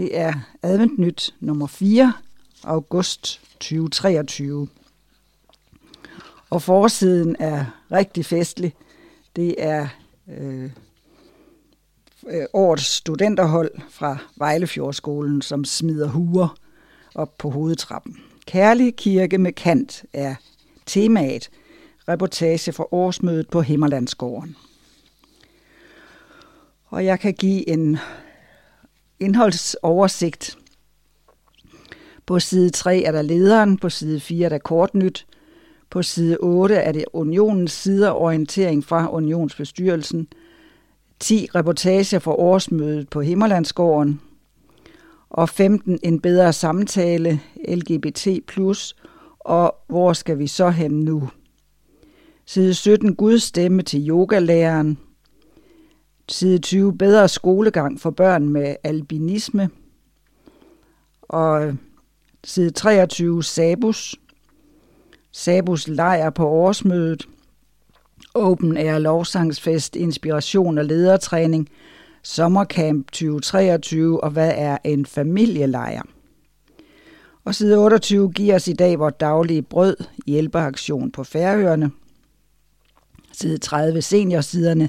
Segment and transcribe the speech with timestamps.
[0.00, 2.12] Det er adventnyt nummer 4,
[2.64, 4.68] august 2023.
[6.50, 8.74] Og forsiden er rigtig festlig.
[9.36, 9.88] Det er
[10.28, 10.70] øh,
[12.28, 16.58] øh, årets studenterhold fra Vejlefjordskolen, som smider huer
[17.14, 18.16] op på hovedtrappen.
[18.46, 20.34] Kærlig kirke med kant er
[20.86, 21.50] temaet.
[22.08, 24.56] Reportage fra årsmødet på Himmerlandsgården.
[26.86, 27.98] Og jeg kan give en
[29.20, 30.58] indholdsoversigt.
[32.26, 35.26] På side 3 er der lederen, på side 4 er der kortnyt,
[35.90, 40.28] på side 8 er det unionens siderorientering fra unionsbestyrelsen,
[41.20, 44.20] 10 reportager fra årsmødet på Himmerlandsgården,
[45.30, 48.28] og 15 en bedre samtale, LGBT+,
[49.40, 51.28] og hvor skal vi så hen nu?
[52.46, 54.98] Side 17 Guds stemme til yogalæreren,
[56.30, 56.98] Side 20.
[56.98, 59.70] Bedre skolegang for børn med albinisme.
[61.22, 61.74] Og øh,
[62.44, 63.44] side 23.
[63.44, 64.16] Sabus.
[65.32, 67.28] Sabus lejr på årsmødet.
[68.34, 71.68] Open Air lovsangsfest, inspiration og ledertræning.
[72.22, 76.02] Sommercamp 2023 og hvad er en familielejr?
[77.44, 81.90] Og side 28 giver os i dag vores daglige brød hjælpeaktion på Færøerne.
[83.32, 84.88] Side 30 seniorsiderne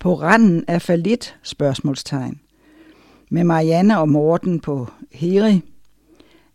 [0.00, 1.36] på randen af falit?
[1.42, 2.40] Spørgsmålstegn.
[3.30, 5.62] Med Marianne og Morten på Heri.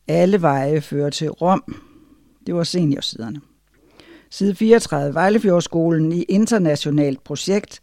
[0.07, 1.75] Alle veje fører til Rom.
[2.47, 3.41] Det var seniorsiderne.
[4.29, 5.13] Side 34.
[5.13, 7.81] Vejlefjordskolen i internationalt projekt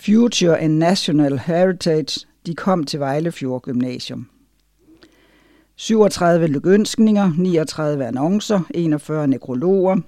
[0.00, 2.26] Future and National Heritage.
[2.46, 4.28] De kom til Vejlefjord Gymnasium.
[5.76, 10.00] 37 lykønskninger, 39 annoncer, 41 nekrologer,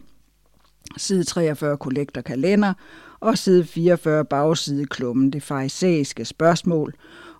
[0.96, 2.72] side 43 kollektor kalender
[3.26, 6.94] og side 44 bagside klummen, det farisæiske spørgsmål,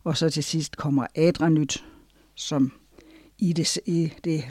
[0.05, 1.85] og så til sidst kommer Adranyt,
[2.35, 2.73] som
[3.39, 4.45] i det, i det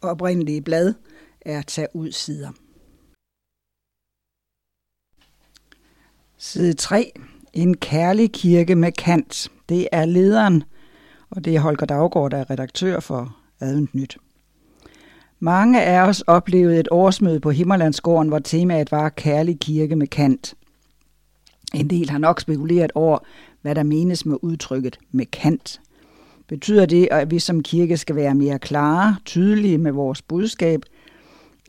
[0.00, 0.94] oprindelige blad
[1.40, 2.50] er tage ud sider.
[6.38, 7.12] Side 3.
[7.52, 9.48] En kærlig kirke med kant.
[9.68, 10.64] Det er lederen,
[11.30, 14.18] og det er Holger Daggaard, der er redaktør for Advent Nyt.
[15.38, 20.54] Mange af os oplevede et årsmøde på Himmerlandsgården, hvor temaet var kærlig kirke med kant.
[21.74, 23.18] En del har nok spekuleret over,
[23.62, 25.80] hvad der menes med udtrykket med kant.
[26.48, 30.82] Betyder det, at vi som kirke skal være mere klare, tydelige med vores budskab,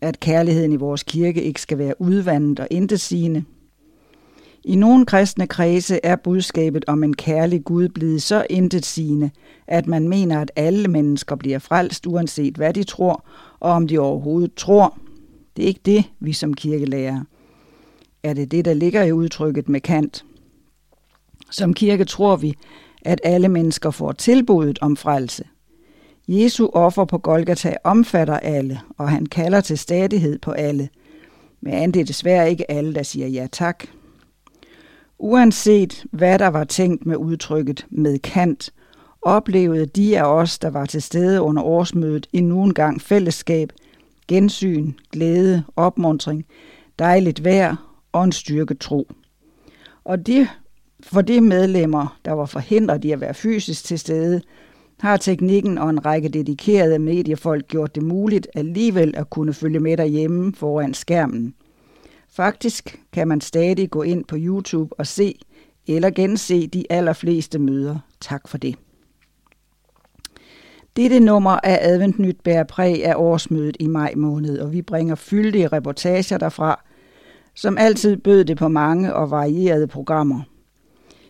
[0.02, 3.44] at kærligheden i vores kirke ikke skal være udvandet og intetsigende?
[4.64, 9.30] I nogle kristne kredse er budskabet om en kærlig Gud blevet så intetsigende,
[9.68, 13.26] at man mener, at alle mennesker bliver frelst, uanset hvad de tror,
[13.60, 14.98] og om de overhovedet tror.
[15.56, 17.22] Det er ikke det, vi som kirke lærer
[18.28, 20.26] er det det, der ligger i udtrykket med kant.
[21.52, 22.54] Som kirke tror vi,
[23.02, 25.44] at alle mennesker får tilbuddet om frelse.
[26.28, 30.90] Jesu offer på Golgata omfatter alle, og han kalder til stadighed på alle.
[31.62, 33.84] Men det er desværre ikke alle, der siger ja tak.
[35.20, 38.74] Uanset hvad der var tænkt med udtrykket med kant,
[39.22, 43.72] oplevede de af os, der var til stede under årsmødet, endnu en gang fællesskab,
[44.28, 46.46] gensyn, glæde, opmuntring,
[47.00, 49.12] dejligt vejr og en styrke tro.
[50.04, 50.48] Og de,
[51.04, 54.42] for de medlemmer, der var forhindret i at være fysisk til stede,
[55.00, 59.98] har teknikken og en række dedikerede mediefolk gjort det muligt alligevel at kunne følge med
[59.98, 61.54] derhjemme foran skærmen.
[62.30, 65.36] Faktisk kan man stadig gå ind på YouTube og se
[65.88, 68.00] eller gense de allerfleste møder.
[68.22, 68.76] Tak for det.
[70.96, 75.68] Dette nummer af Adventnyt bærer præg af årsmødet i maj måned, og vi bringer fyldige
[75.68, 76.84] reportager derfra,
[77.58, 80.42] som altid bød det på mange og varierede programmer.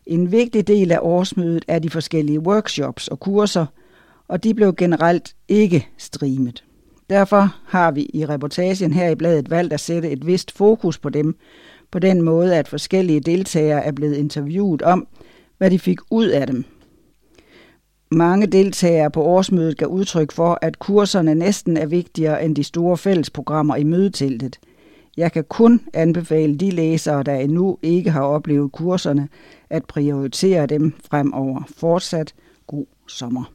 [0.05, 3.65] En vigtig del af årsmødet er de forskellige workshops og kurser,
[4.27, 6.63] og de blev generelt ikke streamet.
[7.09, 11.09] Derfor har vi i reportagen her i bladet valgt at sætte et vist fokus på
[11.09, 11.37] dem,
[11.91, 15.07] på den måde, at forskellige deltagere er blevet interviewet om,
[15.57, 16.65] hvad de fik ud af dem.
[18.11, 22.97] Mange deltagere på årsmødet gav udtryk for, at kurserne næsten er vigtigere end de store
[22.97, 24.59] fællesprogrammer i mødeteltet–
[25.17, 29.29] jeg kan kun anbefale de læsere, der endnu ikke har oplevet kurserne,
[29.69, 31.63] at prioritere dem fremover.
[31.77, 32.35] Fortsat
[32.67, 33.53] god sommer.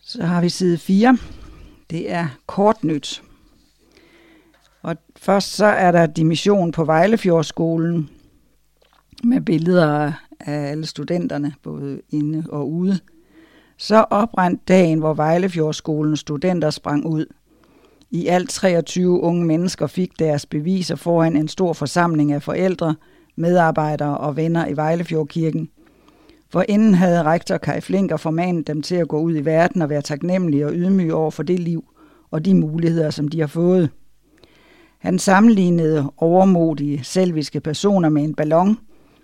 [0.00, 1.18] Så har vi side 4.
[1.90, 3.22] Det er kort nyt.
[4.82, 8.10] Og først så er der dimission på Vejlefjordskolen
[9.24, 12.98] med billeder af alle studenterne, både inde og ude.
[13.82, 17.26] Så oprandt dagen, hvor Vejlefjordskolens studenter sprang ud.
[18.10, 22.94] I alt 23 unge mennesker fik deres beviser foran en stor forsamling af forældre,
[23.36, 25.68] medarbejdere og venner i Vejlefjordkirken.
[26.50, 29.90] For inden havde rektor Kai Flinker formanet dem til at gå ud i verden og
[29.90, 31.84] være taknemmelige og ydmyge over for det liv
[32.30, 33.90] og de muligheder, som de har fået.
[34.98, 38.78] Han sammenlignede overmodige, selviske personer med en ballon,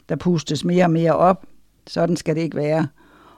[0.08, 1.46] der pustes mere og mere op.
[1.86, 2.86] Sådan skal det ikke være.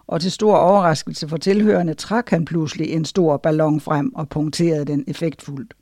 [0.08, 4.84] Og til stor overraskelse for tilhørende trak han pludselig en stor ballon frem og punkterede
[4.84, 5.74] den effektfuldt.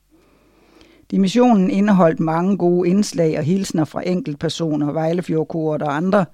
[1.11, 6.25] Dimissionen indeholdt mange gode indslag og hilsner fra enkeltpersoner, Vejlefjordkort og andre.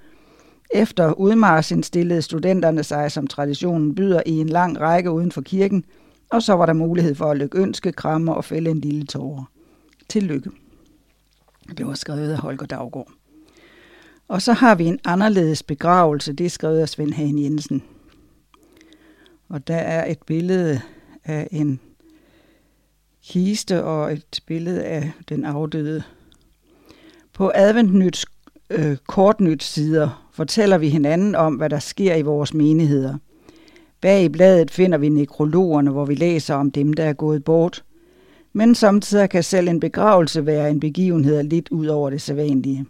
[0.74, 5.84] Efter udmarsen stillede studenterne sig, som traditionen byder, i en lang række uden for kirken,
[6.30, 9.44] og så var der mulighed for at lykke ønske, kramme og fælde en lille tårer.
[10.08, 10.50] Tillykke.
[11.78, 13.08] Det var skrevet af Holger Daggaard.
[14.32, 17.82] Og så har vi en anderledes begravelse, det er skrevet af Svend Hagen Jensen.
[19.48, 20.80] Og der er et billede
[21.24, 21.80] af en
[23.24, 26.02] kiste og et billede af den afdøde.
[27.32, 28.26] På Adventnyts
[28.70, 33.14] øh, kortnyt sider fortæller vi hinanden om, hvad der sker i vores menigheder.
[34.00, 37.84] Bag i bladet finder vi nekrologerne, hvor vi læser om dem, der er gået bort.
[38.52, 42.86] Men samtidig kan selv en begravelse være en begivenhed lidt ud over det sædvanlige.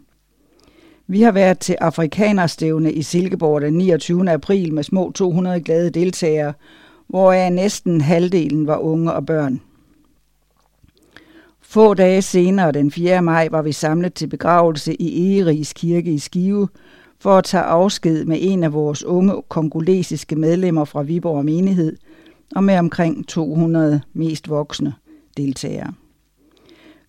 [1.12, 4.30] Vi har været til afrikanerstævne i Silkeborg den 29.
[4.30, 6.52] april med små 200 glade deltagere,
[7.08, 9.60] hvoraf næsten halvdelen var unge og børn.
[11.60, 13.22] Få dage senere, den 4.
[13.22, 16.68] maj, var vi samlet til begravelse i Egeris Kirke i Skive,
[17.18, 21.96] for at tage afsked med en af vores unge kongolesiske medlemmer fra Viborg menighed,
[22.56, 24.94] og med omkring 200 mest voksne
[25.36, 25.92] deltagere.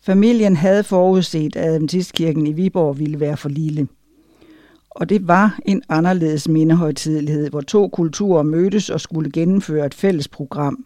[0.05, 3.87] Familien havde forudset, at Adventistkirken i Viborg ville være for lille.
[4.89, 10.27] Og det var en anderledes mindehøjtidlighed, hvor to kulturer mødtes og skulle gennemføre et fælles
[10.27, 10.85] program.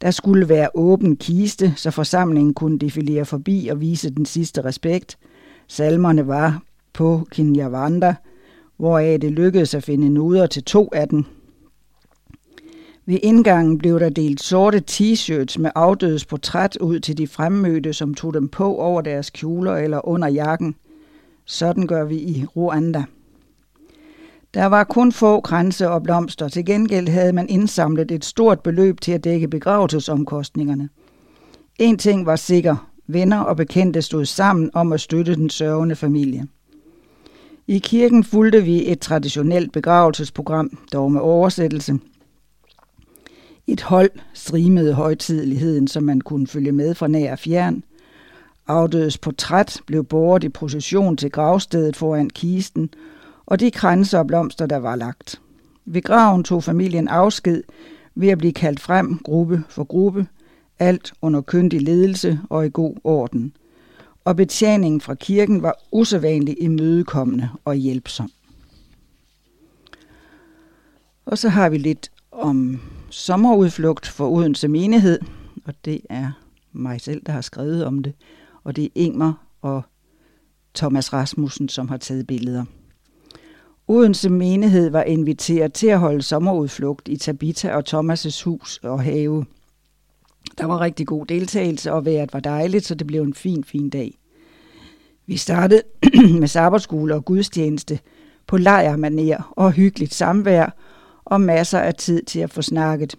[0.00, 5.18] Der skulle være åben kiste, så forsamlingen kunne defilere forbi og vise den sidste respekt.
[5.68, 8.14] Salmerne var på Kinyavanda,
[8.76, 11.24] hvoraf det lykkedes at finde noder til to af dem.
[13.06, 18.14] Ved indgangen blev der delt sorte t-shirts med afdødes portræt ud til de fremmødte, som
[18.14, 20.74] tog dem på over deres kjoler eller under jakken.
[21.44, 23.04] Sådan gør vi i Rwanda.
[24.54, 26.48] Der var kun få kranse og blomster.
[26.48, 30.88] Til gengæld havde man indsamlet et stort beløb til at dække begravelsesomkostningerne.
[31.78, 32.90] En ting var sikker.
[33.06, 36.46] Venner og bekendte stod sammen om at støtte den sørgende familie.
[37.66, 41.98] I kirken fulgte vi et traditionelt begravelsesprogram, dog med oversættelse.
[43.66, 47.82] Et hold strimede højtideligheden, som man kunne følge med fra nær og fjern.
[48.66, 52.90] Afdødes portræt blev båret i procession til gravstedet foran kisten,
[53.46, 55.40] og de kranser og blomster, der var lagt.
[55.84, 57.62] Ved graven tog familien afsked
[58.14, 60.26] ved at blive kaldt frem gruppe for gruppe,
[60.78, 63.52] alt under køndig ledelse og i god orden.
[64.24, 68.30] Og betjeningen fra kirken var usædvanligt imødekommende og hjælpsom.
[71.26, 72.80] Og så har vi lidt om
[73.12, 75.18] sommerudflugt for Odense Menighed,
[75.64, 76.30] og det er
[76.72, 78.12] mig selv, der har skrevet om det,
[78.64, 79.82] og det er Ingmar og
[80.74, 82.64] Thomas Rasmussen, som har taget billeder.
[83.88, 89.44] Odense menighed var inviteret til at holde sommerudflugt i Tabita og Thomas' hus og have.
[90.58, 93.90] Der var rigtig god deltagelse, og vejret var dejligt, så det blev en fin, fin
[93.90, 94.18] dag.
[95.26, 95.82] Vi startede
[96.40, 97.98] med sabbatskole og gudstjeneste
[98.46, 100.76] på lejrmaner og hyggeligt samvær
[101.32, 103.14] og masser af tid til at få snakket.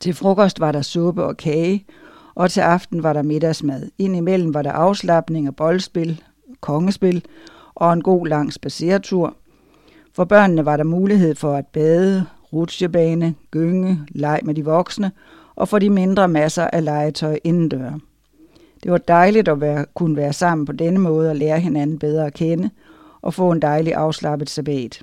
[0.00, 1.86] Til frokost var der suppe og kage,
[2.34, 3.90] og til aften var der middagsmad.
[3.98, 6.22] Indimellem var der afslappning og boldspil,
[6.60, 7.24] kongespil
[7.74, 9.36] og en god lang spaceretur.
[10.14, 15.12] For børnene var der mulighed for at bade, rutsjebane, gynge, leg med de voksne,
[15.54, 17.92] og for de mindre masser af legetøj indendør.
[18.82, 22.26] Det var dejligt at være, kunne være sammen på denne måde og lære hinanden bedre
[22.26, 22.70] at kende,
[23.22, 25.02] og få en dejlig afslappet sabbat.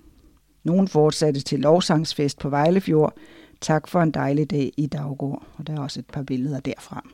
[0.66, 3.14] Nogen fortsatte til lovsangsfest på Vejlefjord.
[3.62, 5.44] Tak for en dejlig dag i Daggård.
[5.58, 7.06] Og der er også et par billeder derfra.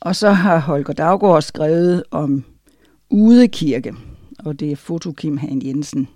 [0.00, 2.44] Og så har Holger Daggaard skrevet om
[3.10, 3.94] udekirke,
[4.44, 6.08] og det er foto Kim Han Jensen.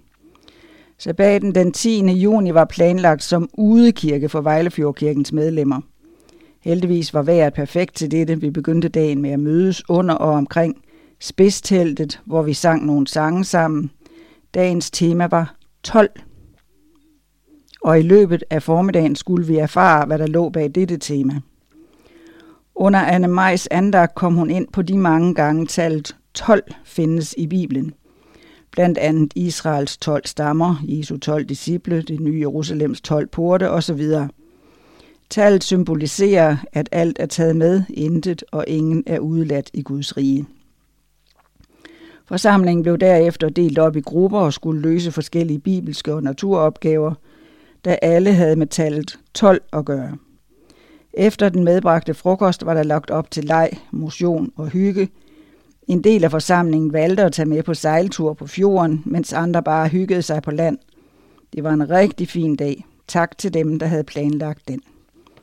[0.99, 2.13] Sabbaten den 10.
[2.13, 5.81] juni var planlagt som udekirke for Vejlefjordkirkens medlemmer.
[6.61, 8.41] Heldigvis var vejret perfekt til dette.
[8.41, 10.77] Vi begyndte dagen med at mødes under og omkring
[11.21, 13.91] spidsteltet, hvor vi sang nogle sange sammen.
[14.57, 16.11] Dagens tema var 12.
[17.83, 21.41] Og i løbet af formiddagen skulle vi erfare, hvad der lå bag dette tema.
[22.75, 27.47] Under Anne Majs andagt kom hun ind på de mange gange tallet 12 findes i
[27.47, 27.95] Bibelen.
[28.71, 34.03] Blandt andet Israels 12 stammer, Jesu 12 disciple, det nye Jerusalems 12 porte osv.
[35.31, 40.47] Tallet symboliserer, at alt er taget med, intet og ingen er udeladt i Guds rige.
[42.27, 47.15] Forsamlingen blev derefter delt op i grupper og skulle løse forskellige bibelske og naturopgaver,
[47.85, 50.17] da alle havde med tallet 12 at gøre.
[51.13, 55.09] Efter den medbragte frokost var der lagt op til leg, motion og hygge.
[55.89, 59.89] En del af forsamlingen valgte at tage med på sejltur på fjorden, mens andre bare
[59.89, 60.79] hyggede sig på land.
[61.53, 62.85] Det var en rigtig fin dag.
[63.09, 64.81] Tak til dem, der havde planlagt den.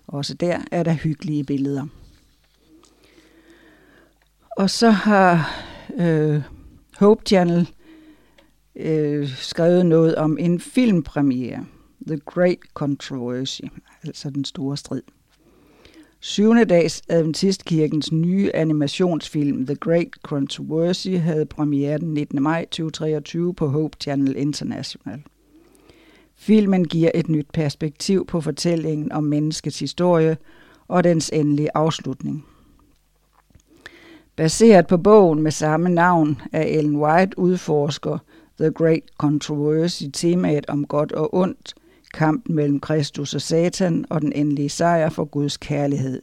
[0.08, 1.86] Også der er der hyggelige billeder.
[4.58, 5.52] Og så har
[5.96, 6.42] øh,
[7.04, 7.70] Hope Channel
[8.76, 11.66] øh, skrevet noget om en filmpremiere.
[12.08, 13.62] The Great Controversy,
[14.04, 15.02] altså den store strid.
[16.20, 22.44] Syvende dags Adventistkirkens nye animationsfilm The Great Controversy havde premiere den 19.
[22.44, 25.22] maj 2023 på Hope Channel International.
[26.36, 30.38] Filmen giver et nyt perspektiv på fortællingen om menneskets historie
[30.88, 32.46] og dens endelige afslutning.
[34.36, 38.18] Baseret på bogen med samme navn af Ellen White udforsker
[38.60, 41.74] The Great Controversy temaet om godt og ondt,
[42.14, 46.22] kampen mellem Kristus og Satan og den endelige sejr for Guds kærlighed.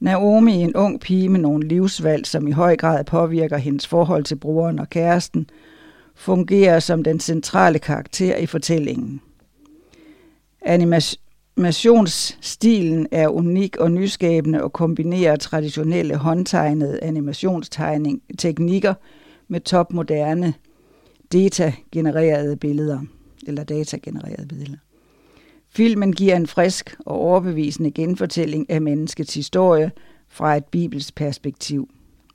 [0.00, 4.36] Naomi, en ung pige med nogle livsvalg, som i høj grad påvirker hendes forhold til
[4.36, 5.50] broren og kæresten,
[6.14, 9.20] fungerer som den centrale karakter i fortællingen.
[11.56, 18.94] Animationsstilen er unik og nyskabende og kombinerer traditionelle håndtegnede animationsteknikker
[19.48, 20.54] med topmoderne
[21.32, 23.00] data-genererede billeder
[23.46, 24.78] eller datagenererede billeder.
[25.68, 29.92] Filmen giver en frisk og overbevisende genfortælling af menneskets historie
[30.28, 31.88] fra et bibelsk perspektiv.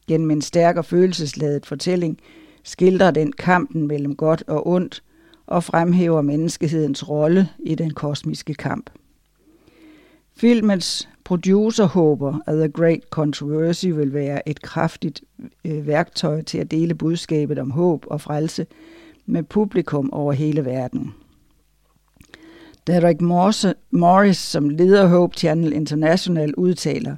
[0.07, 2.17] Gennem en stærk og følelsesladet fortælling
[2.63, 5.03] skildrer den kampen mellem godt og ondt
[5.47, 8.89] og fremhæver menneskehedens rolle i den kosmiske kamp.
[10.39, 15.21] Filmens producer håber, at The Great Controversy vil være et kraftigt
[15.65, 18.65] øh, værktøj til at dele budskabet om håb og frelse
[19.25, 21.13] med publikum over hele verden.
[22.87, 23.21] Derek
[23.91, 27.15] Morris, som leder Hope Channel International, udtaler,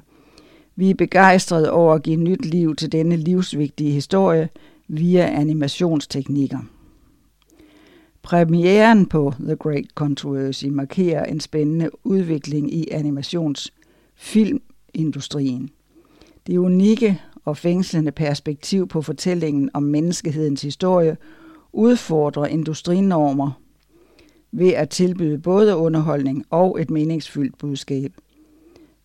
[0.76, 4.48] Vi er begejstrede over at give nyt liv til denne livsvigtige historie
[4.88, 6.58] via animationsteknikker.
[8.22, 15.70] Premieren på The Great Controversy markerer en spændende udvikling i animationsfilmindustrien.
[16.46, 21.16] Det unikke og fængslende perspektiv på fortællingen om menneskehedens historie
[21.72, 23.50] udfordrer industrinormer
[24.52, 28.12] ved at tilbyde både underholdning og et meningsfyldt budskab.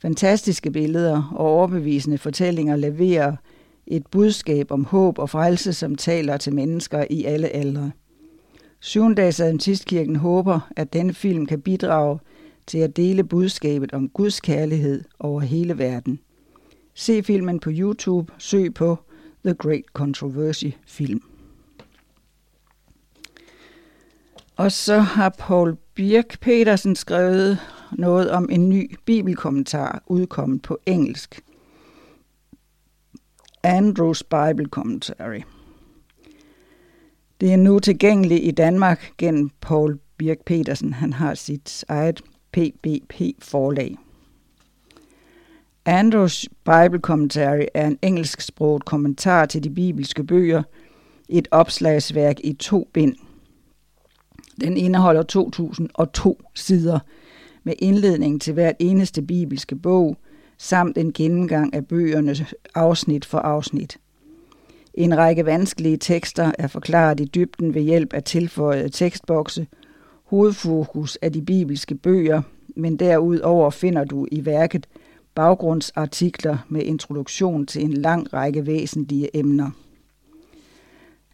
[0.02, 3.36] Fantastiske billeder og overbevisende fortællinger leverer
[3.88, 7.92] et budskab om håb og frelse, som taler til mennesker i alle aldre.
[8.88, 12.20] Syvendags Adventistkirken håber, at denne film kan bidrage
[12.67, 16.20] til at dele budskabet om Guds kærlighed over hele verden.
[16.94, 18.98] Se filmen på YouTube, søg på
[19.46, 21.22] The Great Controversy Film.
[24.56, 27.60] Og så har Paul Birk Petersen skrevet
[27.91, 31.41] noget om en ny bibelkommentar udkommet på engelsk.
[33.63, 35.41] Andrews Bible Commentary.
[37.41, 40.94] Det er nu tilgængeligt i Danmark gennem Paul Birk Petersen.
[40.94, 43.96] Han har sit eget PBP-forlag.
[45.86, 50.63] Andrews Bible Commentary er en engelsksproget kommentar til de bibelske bøger,
[51.29, 53.15] et opslagsværk i to bind–
[54.62, 57.00] den indeholder 2002 sider
[57.63, 60.17] med indledning til hvert eneste bibelske bog,
[60.58, 62.36] samt en gennemgang af bøgerne
[62.75, 63.98] afsnit for afsnit.
[64.98, 69.68] En række vanskelige tekster er forklaret i dybden ved hjælp af tilføjede tekstbokse.
[70.24, 72.42] Hovedfokus er de bibelske bøger,
[72.75, 74.88] men derudover finder du i værket
[75.36, 79.72] baggrundsartikler med introduktion til en lang række væsentlige emner.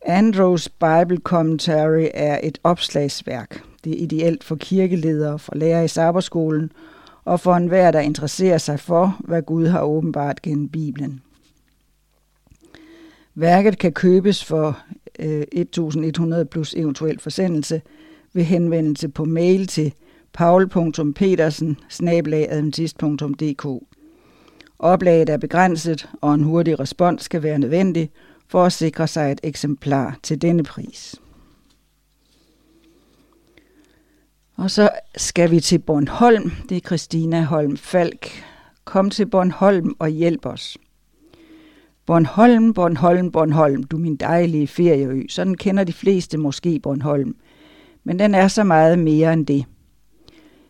[0.05, 3.63] Andrews Bible Commentary er et opslagsværk.
[3.83, 6.71] Det er ideelt for kirkeledere, for lærere i sabberskolen
[7.25, 11.21] og for enhver, der interesserer sig for, hvad Gud har åbenbart gennem Bibelen.
[13.35, 14.79] Værket kan købes for
[15.19, 17.81] øh, 1100 plus eventuel forsendelse
[18.33, 19.93] ved henvendelse på mail til
[20.33, 21.77] paul.petersen
[24.79, 28.09] Oplaget er begrænset, og en hurtig respons skal være nødvendig–
[28.53, 31.15] for at sikre sig et eksemplar til denne pris.
[34.55, 36.51] Og så skal vi til Bornholm.
[36.69, 38.43] Det er Christina Holm Falk.
[38.85, 40.77] Kom til Bornholm og hjælp os.
[42.05, 45.23] Bornholm, Bornholm, Bornholm, du min dejlige ferieø.
[45.29, 47.35] Sådan kender de fleste måske Bornholm.
[48.03, 49.65] Men den er så meget mere end det.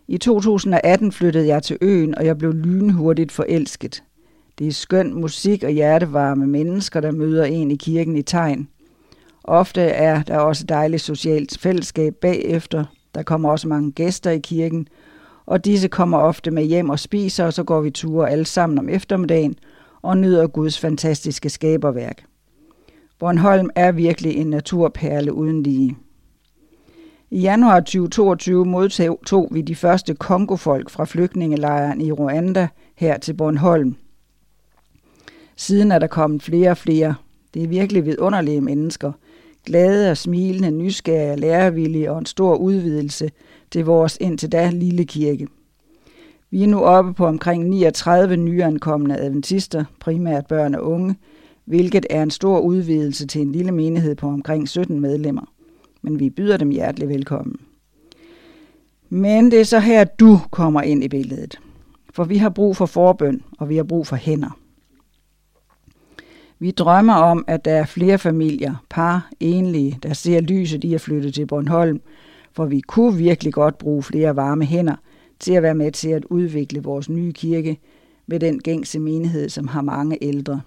[0.08, 4.04] I 2018 flyttede jeg til øen, og jeg blev lynhurtigt forelsket.
[4.60, 8.68] Det er skøn musik og hjertevarme mennesker, der møder en i kirken i tegn.
[9.44, 12.86] Ofte er der også dejligt socialt fællesskab bagefter.
[13.16, 14.88] Der kommer også mange gæster i kirken,
[15.46, 18.80] og disse kommer ofte med hjem og spiser, og så går vi ture alle sammen
[18.80, 19.56] om eftermiddagen
[20.04, 22.24] og nyder Guds fantastiske skaberværk.
[23.20, 25.98] Bornholm er virkelig en naturperle uden lige.
[27.32, 33.96] I januar 2022 modtog vi de første kongofolk fra flygtningelejren i Rwanda her til Bornholm.
[35.56, 37.16] Siden er der kommet flere og flere.
[37.54, 39.12] Det er virkelig vidunderlige mennesker.
[39.66, 43.32] Glade og smilende, nysgerrige, lærevillige og en stor udvidelse
[43.72, 45.48] til vores indtil da lille kirke.
[46.54, 51.16] Vi er nu oppe på omkring 39 nyankomne adventister, primært børn og unge,
[51.66, 55.42] hvilket er en stor udvidelse til en lille menighed på omkring 17 medlemmer.
[56.02, 57.56] Men vi byder dem hjertelig velkommen.
[59.10, 61.60] Men det er så her, du kommer ind i billedet.
[62.14, 64.60] For vi har brug for forbøn, og vi har brug for hænder.
[66.60, 71.02] Vi drømmer om, at der er flere familier, par, enlige, der ser lyset i at
[71.02, 72.02] flytte til Bornholm,
[72.52, 74.96] for vi kunne virkelig godt bruge flere varme hænder
[75.40, 77.80] til at være med til at udvikle vores nye kirke
[78.28, 80.62] med den gængse menighed, som har mange ældre.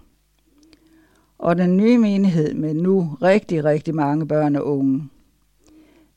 [1.38, 5.08] Og den nye menighed med nu rigtig, rigtig mange børn og unge.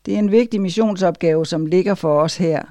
[0.06, 2.64] Det er en vigtig missionsopgave, som ligger for os her,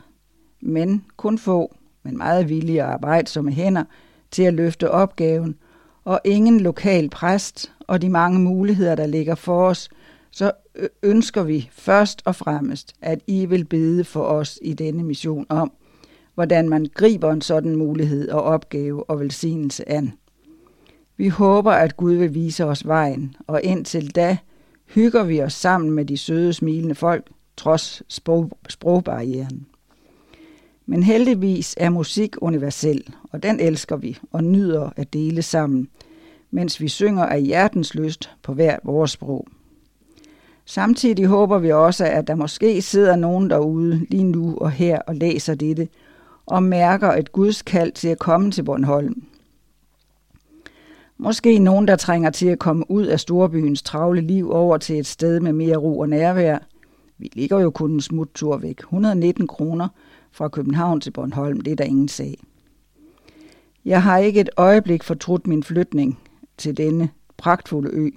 [0.60, 3.84] men kun få, men meget villige og arbejdsomme hænder
[4.30, 5.56] til at løfte opgaven–
[6.08, 9.88] og ingen lokal præst og de mange muligheder, der ligger for os,
[10.30, 10.52] så
[11.02, 15.72] ønsker vi først og fremmest, at I vil bede for os i denne mission om,
[16.34, 20.12] hvordan man griber en sådan mulighed og opgave og velsignelse an.
[21.16, 24.36] Vi håber, at Gud vil vise os vejen, og indtil da
[24.86, 29.66] hygger vi os sammen med de søde, smilende folk, trods sprog, sprogbarrieren.
[30.86, 35.88] Men heldigvis er musik universel, og den elsker vi og nyder at dele sammen,
[36.50, 39.46] mens vi synger af hjertens lyst på hver vores sprog.
[40.68, 45.14] Samtidig håber vi også, at der måske sidder nogen derude lige nu og her og
[45.14, 45.88] læser dette,
[46.46, 49.22] og mærker et Guds kald til at komme til Bornholm.
[51.18, 55.06] Måske nogen, der trænger til at komme ud af storbyens travle liv over til et
[55.06, 56.58] sted med mere ro og nærvær.
[57.18, 58.78] Vi ligger jo kun en smuttur væk.
[58.78, 59.88] 119 kroner
[60.32, 62.38] fra København til Bornholm, det er der ingen sag.
[63.84, 66.18] Jeg har ikke et øjeblik fortrudt min flytning
[66.58, 68.10] til denne pragtfulde ø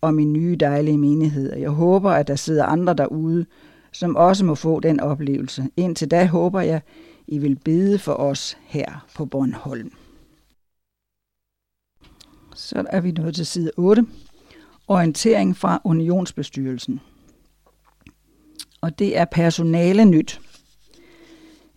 [0.00, 1.56] og min nye dejlige menighed.
[1.56, 3.46] Jeg håber, at der sidder andre derude,
[3.92, 5.68] som også må få den oplevelse.
[5.76, 6.80] Indtil da håber jeg,
[7.26, 9.92] I vil bede for os her på Bornholm.
[12.54, 14.06] Så er vi nået til side 8.
[14.88, 17.00] Orientering fra Unionsbestyrelsen.
[18.80, 20.40] Og det er personale nyt.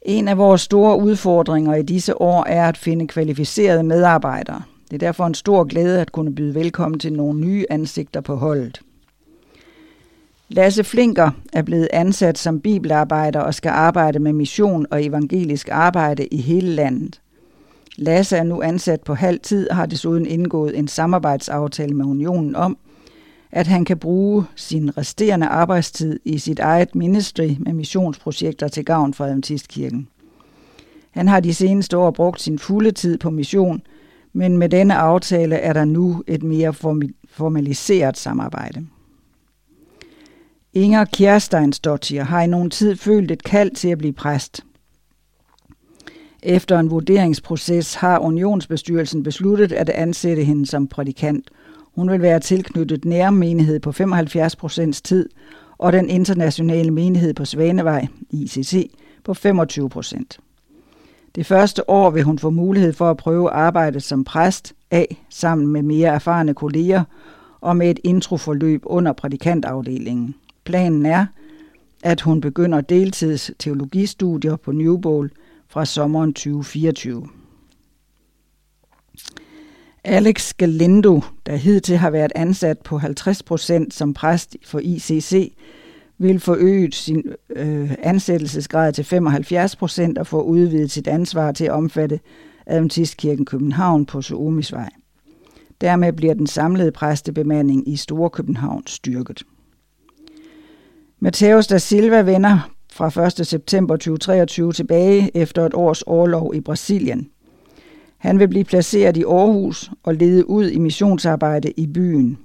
[0.01, 4.63] En af vores store udfordringer i disse år er at finde kvalificerede medarbejdere.
[4.93, 8.35] Det er derfor en stor glæde at kunne byde velkommen til nogle nye ansigter på
[8.35, 8.81] holdet.
[10.49, 16.25] Lasse Flinker er blevet ansat som bibelarbejder og skal arbejde med mission og evangelisk arbejde
[16.25, 17.21] i hele landet.
[17.95, 22.55] Lasse er nu ansat på halv tid og har desuden indgået en samarbejdsaftale med Unionen
[22.55, 22.77] om,
[23.51, 29.13] at han kan bruge sin resterende arbejdstid i sit eget ministry med missionsprojekter til gavn
[29.13, 30.07] for Adventistkirken.
[31.11, 33.81] Han har de seneste år brugt sin fulde tid på mission,
[34.33, 36.73] men med denne aftale er der nu et mere
[37.29, 38.85] formaliseret samarbejde.
[40.73, 44.61] Inger Kjærsteinsdottir har i nogen tid følt et kald til at blive præst.
[46.43, 51.49] Efter en vurderingsproces har unionsbestyrelsen besluttet at ansætte hende som prædikant.
[51.95, 55.29] Hun vil være tilknyttet nærmenighed på 75 procents tid
[55.77, 58.91] og den internationale menighed på Svanevej, ICC,
[59.23, 60.39] på 25 procent.
[61.35, 65.67] Det første år vil hun få mulighed for at prøve arbejdet som præst af sammen
[65.67, 67.03] med mere erfarne kolleger
[67.61, 70.35] og med et introforløb under prædikantafdelingen.
[70.63, 71.25] Planen er,
[72.03, 75.29] at hun begynder deltids teologistudier på Newbold
[75.67, 77.27] fra sommeren 2024.
[80.03, 85.53] Alex Galindo, der hidtil har været ansat på 50% som præst for ICC,
[86.23, 87.23] vil forøge sin
[87.55, 92.19] øh, ansættelsesgrad til 75 procent og få udvidet sit ansvar til at omfatte
[92.65, 94.89] Adventistkirken København på Suomisvej.
[95.81, 99.43] Dermed bliver den samlede præstebemanding i Store København styrket.
[101.19, 103.47] Mateus da Silva vender fra 1.
[103.47, 107.29] september 2023 tilbage efter et års årlov i Brasilien.
[108.17, 112.37] Han vil blive placeret i Aarhus og lede ud i missionsarbejde i byen.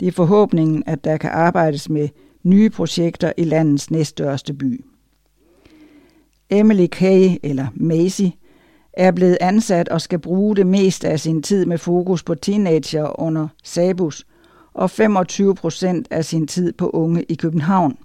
[0.00, 2.08] Det er forhåbningen, at der kan arbejdes med
[2.46, 4.84] nye projekter i landets næststørste by.
[6.50, 8.22] Emily Kay, eller Macy,
[8.92, 13.20] er blevet ansat og skal bruge det meste af sin tid med fokus på teenager
[13.20, 14.26] under Sabus
[14.74, 17.98] og 25 procent af sin tid på unge i København.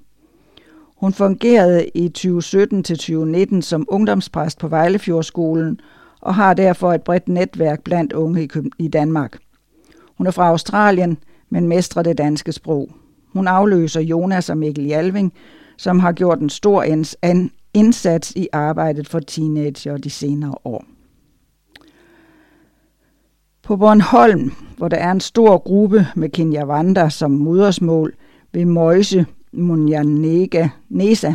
[0.98, 5.80] Hun fungerede i 2017 til 2019 som ungdomspræst på Vejlefjordskolen
[6.22, 8.50] og har derfor et bredt netværk blandt unge
[8.80, 9.38] i Danmark.
[10.18, 11.18] Hun er fra Australien,
[11.50, 12.90] men mestrer det danske sprog.
[13.34, 15.34] Hun afløser Jonas og Mikkel Jalving,
[15.78, 16.84] som har gjort en stor
[17.74, 20.86] indsats i arbejdet for teenager de senere år.
[23.64, 28.14] På Bornholm, hvor der er en stor gruppe med Kinyarwanda som modersmål,
[28.52, 31.34] vil Møjse Munyanega Nesa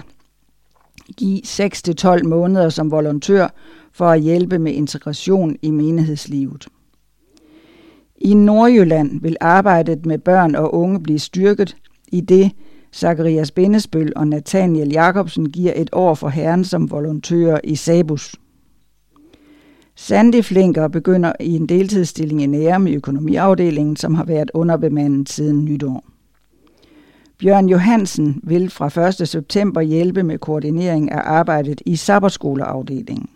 [1.17, 3.49] give 6-12 måneder som volontør
[3.93, 6.67] for at hjælpe med integration i menighedslivet.
[8.17, 11.77] I Nordjylland vil arbejdet med børn og unge blive styrket
[12.17, 12.51] i det
[12.95, 18.37] Zacharias Bindesbøl og Nathaniel Jacobsen giver et år for herren som volontører i Sabus.
[19.95, 25.65] Sandy Flinker begynder i en deltidsstilling i Nærum i økonomiafdelingen, som har været underbemandet siden
[25.65, 26.05] nytår.
[27.39, 29.29] Bjørn Johansen vil fra 1.
[29.29, 33.29] september hjælpe med koordinering af arbejdet i sabberskoleafdelingen.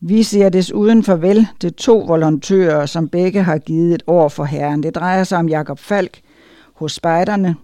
[0.00, 4.82] Vi ser desuden farvel til to volontører, som begge har givet et år for herren.
[4.82, 6.20] Det drejer sig om Jakob Falk
[6.82, 7.56] hos Spejderne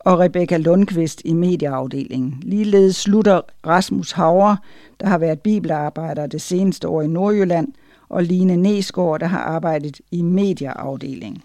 [0.00, 2.38] og Rebecca Lundqvist i medieafdelingen.
[2.42, 4.56] Ligeledes slutter Rasmus Hauer,
[5.00, 7.72] der har været bibelarbejder det seneste år i Nordjylland,
[8.08, 11.42] og Line Nesgaard, der har arbejdet i medieafdelingen.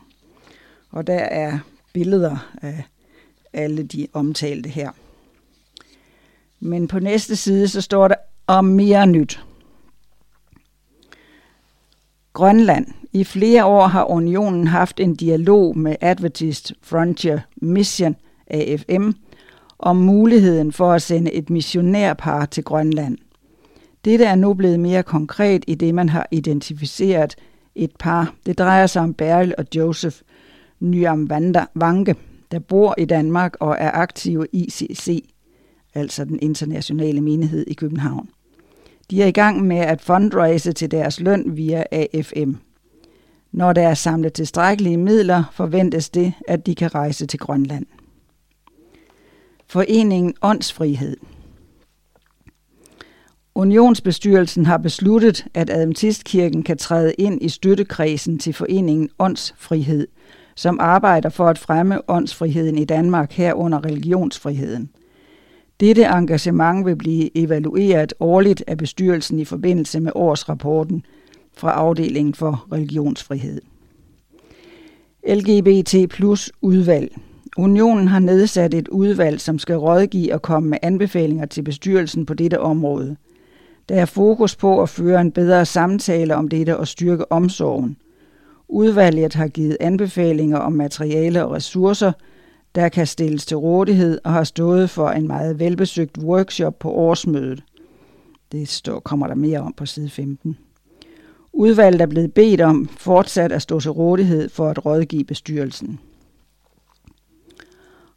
[0.91, 1.59] Og der er
[1.93, 2.83] billeder af
[3.53, 4.91] alle de omtalte her.
[6.59, 8.15] Men på næste side så står der
[8.47, 9.43] om mere nyt.
[12.33, 12.87] Grønland.
[13.15, 18.15] I flere år har unionen haft en dialog med Adventist Frontier Mission
[18.47, 19.09] AFM
[19.79, 23.17] om muligheden for at sende et missionærpar til Grønland.
[24.05, 27.35] Dette er nu blevet mere konkret i det, man har identificeret
[27.75, 28.33] et par.
[28.45, 30.17] Det drejer sig om Beryl og Joseph
[30.79, 31.29] Nyam
[31.75, 32.15] Vange,
[32.51, 35.29] der bor i Danmark og er aktive i ICC,
[35.93, 38.29] altså den internationale menighed i København.
[39.11, 42.53] De er i gang med at fundraise til deres løn via AFM.
[43.53, 47.85] Når der er samlet tilstrækkelige midler, forventes det, at de kan rejse til Grønland.
[49.67, 51.17] Foreningen Åndsfrihed.
[53.55, 60.07] Unionsbestyrelsen har besluttet, at Adventistkirken kan træde ind i støttekredsen til foreningen Åndsfrihed,
[60.55, 64.89] som arbejder for at fremme åndsfriheden i Danmark herunder religionsfriheden–
[65.79, 71.05] dette engagement vil blive evalueret årligt af bestyrelsen i forbindelse med årsrapporten
[71.57, 73.61] fra afdelingen for religionsfrihed.
[75.29, 77.17] LGBT plus udvalg.
[77.57, 82.33] Unionen har nedsat et udvalg, som skal rådgive og komme med anbefalinger til bestyrelsen på
[82.33, 83.15] dette område.
[83.89, 87.97] Der er fokus på at føre en bedre samtale om dette og styrke omsorgen.
[88.67, 92.11] Udvalget har givet anbefalinger om materiale og ressourcer–
[92.75, 97.63] der kan stilles til rådighed og har stået for en meget velbesøgt workshop på årsmødet.
[98.51, 100.57] Det står, kommer der mere om på side 15.
[101.53, 105.99] Udvalget er blevet bedt om fortsat at stå til rådighed for at rådgive bestyrelsen.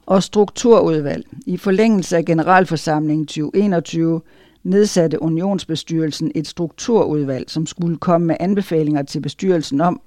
[0.07, 1.27] Og strukturudvalg.
[1.47, 4.21] I forlængelse af generalforsamlingen 2021
[4.63, 10.01] nedsatte unionsbestyrelsen et strukturudvalg, som skulle komme med anbefalinger til bestyrelsen om,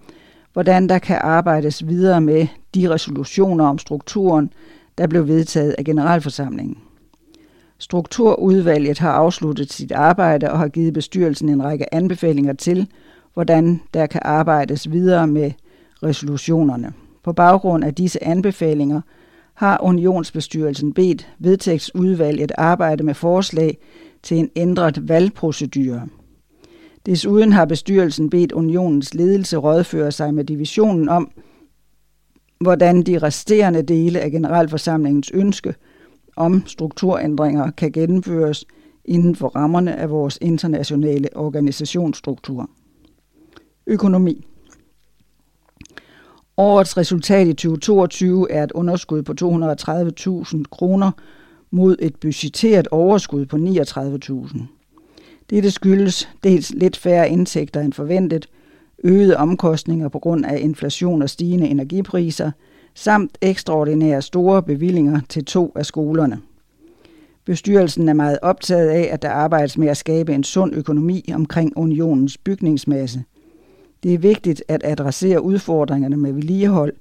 [0.53, 4.53] hvordan der kan arbejdes videre med de resolutioner om strukturen,
[4.97, 6.77] der blev vedtaget af generalforsamlingen.
[7.77, 12.87] Strukturudvalget har afsluttet sit arbejde og har givet bestyrelsen en række anbefalinger til,
[13.33, 15.51] hvordan der kan arbejdes videre med
[16.03, 16.93] resolutionerne.
[17.23, 19.01] På baggrund af disse anbefalinger
[19.53, 23.77] har unionsbestyrelsen bedt vedtægtsudvalget arbejde med forslag
[24.23, 26.07] til en ændret valgprocedure.
[27.05, 31.31] Desuden har bestyrelsen bedt unionens ledelse rådføre sig med divisionen om,
[32.61, 35.75] hvordan de resterende dele af generalforsamlingens ønske
[36.35, 38.65] om strukturændringer kan gennemføres
[39.05, 42.69] inden for rammerne af vores internationale organisationsstruktur.
[43.89, 44.45] Økonomi.
[46.57, 51.11] Årets resultat i 2022 er et underskud på 230.000 kroner
[51.71, 54.61] mod et budgetteret overskud på 39.000.
[55.49, 58.49] Dette skyldes dels lidt færre indtægter end forventet,
[59.03, 62.51] øgede omkostninger på grund af inflation og stigende energipriser,
[62.95, 66.39] samt ekstraordinære store bevillinger til to af skolerne.
[67.45, 71.77] Bestyrelsen er meget optaget af, at der arbejdes med at skabe en sund økonomi omkring
[71.77, 73.23] unionens bygningsmasse.
[74.03, 76.93] Det er vigtigt at adressere udfordringerne med vedligehold,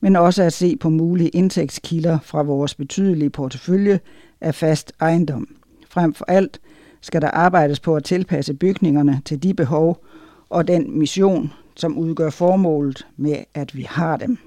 [0.00, 4.00] men også at se på mulige indtægtskilder fra vores betydelige portefølje
[4.40, 5.56] af fast ejendom.
[5.88, 6.60] Frem for alt
[7.00, 10.04] skal der arbejdes på at tilpasse bygningerne til de behov
[10.48, 14.38] og den mission, som udgør formålet med, at vi har dem.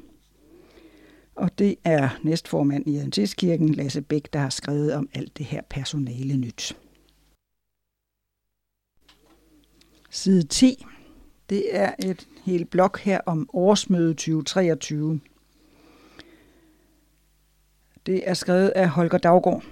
[1.36, 5.62] Og det er næstformand i Adventistkirken, Lasse Bæk, der har skrevet om alt det her
[5.70, 6.78] personale nyt.
[10.10, 10.86] Side 10.
[11.50, 15.20] Det er et helt blok her om årsmøde 2023.
[18.06, 19.64] Det er skrevet af Holger Daggaard.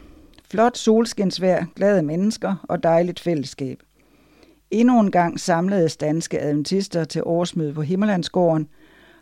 [0.49, 3.83] Flot solskinsvær, glade mennesker og dejligt fællesskab.
[4.71, 8.69] Endnu en gang samledes danske adventister til årsmøde på Himmerlandsgården.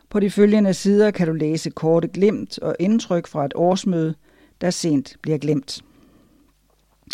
[0.09, 4.15] På de følgende sider kan du læse korte glimt og indtryk fra et årsmøde,
[4.61, 5.81] der sent bliver glemt.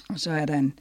[0.09, 0.73] Og så er der en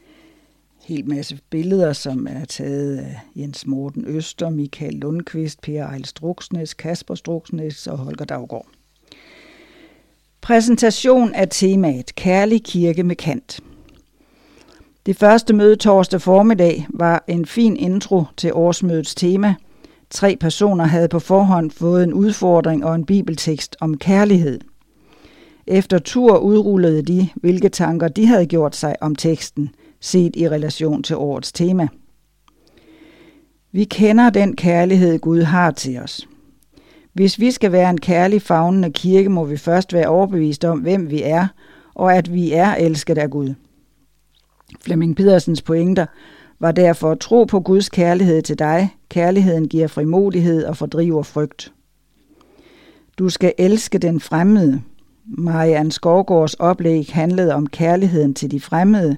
[0.90, 6.74] hel masse billeder, som er taget af Jens Morten Øster, Michael Lundqvist, Per Ejl Struksnes,
[6.74, 8.66] Kasper Struksnes og Holger Daggaard.
[10.40, 13.60] Præsentation af temaet Kærlig kirke med kant.
[15.06, 19.54] Det første møde torsdag formiddag var en fin intro til årsmødets tema.
[20.10, 24.60] Tre personer havde på forhånd fået en udfordring og en bibeltekst om kærlighed.
[25.66, 31.02] Efter tur udrullede de, hvilke tanker de havde gjort sig om teksten, set i relation
[31.02, 31.88] til årets tema.
[33.72, 36.28] Vi kender den kærlighed, Gud har til os.
[37.12, 41.10] Hvis vi skal være en kærlig fagnende kirke, må vi først være overbevist om, hvem
[41.10, 41.46] vi er,
[41.94, 43.54] og at vi er elsket af Gud.
[44.80, 46.06] Flemming Pedersens pointer
[46.60, 48.96] var derfor tro på Guds kærlighed til dig.
[49.08, 51.72] Kærligheden giver frimodighed og fordriver frygt.
[53.18, 54.82] Du skal elske den fremmede.
[55.24, 59.16] Marianne Skovgårds oplæg handlede om kærligheden til de fremmede.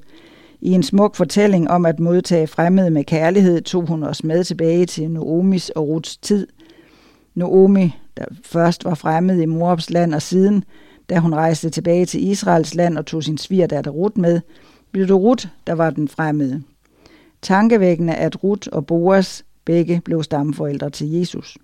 [0.64, 4.86] I en smuk fortælling om at modtage fremmede med kærlighed tog hun os med tilbage
[4.86, 6.46] til Noomis og Ruts tid–
[7.34, 10.64] Noomi, der først var fremmed i Moabs land og siden,
[11.10, 14.40] da hun rejste tilbage til Israels land og tog sin svigerdatter Rut med,
[14.90, 16.62] blev det Rut, der var den fremmede.
[17.42, 21.58] Tankevækkende, at Rut og Boas begge blev stamforældre til Jesus.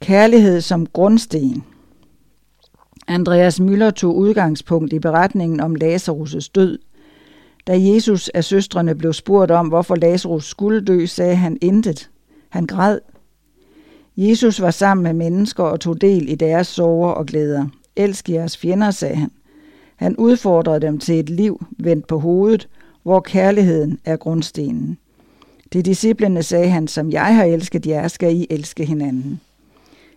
[0.00, 1.64] Kærlighed som grundsten.
[3.06, 6.78] Andreas Møller tog udgangspunkt i beretningen om Lazarus' død.
[7.66, 12.10] Da Jesus af søstrene blev spurgt om, hvorfor Lazarus skulle dø, sagde han intet.
[12.48, 12.98] Han græd
[14.16, 17.66] Jesus var sammen med mennesker og tog del i deres sorger og glæder.
[17.96, 19.30] Elsk jeres fjender, sagde han.
[19.96, 22.68] Han udfordrede dem til et liv vendt på hovedet,
[23.02, 24.98] hvor kærligheden er grundstenen.
[25.72, 29.40] Til disciplene sagde han, som jeg har elsket jer, skal I elske hinanden.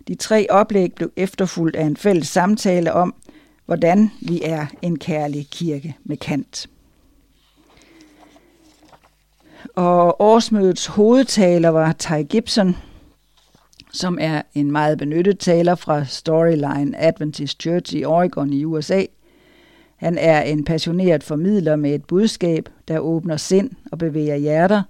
[0.08, 3.14] De tre oplæg blev efterfulgt af en fælles samtale om,
[3.66, 6.68] hvordan vi er en kærlig kirke med kant.
[9.76, 12.76] Og årsmødets hovedtaler var Ty Gibson,
[13.92, 19.04] som er en meget benyttet taler fra Storyline Adventist Church i Oregon i USA.
[19.96, 24.82] Han er en passioneret formidler med et budskab, der åbner sind og bevæger hjerter.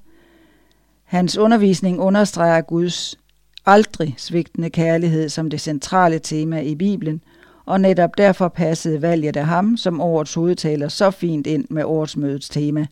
[1.04, 3.18] Hans undervisning understreger Guds
[3.66, 7.22] aldrig svigtende kærlighed som det centrale tema i Bibelen,
[7.66, 12.48] og netop derfor passede valget af ham som årets hovedtaler så fint ind med årsmødets
[12.48, 12.86] tema,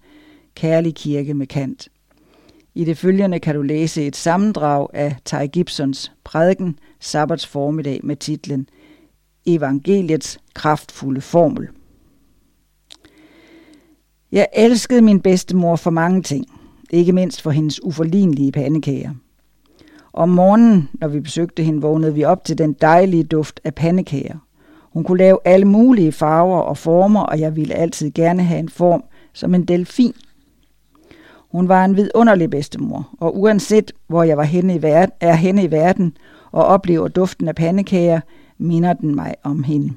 [0.58, 1.88] Kærlig kirke med kant.
[2.74, 8.16] I det følgende kan du læse et sammendrag af Ty Gibsons prædiken Sabbats formiddag med
[8.16, 8.68] titlen
[9.46, 11.68] Evangeliets kraftfulde formel.
[14.32, 16.46] Jeg elskede min bedstemor for mange ting,
[16.90, 19.10] ikke mindst for hendes uforlignelige pandekager.
[20.12, 24.36] Om morgenen, når vi besøgte hende, vågnede vi op til den dejlige duft af pandekager.
[24.92, 28.68] Hun kunne lave alle mulige farver og former, og jeg ville altid gerne have en
[28.68, 30.14] form som en delfin–
[31.50, 35.64] hun var en vidunderlig bedstemor, og uanset hvor jeg var henne i verden, er henne
[35.64, 36.16] i verden
[36.52, 38.20] og oplever duften af pandekager,
[38.58, 39.94] minder den mig om hende.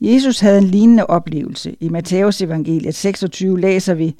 [0.00, 1.76] Jesus havde en lignende oplevelse.
[1.80, 4.14] I Matteus evangeliet 26 læser vi,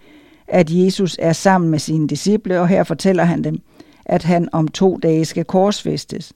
[0.48, 3.58] at Jesus er sammen med sine disciple, og her fortæller han dem,
[4.04, 6.32] at han om to dage skal korsfæstes.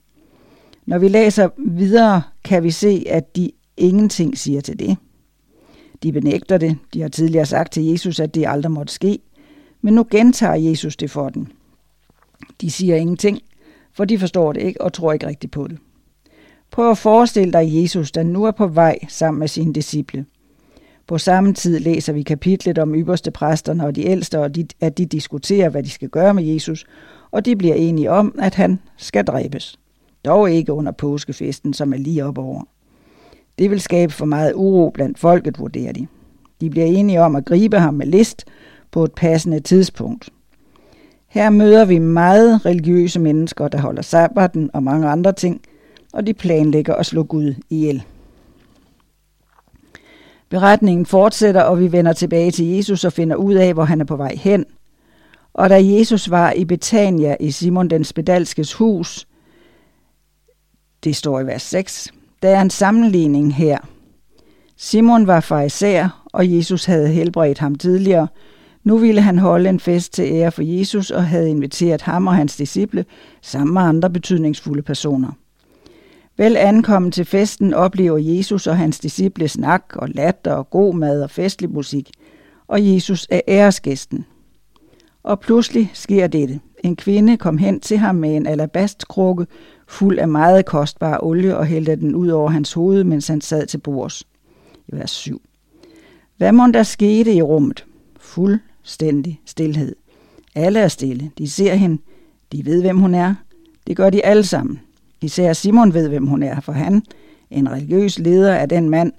[0.85, 4.97] Når vi læser videre, kan vi se, at de ingenting siger til det.
[6.03, 6.77] De benægter det.
[6.93, 9.19] De har tidligere sagt til Jesus, at det aldrig måtte ske.
[9.81, 11.47] Men nu gentager Jesus det for dem.
[12.61, 13.39] De siger ingenting,
[13.93, 15.77] for de forstår det ikke og tror ikke rigtigt på det.
[16.71, 20.25] Prøv at forestille dig Jesus, der nu er på vej sammen med sine disciple.
[21.07, 24.97] På samme tid læser vi kapitlet om ypperste præsterne og de ældste, og de, at
[24.97, 26.85] de diskuterer, hvad de skal gøre med Jesus,
[27.31, 29.79] og de bliver enige om, at han skal dræbes.
[30.25, 32.63] Dog ikke under påskefesten, som er lige op over.
[33.59, 36.07] Det vil skabe for meget uro blandt folket, vurderer de.
[36.61, 38.45] De bliver enige om at gribe ham med list
[38.91, 40.29] på et passende tidspunkt.
[41.27, 45.61] Her møder vi meget religiøse mennesker, der holder sabbaten og mange andre ting,
[46.13, 48.03] og de planlægger at slå Gud ihjel.
[50.49, 54.05] Beretningen fortsætter, og vi vender tilbage til Jesus og finder ud af, hvor han er
[54.05, 54.65] på vej hen.
[55.53, 59.27] Og da Jesus var i Betania i Simon den Spedalskes hus,
[61.03, 62.13] Det står i vers 6.
[62.41, 63.77] Der er en sammenligning her.
[64.77, 68.27] Simon var farisæer, og Jesus havde helbredt ham tidligere.
[68.83, 72.35] Nu ville han holde en fest til ære for Jesus og havde inviteret ham og
[72.35, 73.05] hans disciple
[73.41, 75.31] sammen med andre betydningsfulde personer.
[76.37, 81.23] Vel ankommen til festen oplever Jesus og hans disciple snak og latter og god mad
[81.23, 82.09] og festlig musik,
[82.67, 84.25] og Jesus er æresgæsten.
[85.23, 86.59] Og pludselig sker dette.
[86.83, 89.45] En kvinde kom hen til ham med en alabastkrukke
[89.87, 93.67] fuld af meget kostbar olie og hældte den ud over hans hoved, mens han sad
[93.67, 94.23] til bords.
[94.87, 95.41] I vers 7.
[96.37, 97.85] Hvad må der skete i rummet?
[98.81, 99.95] Fuldstændig stillhed.
[100.55, 101.31] Alle er stille.
[101.37, 101.97] De ser hende.
[102.51, 103.35] De ved, hvem hun er.
[103.87, 104.79] Det gør de alle sammen.
[105.21, 107.03] Især Simon ved, hvem hun er, for han,
[107.51, 109.11] en religiøs leder, af den mand,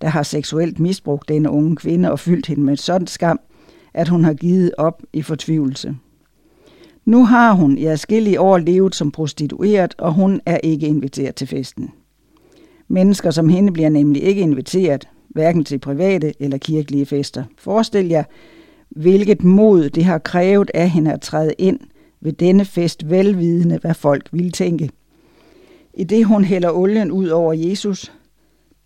[0.00, 3.40] der har seksuelt misbrugt denne unge kvinde og fyldt hende med et sådan skam,
[3.94, 5.96] at hun har givet op i fortvivlelse.
[7.04, 11.46] Nu har hun i adskillige år levet som prostitueret, og hun er ikke inviteret til
[11.46, 11.90] festen.
[12.88, 17.44] Mennesker som hende bliver nemlig ikke inviteret, hverken til private eller kirkelige fester.
[17.58, 18.24] Forestil jer,
[18.96, 21.80] hvilket mod det har krævet af hende at træde ind
[22.20, 24.90] ved denne fest, velvidende hvad folk ville tænke.
[25.94, 28.12] I det hun hælder olien ud over Jesus,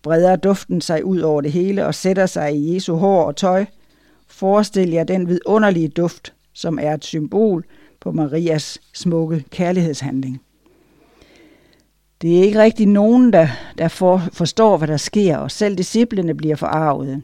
[0.03, 3.65] breder duften sig ud over det hele og sætter sig i Jesu hår og tøj.
[4.27, 7.65] Forestil jer den vidunderlige duft, som er et symbol
[7.99, 10.41] på Marias smukke kærlighedshandling.
[12.21, 16.33] Det er ikke rigtig nogen, der, der for, forstår, hvad der sker, og selv disciplene
[16.33, 17.21] bliver forarvet.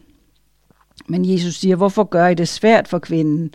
[1.08, 3.54] Men Jesus siger, hvorfor gør I det svært for kvinden?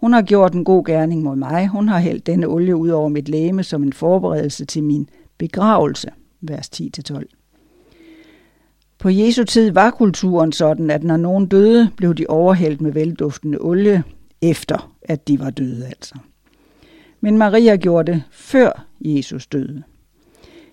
[0.00, 1.68] Hun har gjort en god gerning mod mig.
[1.68, 6.10] Hun har hældt denne olie ud over mit læme som en forberedelse til min begravelse.
[6.40, 7.22] Vers 10-12.
[8.98, 13.58] På Jesu tid var kulturen sådan, at når nogen døde, blev de overhældt med velduftende
[13.60, 14.02] olie,
[14.42, 16.14] efter at de var døde altså.
[17.20, 19.82] Men Maria gjorde det før Jesus døde.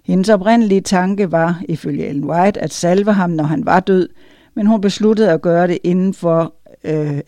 [0.04, 4.10] Hendes oprindelige tanke var, ifølge Ellen White, at salve ham, når han var død,
[4.58, 7.20] men hun besluttede at gøre det inden for, øh,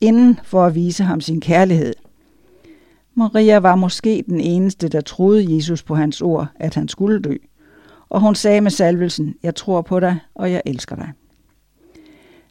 [0.00, 1.94] inden for at vise ham sin kærlighed.
[3.14, 7.34] Maria var måske den eneste, der troede Jesus på hans ord, at han skulle dø.
[8.08, 11.12] Og hun sagde med salvelsen, jeg tror på dig, og jeg elsker dig.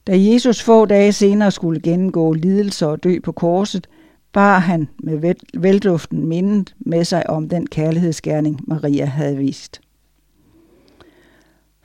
[0.08, 3.88] Da Jesus få dage senere skulle gennemgå lidelser og dø på korset,
[4.34, 9.83] bar han med velduften mindet med sig om den kærlighedsgerning, Maria havde vist.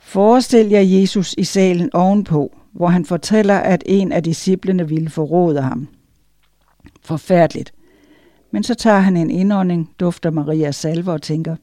[0.09, 5.61] Forestil jer Jesus i salen ovenpå, hvor han fortæller, at en af disciplene ville forråde
[5.61, 5.87] ham.
[7.01, 7.73] Forfærdeligt.
[8.51, 11.55] Men så tager han en indånding, dufter Maria salve og tænker,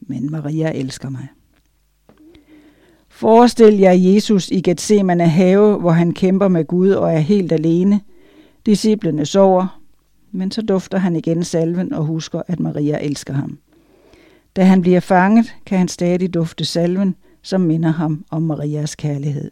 [0.00, 1.28] men Maria elsker mig.
[3.08, 8.00] Forestil jer Jesus i Gethsemane have, hvor han kæmper med Gud og er helt alene.
[8.66, 9.80] Disciplene sover,
[10.32, 13.58] men så dufter han igen salven og husker, at Maria elsker ham.
[14.56, 19.50] Da han bliver fanget, kan han stadig dufte salven, som minder ham om Marias kærlighed.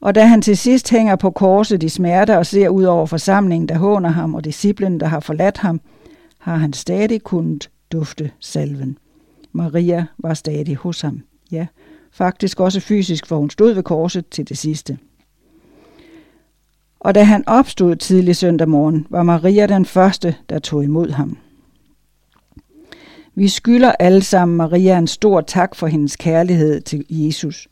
[0.00, 3.68] Og da han til sidst hænger på korset i smerte og ser ud over forsamlingen,
[3.68, 5.80] der håner ham, og disciplen, der har forladt ham,
[6.38, 8.98] har han stadig kunnet dufte salven.
[9.52, 11.22] Maria var stadig hos ham.
[11.50, 11.66] Ja,
[12.12, 14.98] faktisk også fysisk, for hun stod ved korset til det sidste.
[17.00, 21.38] Og da han opstod tidlig søndag morgen, var Maria den første, der tog imod ham.
[23.34, 27.68] Vi skylder alle sammen Maria en stor tak for hendes kærlighed til Jesus.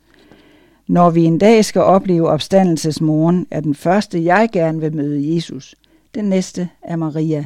[0.86, 5.74] Når vi en dag skal opleve opstandelsesmorgen, er den første, jeg gerne vil møde Jesus.
[6.14, 7.44] Den næste er Maria.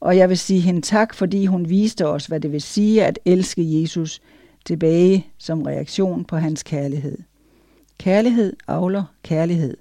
[0.00, 3.18] Og jeg vil sige hende tak, fordi hun viste os, hvad det vil sige at
[3.24, 4.20] elske Jesus
[4.64, 7.18] tilbage som reaktion på hans kærlighed.
[7.98, 9.76] Kærlighed avler kærlighed.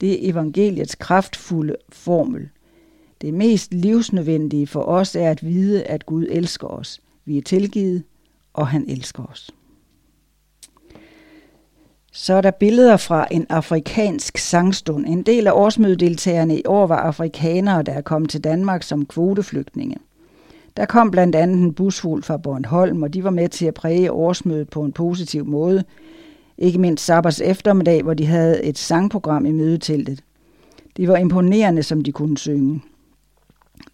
[0.00, 2.48] Det er evangeliets kraftfulde formel.
[3.22, 7.00] Det mest livsnødvendige for os er at vide, at Gud elsker os.
[7.24, 8.02] Vi er tilgivet,
[8.52, 9.50] og han elsker os.
[12.12, 15.06] Så er der billeder fra en afrikansk sangstund.
[15.06, 19.96] En del af årsmødedeltagerne i år var afrikanere, der er kommet til Danmark som kvoteflygtninge.
[20.76, 24.12] Der kom blandt andet en busfuld fra Bornholm, og de var med til at præge
[24.12, 25.84] årsmødet på en positiv måde.
[26.58, 30.24] Ikke mindst Sabbers eftermiddag, hvor de havde et sangprogram i mødeteltet.
[30.96, 32.80] Det var imponerende, som de kunne synge.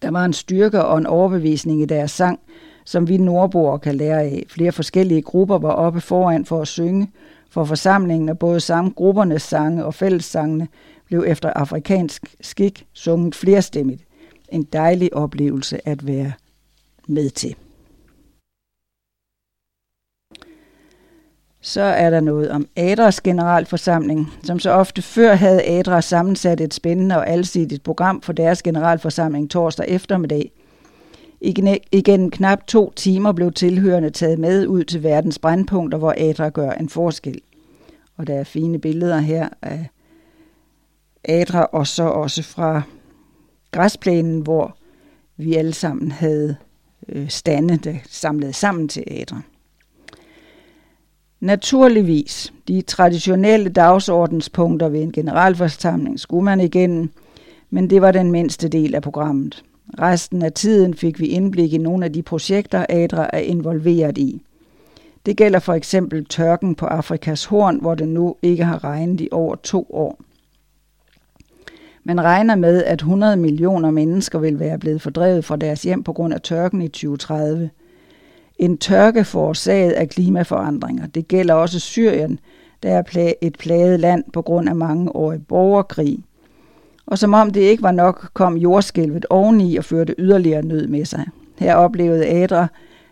[0.01, 2.39] Der var en styrke og en overbevisning i deres sang,
[2.85, 4.45] som vi nordboere kan lære af.
[4.49, 7.11] Flere forskellige grupper var oppe foran for at synge,
[7.49, 10.67] for forsamlingen af både samgruppernes sange og fællessangene
[11.05, 14.03] blev efter afrikansk skik sunget flerstemmigt.
[14.49, 16.31] En dejlig oplevelse at være
[17.07, 17.55] med til.
[21.61, 26.73] Så er der noget om Adras generalforsamling, som så ofte før havde Adra sammensat et
[26.73, 30.51] spændende og alsidigt program for deres generalforsamling torsdag eftermiddag.
[31.91, 36.71] Igen knap to timer blev tilhørende taget med ud til verdens brandpunkter, hvor Adra gør
[36.71, 37.41] en forskel.
[38.17, 39.89] Og der er fine billeder her af
[41.23, 42.81] Adra, og så også fra
[43.71, 44.77] græsplænen, hvor
[45.37, 46.55] vi alle sammen havde
[47.09, 49.41] øh, stande, der samlede sammen til Adra.
[51.39, 57.09] Naturligvis, de traditionelle dagsordenspunkter ved en generalforsamling skulle man igennem,
[57.69, 59.63] men det var den mindste del af programmet.
[59.99, 64.41] Resten af tiden fik vi indblik i nogle af de projekter, Adra er involveret i.
[65.25, 69.29] Det gælder for eksempel tørken på Afrikas horn, hvor det nu ikke har regnet i
[69.31, 70.19] over to år.
[72.03, 76.13] Man regner med, at 100 millioner mennesker vil være blevet fordrevet fra deres hjem på
[76.13, 77.69] grund af tørken i 2030.
[78.59, 81.07] En tørke forårsaget af klimaforandringer.
[81.07, 82.39] Det gælder også Syrien,
[82.83, 86.19] der er et plaget land på grund af mange år i borgerkrig.
[87.05, 91.05] Og som om det ikke var nok, kom jordskælvet oveni og førte yderligere nød med
[91.05, 91.25] sig.
[91.59, 92.67] Her oplevede Adra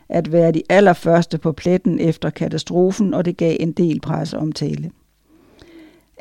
[0.10, 4.92] at være de allerførste på pletten efter katastrofen, og det gav en del presseomtale.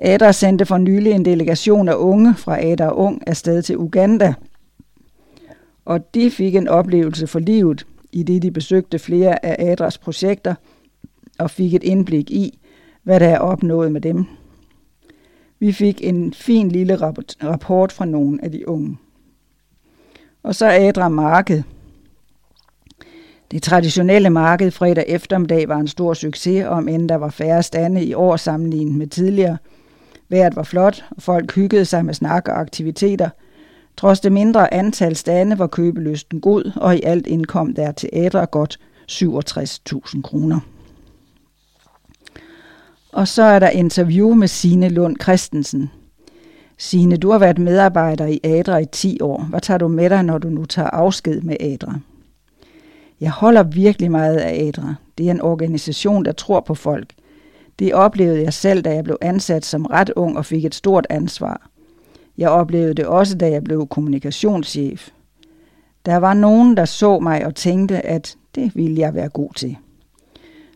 [0.00, 4.34] Adra sendte for nylig en delegation af unge fra Adra Ung afsted til Uganda,
[5.84, 7.86] og de fik en oplevelse for livet,
[8.16, 10.54] i det de besøgte flere af Adras projekter
[11.38, 12.58] og fik et indblik i,
[13.02, 14.24] hvad der er opnået med dem.
[15.58, 16.96] Vi fik en fin lille
[17.42, 18.96] rapport fra nogle af de unge.
[20.42, 21.62] Og så Adra Marked.
[23.50, 28.04] Det traditionelle marked fredag eftermiddag var en stor succes, om end der var færre stande
[28.04, 29.58] i år sammenlignet med tidligere.
[30.28, 33.30] Vejret var flot, og folk hyggede sig med snak og aktiviteter.
[33.96, 38.78] Trods det mindre antal stande var købelysten god, og i alt indkom der til godt
[39.10, 40.60] 67.000 kroner.
[43.12, 45.90] Og så er der interview med Sine Lund Christensen.
[46.78, 49.42] Sine, du har været medarbejder i Adra i 10 år.
[49.50, 51.94] Hvad tager du med dig, når du nu tager afsked med Adra?
[53.20, 54.94] Jeg holder virkelig meget af Adra.
[55.18, 57.12] Det er en organisation, der tror på folk.
[57.78, 61.06] Det oplevede jeg selv, da jeg blev ansat som ret ung og fik et stort
[61.10, 61.70] ansvar.
[62.38, 65.08] Jeg oplevede det også, da jeg blev kommunikationschef.
[66.06, 69.76] Der var nogen, der så mig og tænkte, at det ville jeg være god til.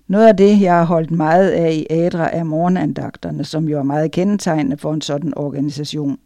[0.09, 3.83] Noget af det, jeg har holdt meget af i Adra, er morgenandagterne, som jo er
[3.83, 6.19] meget kendetegnende for en sådan organisation.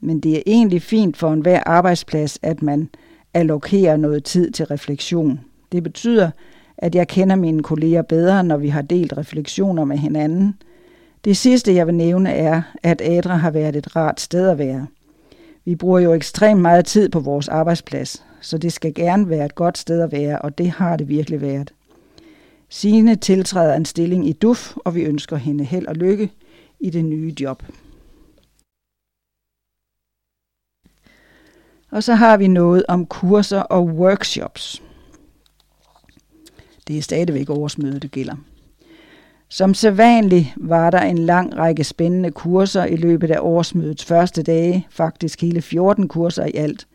[0.00, 2.88] Men det er egentlig fint for enhver arbejdsplads, at man
[3.34, 5.40] allokerer noget tid til refleksion.
[5.72, 6.30] Det betyder,
[6.78, 10.54] at jeg kender mine kolleger bedre, når vi har delt refleksioner med hinanden.
[11.24, 14.86] Det sidste, jeg vil nævne, er, at Adra har været et rart sted at være.
[15.64, 19.54] Vi bruger jo ekstremt meget tid på vores arbejdsplads, så det skal gerne være et
[19.54, 21.74] godt sted at være, og det har det virkelig været.
[22.68, 26.30] Signe tiltræder en stilling i DUF, og vi ønsker hende held og lykke
[26.80, 27.62] i det nye job.
[31.90, 34.82] Og så har vi noget om kurser og workshops.
[36.86, 38.36] Det er stadigvæk årsmødet, det gælder.
[39.54, 44.86] Som sædvanligt var der en lang række spændende kurser i løbet af årsmødets første dage,
[44.90, 46.86] faktisk hele 14 kurser i alt.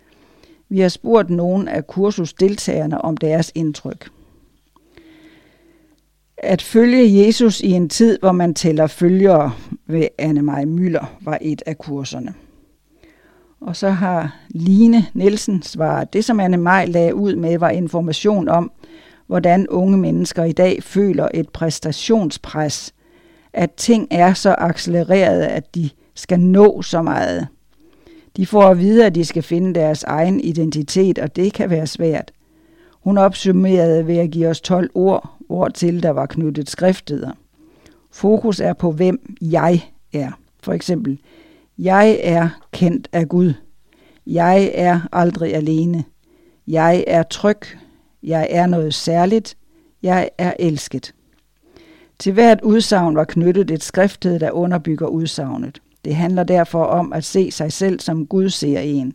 [0.69, 4.09] Vi har spurgt nogle af kursusdeltagerne om deres indtryk.
[6.37, 9.51] At følge Jesus i en tid, hvor man tæller følgere
[9.87, 12.33] ved Anne-Marie Møller, var et af kurserne.
[13.61, 18.49] Og så har Line Nielsen svaret, det som Anne Maj lagde ud med, var information
[18.49, 18.71] om,
[19.29, 22.93] hvordan unge mennesker i dag føler et præstationspres,
[23.53, 27.47] at ting er så accelereret, at de skal nå så meget.
[28.37, 31.87] De får at vide, at de skal finde deres egen identitet, og det kan være
[31.87, 32.31] svært.
[32.91, 37.31] Hun opsummerede ved at give os 12 ord, hvor til der var knyttet skrifteder.
[38.11, 40.31] Fokus er på, hvem jeg er.
[40.63, 41.19] For eksempel,
[41.77, 43.53] jeg er kendt af Gud.
[44.27, 46.03] Jeg er aldrig alene.
[46.67, 47.61] Jeg er tryg.
[48.23, 49.57] Jeg er noget særligt.
[50.03, 51.13] Jeg er elsket.
[52.19, 55.81] Til hvert udsagn var knyttet et skrifted, der underbygger udsagnet.
[56.05, 59.13] Det handler derfor om at se sig selv, som Gud ser en.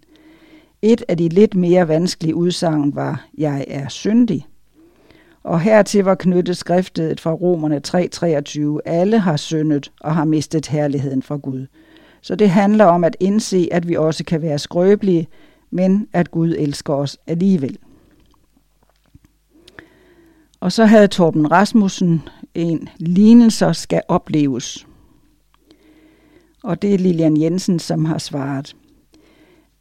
[0.82, 4.46] Et af de lidt mere vanskelige udsagn var, jeg er syndig.
[5.42, 11.22] Og hertil var knyttet skriftet fra Romerne 3:23, alle har syndet og har mistet herligheden
[11.22, 11.66] fra Gud.
[12.20, 15.28] Så det handler om at indse, at vi også kan være skrøbelige,
[15.70, 17.78] men at Gud elsker os alligevel.
[20.64, 22.22] Og så havde Torben Rasmussen
[22.54, 24.86] en lignelser skal opleves.
[26.62, 28.76] Og det er Lilian Jensen, som har svaret.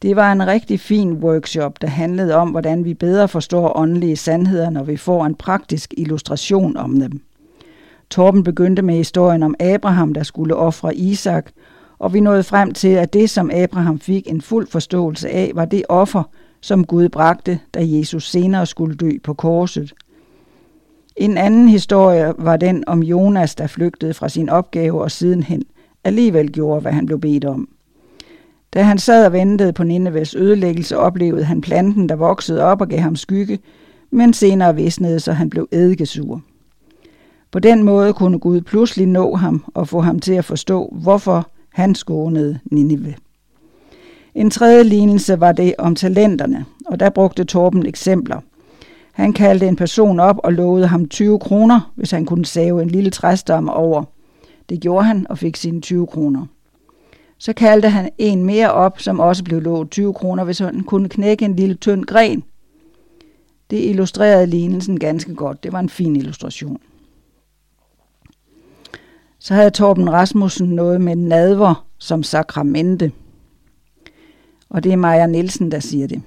[0.02, 4.70] Det var en rigtig fin workshop, der handlede om, hvordan vi bedre forstår åndelige sandheder,
[4.70, 7.20] når vi får en praktisk illustration om dem.
[8.10, 11.50] Torben begyndte med historien om Abraham, der skulle ofre Isak,
[11.98, 15.64] og vi nåede frem til, at det, som Abraham fik en fuld forståelse af, var
[15.64, 16.22] det offer,
[16.60, 19.92] som Gud bragte, da Jesus senere skulle dø på korset.
[21.16, 25.62] En anden historie var den om Jonas, der flygtede fra sin opgave og sidenhen
[26.04, 27.68] alligevel gjorde, hvad han blev bedt om.
[28.74, 32.88] Da han sad og ventede på Nineves ødelæggelse, oplevede han planten, der voksede op og
[32.88, 33.58] gav ham skygge,
[34.10, 36.42] men senere visnede, så han blev eddikesur.
[37.50, 41.50] På den måde kunne Gud pludselig nå ham og få ham til at forstå, hvorfor
[41.72, 43.14] han skånede Nineve.
[44.34, 48.40] En tredje lignelse var det om talenterne, og der brugte Torben eksempler.
[49.14, 52.90] Han kaldte en person op og lovede ham 20 kroner, hvis han kunne save en
[52.90, 54.04] lille træstamme over.
[54.68, 56.46] Det gjorde han og fik sine 20 kroner.
[57.38, 61.08] Så kaldte han en mere op, som også blev lovet 20 kroner, hvis han kunne
[61.08, 62.44] knække en lille tynd gren.
[63.70, 65.62] Det illustrerede lignelsen ganske godt.
[65.62, 66.78] Det var en fin illustration.
[69.38, 73.12] Så havde Torben Rasmussen noget med nadver som sakramente.
[74.70, 76.22] Og det er Maja Nielsen, der siger det.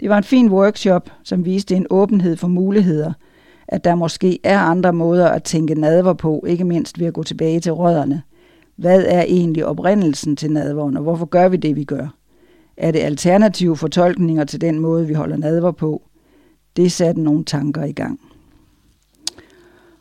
[0.00, 3.12] Det var en fin workshop, som viste en åbenhed for muligheder,
[3.68, 7.22] at der måske er andre måder at tænke nadver på, ikke mindst ved at gå
[7.22, 8.22] tilbage til rødderne.
[8.76, 12.14] Hvad er egentlig oprindelsen til nadveren, og hvorfor gør vi det, vi gør?
[12.76, 16.02] Er det alternative fortolkninger til den måde, vi holder nadver på?
[16.76, 18.20] Det satte nogle tanker i gang.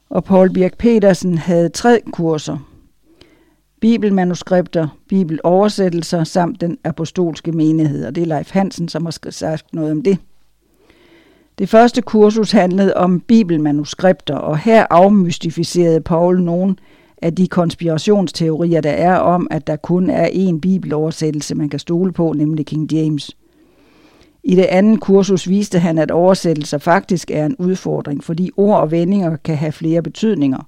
[0.09, 2.72] Og Paul Birk Petersen havde tre kurser.
[3.83, 8.05] Bibelmanuskripter, bibeloversættelser samt den apostolske menighed.
[8.05, 10.17] Og det er Leif Hansen, som har sagt noget om det.
[11.57, 16.75] Det første kursus handlede om bibelmanuskripter, og her afmystificerede Paul nogle
[17.21, 22.11] af de konspirationsteorier, der er om, at der kun er én bibeloversættelse, man kan stole
[22.11, 23.37] på, nemlig King James.
[24.43, 28.91] I det andet kursus viste han, at oversættelser faktisk er en udfordring, fordi ord og
[28.91, 30.67] vendinger kan have flere betydninger.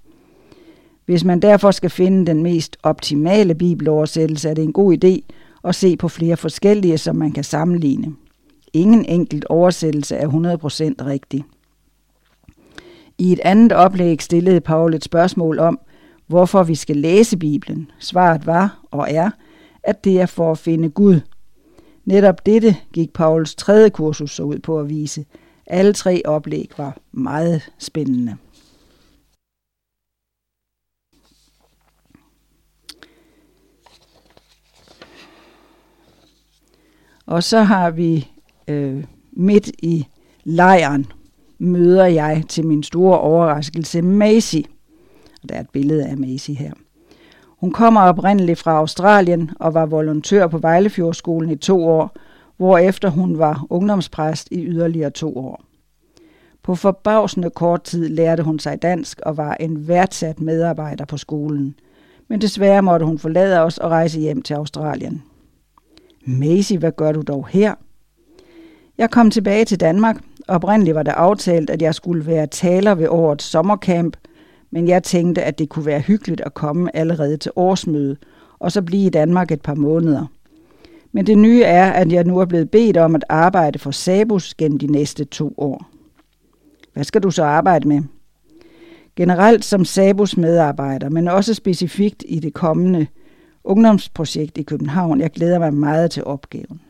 [1.05, 5.33] Hvis man derfor skal finde den mest optimale bibeloversættelse, er det en god idé
[5.63, 8.15] at se på flere forskellige, som man kan sammenligne.
[8.73, 11.43] Ingen enkelt oversættelse er 100% rigtig.
[13.17, 15.79] I et andet oplæg stillede Paul et spørgsmål om,
[16.27, 17.91] hvorfor vi skal læse Bibelen.
[17.99, 19.29] Svaret var og er,
[19.83, 21.19] at det er for at finde Gud.
[22.05, 25.25] Netop dette gik Pauls tredje kursus så ud på at vise.
[25.67, 28.37] Alle tre oplæg var meget spændende.
[37.25, 38.31] Og så har vi
[38.67, 40.07] øh, midt i
[40.43, 41.05] lejren,
[41.59, 44.61] møder jeg til min store overraskelse Macy.
[45.43, 46.71] Og der er et billede af Macy her.
[47.47, 52.17] Hun kommer oprindeligt fra Australien og var volontør på Vejlefjordskolen i to år,
[52.57, 55.63] hvorefter hun var ungdomspræst i yderligere to år.
[56.63, 61.75] På forbavsende kort tid lærte hun sig dansk og var en værdsat medarbejder på skolen.
[62.27, 65.23] Men desværre måtte hun forlade os og rejse hjem til Australien.
[66.25, 67.75] Maisie, hvad gør du dog her?
[68.97, 70.21] Jeg kom tilbage til Danmark.
[70.47, 74.17] Oprindeligt var det aftalt, at jeg skulle være taler ved årets sommercamp,
[74.71, 78.17] men jeg tænkte, at det kunne være hyggeligt at komme allerede til årsmøde,
[78.59, 80.25] og så blive i Danmark et par måneder.
[81.11, 84.53] Men det nye er, at jeg nu er blevet bedt om at arbejde for Sabus
[84.53, 85.85] gennem de næste to år.
[86.93, 88.01] Hvad skal du så arbejde med?
[89.15, 93.07] Generelt som Sabus medarbejder, men også specifikt i det kommende
[93.65, 95.21] ungdomsprojekt i København.
[95.21, 96.81] Jeg glæder mig meget til opgaven.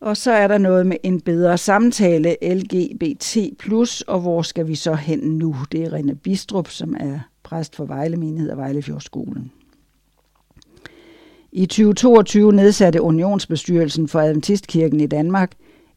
[0.00, 3.36] Og så er der noget med en bedre samtale, LGBT+,
[4.08, 5.56] og hvor skal vi så hen nu?
[5.72, 9.52] Det er Rene Bistrup, som er præst for Vejle Menighed og Vejlefjordskolen.
[11.52, 15.52] I 2022 nedsatte Unionsbestyrelsen for Adventistkirken i Danmark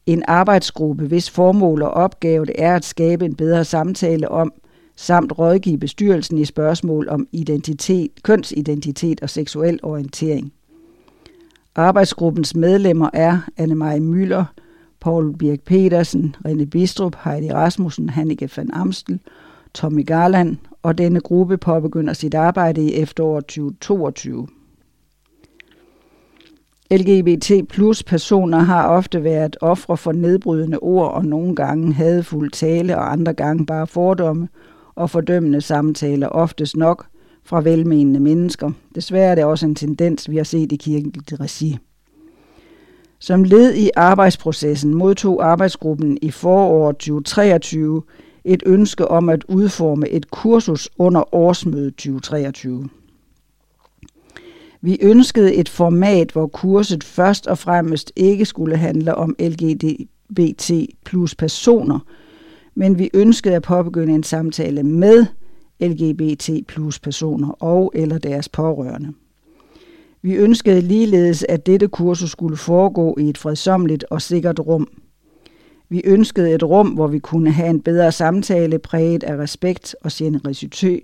[0.06, 4.52] en arbejdsgruppe, hvis formål og opgave det er at skabe en bedre samtale om,
[4.96, 10.52] samt rådgive bestyrelsen i spørgsmål om identitet, kønsidentitet og seksuel orientering.
[11.74, 14.44] Arbejdsgruppens medlemmer er Anne-Marie Møller,
[15.00, 19.20] Paul Birk Petersen, René Bistrup, Heidi Rasmussen, Hannike van Amstel,
[19.74, 24.48] Tommy Garland, og denne gruppe påbegynder sit arbejde i efteråret 2022.
[26.90, 32.96] LGBT plus personer har ofte været ofre for nedbrydende ord og nogle gange hadfuld tale
[32.96, 34.48] og andre gange bare fordomme
[34.96, 37.06] og fordømmende samtaler, oftest nok
[37.44, 38.70] fra velmenende mennesker.
[38.94, 41.78] Desværre er det også en tendens, vi har set i kirkeligt regi.
[43.18, 48.02] Som led i arbejdsprocessen modtog arbejdsgruppen i foråret 2023
[48.44, 52.88] et ønske om at udforme et kursus under årsmødet 2023.
[54.80, 60.64] Vi ønskede et format, hvor kurset først og fremmest ikke skulle handle om LGBT
[61.04, 61.98] plus personer,
[62.76, 65.26] men vi ønskede at påbegynde en samtale med
[65.80, 69.12] LGBT plus personer og eller deres pårørende.
[70.22, 74.88] Vi ønskede ligeledes, at dette kursus skulle foregå i et fredsomligt og sikkert rum.
[75.88, 80.10] Vi ønskede et rum, hvor vi kunne have en bedre samtale præget af respekt og
[80.14, 81.00] generøsitet,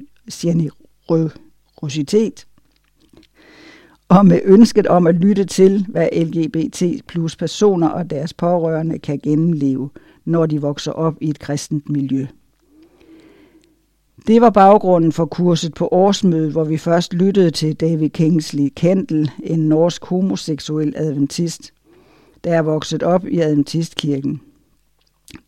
[4.08, 9.20] og med ønsket om at lytte til, hvad LGBT plus personer og deres pårørende kan
[9.22, 9.90] gennemleve,
[10.24, 12.26] når de vokser op i et kristent miljø.
[14.26, 19.30] Det var baggrunden for kurset på årsmødet, hvor vi først lyttede til David Kingsley Kendall,
[19.44, 21.72] en norsk homoseksuel adventist,
[22.44, 24.40] der er vokset op i Adventistkirken.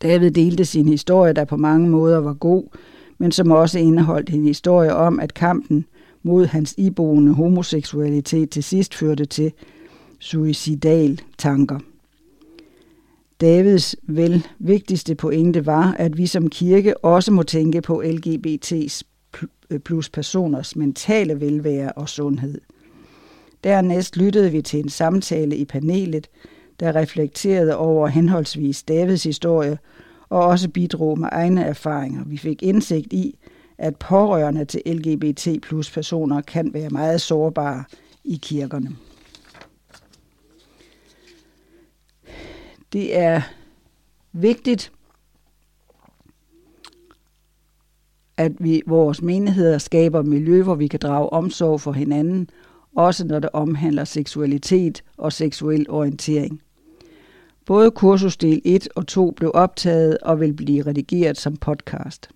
[0.01, 2.63] David delte sin historie, der på mange måder var god,
[3.17, 5.85] men som også indeholdt en historie om, at kampen
[6.23, 9.51] mod hans iboende homoseksualitet til sidst førte til
[10.19, 11.79] suicidal tanker.
[13.41, 19.01] Davids vel vigtigste pointe var, at vi som kirke også må tænke på LGBT's
[19.69, 22.61] øh, plus personers mentale velvære og sundhed.
[23.63, 26.27] Dernæst lyttede vi til en samtale i panelet,
[26.79, 29.77] der reflekterede over henholdsvis Davids historie
[30.29, 32.23] og også bidrog med egne erfaringer.
[32.25, 33.35] Vi fik indsigt i,
[33.77, 37.83] at pårørende til LGBT plus personer kan være meget sårbare
[38.23, 38.89] i kirkerne.
[42.95, 43.41] Det er
[44.33, 44.91] vigtigt,
[48.37, 52.49] at vi vores menigheder skaber miljø, hvor vi kan drage omsorg for hinanden,
[52.95, 56.61] også når det omhandler seksualitet og seksuel orientering.
[57.65, 62.29] Både kursusdel 1 og 2 blev optaget og vil blive redigeret som podcast.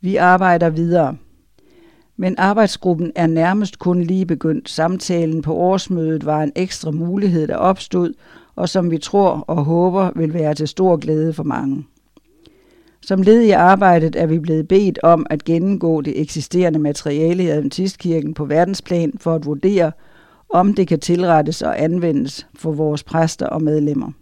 [0.00, 1.16] Vi arbejder videre.
[2.16, 4.70] Men arbejdsgruppen er nærmest kun lige begyndt.
[4.70, 8.14] Samtalen på årsmødet var en ekstra mulighed, der opstod,
[8.56, 11.84] og som vi tror og håber vil være til stor glæde for mange.
[13.02, 17.48] Som led i arbejdet er vi blevet bedt om at gennemgå det eksisterende materiale i
[17.48, 19.92] Adventistkirken på verdensplan for at vurdere,
[20.50, 24.12] om det kan tilrettes og anvendes for vores præster og medlemmer.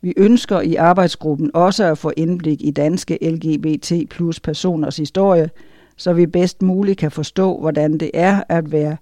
[0.00, 5.50] Vi ønsker i arbejdsgruppen også at få indblik i danske LGBT plus personers historie,
[5.96, 8.96] så vi bedst muligt kan forstå, hvordan det er at være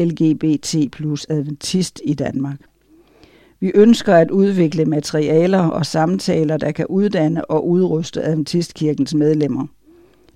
[0.00, 2.56] LGBT plus adventist i Danmark.
[3.62, 9.66] Vi ønsker at udvikle materialer og samtaler, der kan uddanne og udruste Adventistkirkens medlemmer.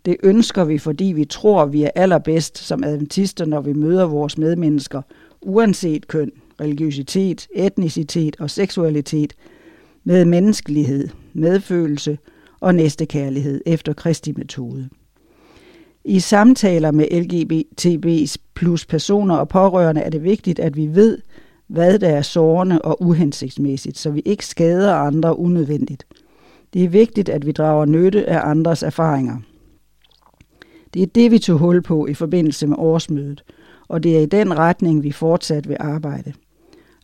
[0.05, 4.39] Det ønsker vi, fordi vi tror, vi er allerbedst som adventister, når vi møder vores
[4.39, 5.03] medmennesker,
[5.41, 9.33] uanset køn, religiøsitet, etnicitet og seksualitet–
[10.05, 12.19] med menneskelighed, medfølelse
[12.61, 14.89] og næstekærlighed efter Kristi metode.
[16.05, 21.19] I samtaler med LGBTB's plus personer og pårørende er det vigtigt, at vi ved,
[21.67, 26.07] hvad der er sårende og uhensigtsmæssigt, så vi ikke skader andre unødvendigt.
[26.73, 29.37] Det er vigtigt, at vi drager nytte af andres erfaringer.
[30.95, 33.45] Det er det, vi tog hul på i forbindelse med årsmødet,
[33.89, 36.33] og det er i den retning, vi fortsat vil arbejde.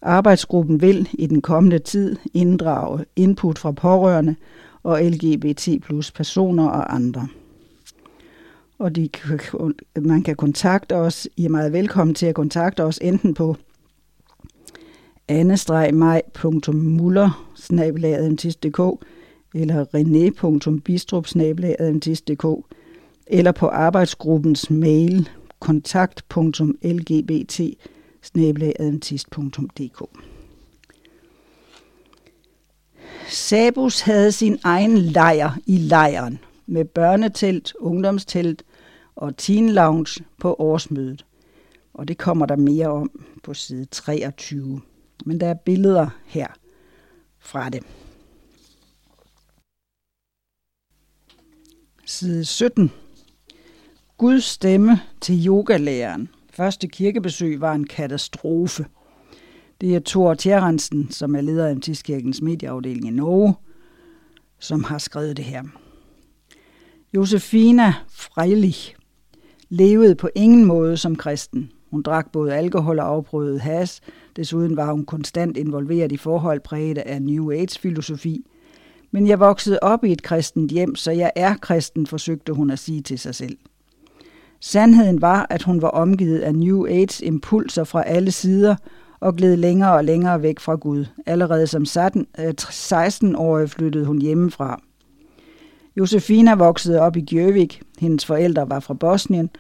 [0.02, 4.36] Arbejdsgruppen vil i den kommende tid inddrage input fra pårørende
[4.82, 7.28] og LGBT plus personer og andre.
[8.78, 9.08] Og de,
[10.00, 13.56] man kan kontakte os, I er meget velkommen til at kontakte os enten på
[15.28, 17.30] anne-maj.muller
[19.54, 21.26] eller rené.bistrup
[23.26, 25.28] eller på arbejdsgruppens mail
[25.60, 27.60] kontakt.lgbt
[28.22, 30.02] snabelagadventist.dk.
[33.28, 38.62] Sabus havde sin egen lejr i lejren med børnetelt, ungdomstelt
[39.16, 41.24] og teen lounge på årsmødet.
[41.94, 43.10] Og det kommer der mere om
[43.42, 44.80] på side 23.
[45.26, 46.46] Men der er billeder her
[47.38, 47.82] fra det.
[52.06, 52.90] Side 17.
[54.18, 56.28] Guds stemme til yogalæreren.
[56.52, 58.86] Første kirkebesøg var en katastrofe.
[59.80, 63.54] Det er Thor Tjerrensen, som er leder af Tiskirkens medieafdeling i Norge,
[64.58, 65.62] som har skrevet det her.
[67.14, 68.94] Josefina Freilich
[69.68, 71.70] levede på ingen måde som kristen.
[71.93, 74.01] Hun drak både alkohol og afprøvede has.
[74.36, 78.47] Desuden var hun konstant involveret i forhold præget af New Age-filosofi.
[79.11, 82.78] Men jeg voksede op i et kristent hjem, så jeg er kristen, forsøgte hun at
[82.78, 83.57] sige til sig selv.
[84.61, 88.76] Sandheden var, at hun var omgivet af New Age impulser fra alle sider
[89.20, 91.05] og gled længere og længere væk fra Gud.
[91.26, 94.80] Allerede som 16-årig øh, flyttede hun hjemmefra.
[95.97, 97.82] Josefina voksede op i Gjøvik.
[97.99, 99.51] Hendes forældre var fra Bosnien,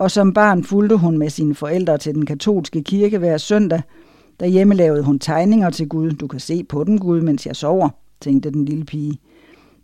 [0.00, 3.82] og som barn fulgte hun med sine forældre til den katolske kirke hver søndag.
[4.40, 6.10] Derhjemme lavede hun tegninger til Gud.
[6.10, 7.88] Du kan se på den, Gud, mens jeg sover,
[8.20, 9.18] tænkte den lille pige.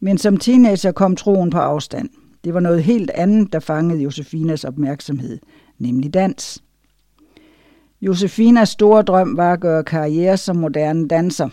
[0.01, 2.09] Men som teenager kom troen på afstand.
[2.45, 5.39] Det var noget helt andet, der fangede Josefinas opmærksomhed,
[5.79, 6.63] nemlig dans.
[8.01, 11.49] Josefinas store drøm var at gøre karriere som moderne danser.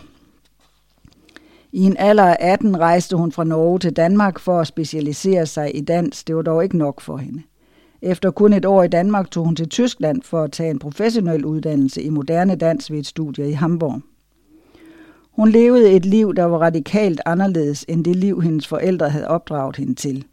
[1.72, 5.76] I en alder af 18 rejste hun fra Norge til Danmark for at specialisere sig
[5.76, 6.24] i dans.
[6.24, 7.42] Det var dog ikke nok for hende.
[8.06, 11.44] Efter kun et år i Danmark tog hun til Tyskland for at tage en professionel
[11.44, 14.00] uddannelse i moderne dans ved et studie i Hamburg.
[15.32, 19.76] Hun levede et liv, der var radikalt anderledes end det liv, hendes forældre havde opdraget
[19.76, 20.24] hende til.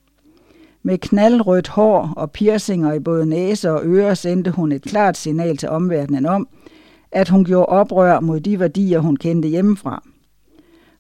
[0.84, 5.58] Med knaldrødt hår og piercinger i både næse og ører sendte hun et klart signal
[5.58, 6.48] til omverdenen om,
[7.12, 10.04] at hun gjorde oprør mod de værdier, hun kendte hjemmefra.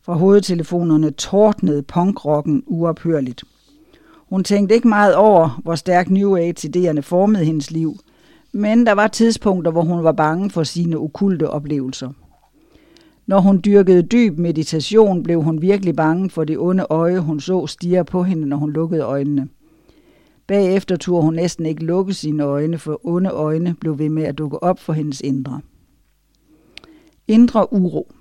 [0.01, 3.43] Fra hovedtelefonerne tordnede punkrocken uophørligt.
[4.31, 7.95] Hun tænkte ikke meget over, hvor stærk New Age-idéerne formede hendes liv,
[8.51, 12.09] men der var tidspunkter, hvor hun var bange for sine okulte oplevelser.
[13.25, 17.67] Når hun dyrkede dyb meditation, blev hun virkelig bange for det onde øje, hun så
[17.67, 19.49] stirre på hende, når hun lukkede øjnene.
[20.47, 24.37] Bagefter turde hun næsten ikke lukke sine øjne, for onde øjne blev ved med at
[24.37, 25.61] dukke op for hendes indre.
[27.27, 28.11] Indre uro.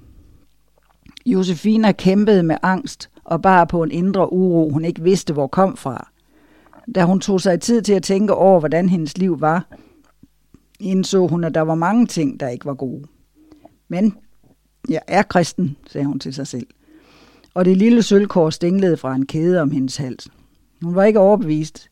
[1.27, 5.77] Josefina kæmpede med angst og bare på en indre uro, hun ikke vidste, hvor kom
[5.77, 6.09] fra.
[6.95, 9.67] Da hun tog sig tid til at tænke over, hvordan hendes liv var,
[10.81, 13.05] indså hun, at der var mange ting, der ikke var gode.
[13.89, 14.17] Men
[14.89, 16.67] jeg er kristen, sagde hun til sig selv.
[17.55, 20.29] Og det lille sølvkår dinglede fra en kæde om hendes hals.
[20.83, 21.89] Hun var ikke overbevist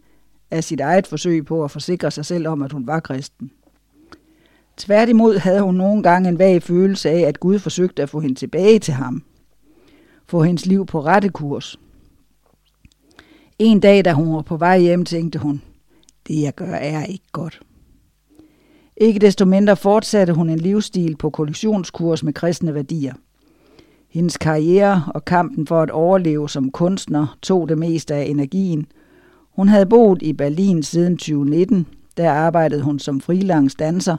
[0.51, 3.51] af sit eget forsøg på at forsikre sig selv om, at hun var kristen.
[4.77, 8.35] Tværtimod havde hun nogle gange en vag følelse af, at Gud forsøgte at få hende
[8.35, 9.23] tilbage til ham.
[10.29, 11.79] Få hendes liv på rette kurs.
[13.59, 15.63] En dag, da hun var på vej hjem, tænkte hun,
[16.29, 17.61] det jeg gør er ikke godt.
[18.97, 23.15] Ikke desto mindre fortsatte hun en livsstil på kollektionskurs med kristne værdier.
[24.09, 28.87] Hendes karriere og kampen for at overleve som kunstner tog det meste af energien.
[29.51, 31.87] Hun havde boet i Berlin siden 2019.
[32.17, 34.17] Der arbejdede hun som freelance danser,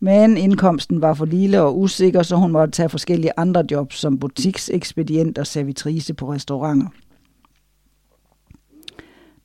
[0.00, 4.18] men indkomsten var for lille og usikker, så hun måtte tage forskellige andre jobs som
[4.18, 6.88] butiksekspedient og servitrice på restauranter.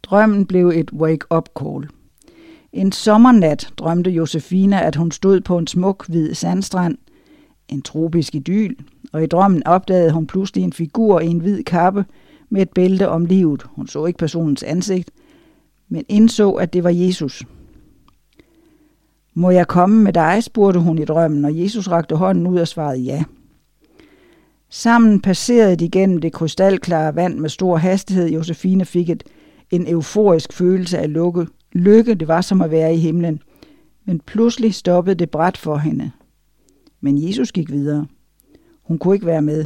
[0.03, 1.89] Drømmen blev et wake-up call–
[2.73, 6.97] en sommernat drømte Josefina, at hun stod på en smuk hvid sandstrand,
[7.69, 8.75] en tropisk idyl,
[9.11, 12.05] og i drømmen opdagede hun pludselig en figur i en hvid kappe
[12.49, 13.63] med et bælte om livet.
[13.63, 15.11] Hun så ikke personens ansigt,
[15.89, 17.43] men indså, at det var Jesus.
[19.33, 22.67] Må jeg komme med dig, spurgte hun i drømmen, og Jesus rakte hånden ud og
[22.67, 23.23] svarede ja.
[24.69, 28.29] Sammen passerede de gennem det krystalklare vand med stor hastighed.
[28.29, 29.23] Josefine fik et,
[29.71, 33.41] en euforisk følelse af lukke, Lykke, det var som at være i himlen.
[34.05, 36.11] Men pludselig stoppede det bræt for hende.
[37.01, 38.05] Men Jesus gik videre.
[38.83, 39.65] Hun kunne ikke være med.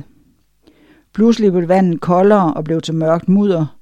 [1.13, 3.77] Pludselig blev vandet koldere og blev til mørkt mudder.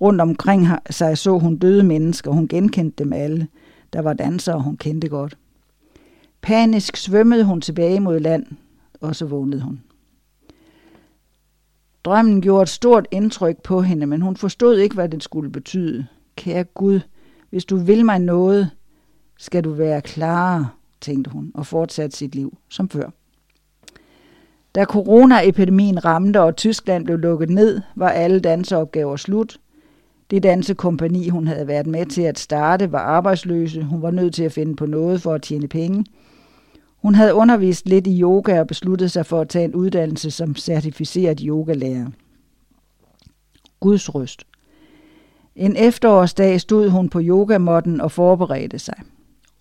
[0.00, 2.30] Rundt omkring sig så hun døde mennesker.
[2.30, 3.48] Hun genkendte dem alle.
[3.92, 5.38] Der var dansere, hun kendte godt.
[6.42, 8.46] Panisk svømmede hun tilbage mod land,
[9.00, 9.80] og så vågnede hun.
[12.04, 16.06] Drømmen gjorde et stort indtryk på hende, men hun forstod ikke, hvad den skulle betyde.
[16.36, 17.00] Kære Gud,
[17.50, 18.70] hvis du vil mig noget,
[19.38, 23.10] skal du være klar, tænkte hun, og fortsatte sit liv som før.
[24.74, 29.60] Da coronaepidemien ramte, og Tyskland blev lukket ned, var alle danseopgaver slut.
[30.32, 33.82] Det dansekompani, hun havde været med til at starte, var arbejdsløse.
[33.82, 36.04] Hun var nødt til at finde på noget for at tjene penge.
[37.02, 40.56] Hun havde undervist lidt i yoga og besluttet sig for at tage en uddannelse som
[40.56, 42.06] certificeret yogalærer.
[43.80, 44.46] Guds røst.
[45.56, 48.96] En efterårsdag stod hun på yogamotten og forberedte sig.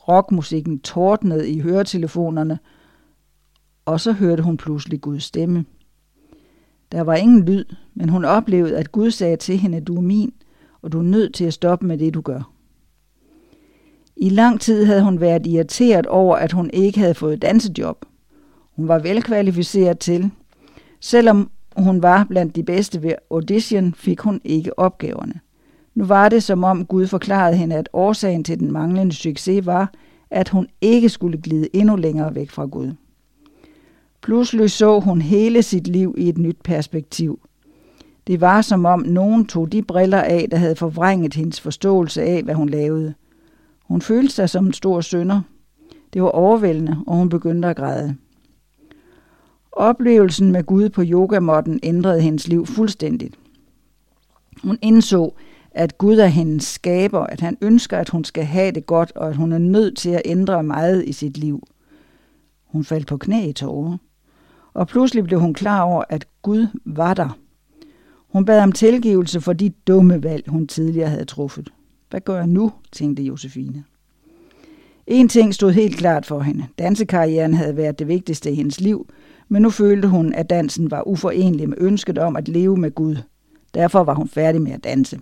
[0.08, 2.60] Rockmusikken tordnede i høretelefonerne,
[3.86, 5.66] og så hørte hun pludselig Guds stemme.
[6.92, 10.34] Der var ingen lyd, men hun oplevede, at Gud sagde til hende, du er min,
[10.82, 12.52] og du er nødt til at stoppe med det, du gør.
[14.16, 18.06] I lang tid havde hun været irriteret over, at hun ikke havde fået dansejob.
[18.76, 20.32] Hun var velkvalificeret til.
[21.00, 25.40] Selvom hun var blandt de bedste ved audition, fik hun ikke opgaverne.
[25.96, 29.94] Nu var det som om Gud forklarede hende, at årsagen til den manglende succes var,
[30.30, 32.92] at hun ikke skulle glide endnu længere væk fra Gud.
[34.22, 37.40] Pludselig så hun hele sit liv i et nyt perspektiv.
[38.28, 42.44] Det var som om nogen tog de briller af, der havde forvrænget hendes forståelse af,
[42.44, 43.14] hvad hun lavede.
[43.86, 45.42] Hun følte sig som en stor sønder.
[46.14, 48.16] Det var overvældende, og hun begyndte at græde.
[49.72, 53.36] Oplevelsen med Gud på yogamotten ændrede hendes liv fuldstændigt.
[54.64, 55.34] Hun indså,
[55.72, 59.30] at Gud er hendes skaber, at han ønsker, at hun skal have det godt, og
[59.30, 61.68] at hun er nødt til at ændre meget i sit liv.
[62.66, 63.98] Hun faldt på knæ i tårer,
[64.74, 67.38] og pludselig blev hun klar over, at Gud var der.
[68.32, 71.70] Hun bad om tilgivelse for de dumme valg, hun tidligere havde truffet.
[72.10, 73.84] Hvad gør jeg nu, tænkte Josefine.
[75.08, 76.66] En ting stod helt klart for hende.
[76.80, 79.08] Dansekarrieren havde været det vigtigste i hendes liv,
[79.50, 83.16] men nu følte hun, at dansen var uforenelig med ønsket om at leve med Gud.
[83.74, 85.20] Derfor var hun færdig med at danse.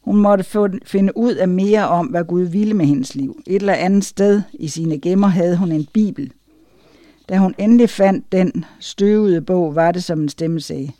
[0.00, 0.44] Hun måtte
[0.84, 3.40] finde ud af mere om, hvad Gud ville med hendes liv.
[3.46, 6.32] Et eller andet sted i sine gemmer havde hun en bibel.
[7.28, 10.90] Da hun endelig fandt den støvede bog, var det som en stemme sagde,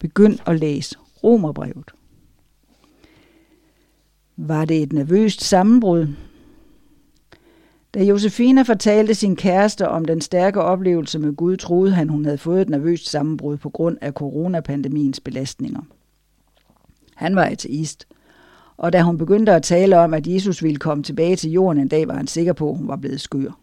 [0.00, 1.90] begynd at læse Romerbrevet.
[4.36, 6.06] Var det et nervøst sammenbrud?
[7.94, 12.38] Da Josefina fortalte sin kæreste om den stærke oplevelse med Gud, troede han, hun havde
[12.38, 15.80] fået et nervøst sammenbrud på grund af coronapandemiens belastninger.
[17.14, 18.06] Han var ateist,
[18.76, 21.88] og da hun begyndte at tale om, at Jesus ville komme tilbage til jorden en
[21.88, 23.58] dag, var han sikker på, at hun var blevet skør.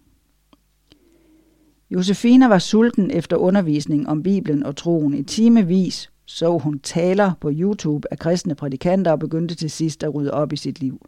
[1.89, 5.13] Josefina var sulten efter undervisning om Bibelen og troen.
[5.13, 10.15] I timevis så hun taler på YouTube af kristne prædikanter og begyndte til sidst at
[10.15, 11.01] rydde op i sit liv.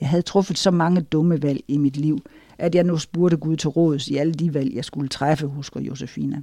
[0.00, 2.18] Jeg havde truffet så mange dumme valg i mit liv,
[2.58, 5.80] at jeg nu spurgte Gud til råds i alle de valg, jeg skulle træffe, husker
[5.80, 6.42] Josefina.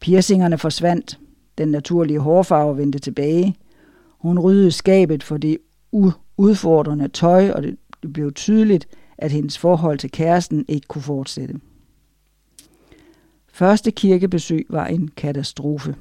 [0.00, 1.18] Piercingerne forsvandt.
[1.58, 3.56] Den naturlige hårfarve vendte tilbage.
[4.18, 5.58] Hun ryddede skabet for det
[6.36, 7.76] udfordrende tøj, og det
[8.12, 8.88] blev tydeligt,
[9.18, 11.60] at hendes forhold til kæresten ikke kunne fortsætte.
[13.52, 15.96] Første kirkebesøg var en katastrofe.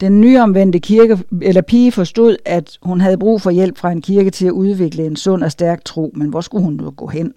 [0.00, 4.30] Den nyomvendte kirke, eller pige forstod, at hun havde brug for hjælp fra en kirke
[4.30, 7.34] til at udvikle en sund og stærk tro, men hvor skulle hun nu gå hen?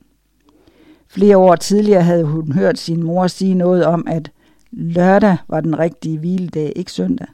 [1.08, 4.32] Flere år tidligere havde hun hørt sin mor sige noget om, at
[4.72, 7.28] lørdag var den rigtige hviledag, ikke søndag.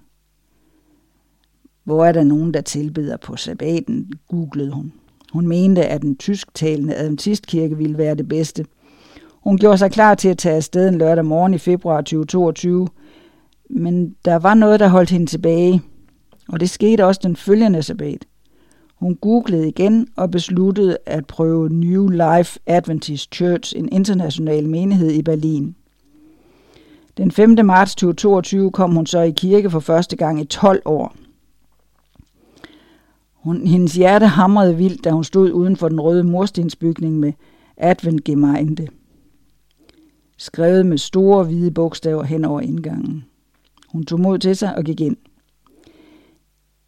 [1.84, 4.94] Hvor er der nogen, der tilbeder på sabbaten, googlede hun.
[5.34, 8.66] Hun mente, at den tysktalende adventistkirke ville være det bedste.
[9.44, 12.88] Hun gjorde sig klar til at tage afsted en lørdag morgen i februar 2022,
[13.70, 15.82] men der var noget, der holdt hende tilbage,
[16.48, 18.26] og det skete også den følgende sabbat.
[18.96, 25.22] Hun googlede igen og besluttede at prøve New Life Adventist Church, en international menighed i
[25.22, 25.76] Berlin.
[27.18, 27.58] Den 5.
[27.64, 31.16] marts 2022 kom hun så i kirke for første gang i 12 år.
[33.34, 37.34] Hun, hendes hjerte hamrede vildt, da hun stod uden for den røde murstensbygning med
[37.78, 38.88] Adventgemeinde.
[40.38, 43.26] Skrevet med store hvide bogstaver hen over indgangen.
[43.96, 45.18] Hun tog mod til sig og gik ind.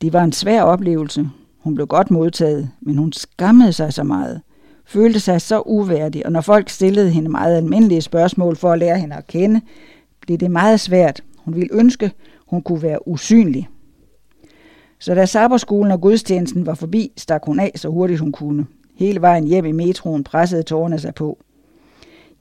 [0.02, 1.30] Det var en svær oplevelse.
[1.60, 4.42] Hun blev godt modtaget, men hun skammede sig så meget.
[4.86, 9.00] Følte sig så uværdig, og når folk stillede hende meget almindelige spørgsmål for at lære
[9.00, 9.62] hende at kende,
[10.22, 11.24] blev det meget svært.
[11.38, 12.12] Hun ville ønske,
[12.48, 13.70] hun kunne være usynlig.
[15.00, 18.66] Så da sabberskolen og gudstjenesten var forbi, stak hun af så hurtigt hun kunne.
[18.96, 21.38] Hele vejen hjem i metroen pressede tårerne sig på.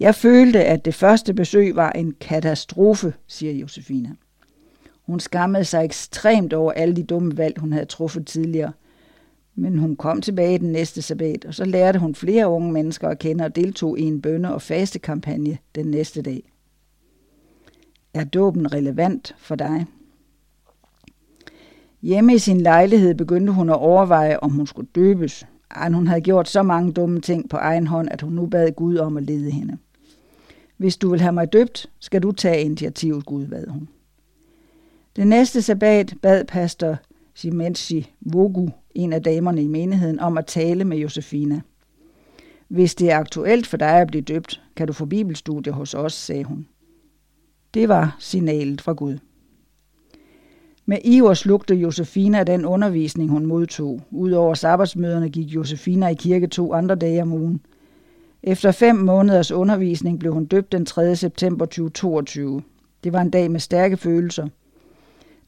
[0.01, 4.11] Jeg følte, at det første besøg var en katastrofe, siger Josefina.
[5.07, 8.73] Hun skammede sig ekstremt over alle de dumme valg, hun havde truffet tidligere.
[9.55, 13.19] Men hun kom tilbage den næste sabbat, og så lærte hun flere unge mennesker at
[13.19, 16.53] kende og deltog i en bønne- og fastekampagne den næste dag.
[18.15, 19.87] Er dåben relevant for dig?
[22.03, 25.47] Hjemme i sin lejlighed begyndte hun at overveje, om hun skulle døbes.
[25.71, 28.73] Ej, hun havde gjort så mange dumme ting på egen hånd, at hun nu bad
[28.73, 29.79] Gud om at lede hende.
[30.77, 33.89] Hvis du vil have mig døbt, skal du tage initiativet, Gud, bad hun.
[35.17, 36.97] Den næste sabbat bad pastor
[37.35, 41.61] Simensi Vogu, en af damerne i menigheden, om at tale med Josefina.
[42.69, 46.13] Hvis det er aktuelt for dig at blive døbt, kan du få bibelstudie hos os,
[46.13, 46.67] sagde hun.
[47.75, 49.19] Det var signalet fra Gud.
[50.87, 54.01] Med iver slugte Josefina den undervisning, hun modtog.
[54.11, 57.61] Udover sabbatsmøderne gik Josefina i kirke to andre dage om ugen.
[58.43, 61.17] Efter fem måneders undervisning blev hun døbt den 3.
[61.17, 62.63] september 2022.
[63.05, 64.49] Det var en dag med stærke følelser–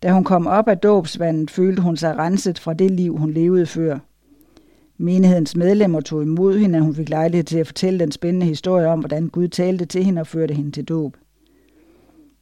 [0.02, 3.66] da hun kom op af dåbsvandet, følte hun sig renset fra det liv, hun levede
[3.66, 3.98] før.
[4.98, 8.86] Menighedens medlemmer tog imod hende, at hun fik lejlighed til at fortælle den spændende historie
[8.86, 11.16] om, hvordan Gud talte til hende og førte hende til dåb.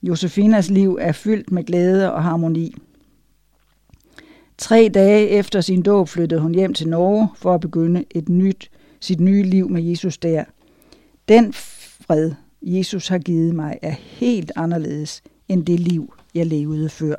[0.02, 2.74] Josefinas liv er fyldt med glæde og harmoni.
[4.58, 8.70] Tre dage efter sin dåb flyttede hun hjem til Norge for at begynde et nyt,
[9.00, 10.44] sit nye liv med Jesus der.
[11.28, 12.32] Den fred,
[12.62, 17.14] Jesus har givet mig, er helt anderledes end det liv, jeg levede før.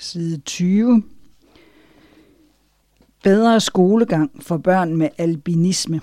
[0.00, 1.02] Side 20.
[3.24, 6.00] Bedre skolegang for børn med albinisme.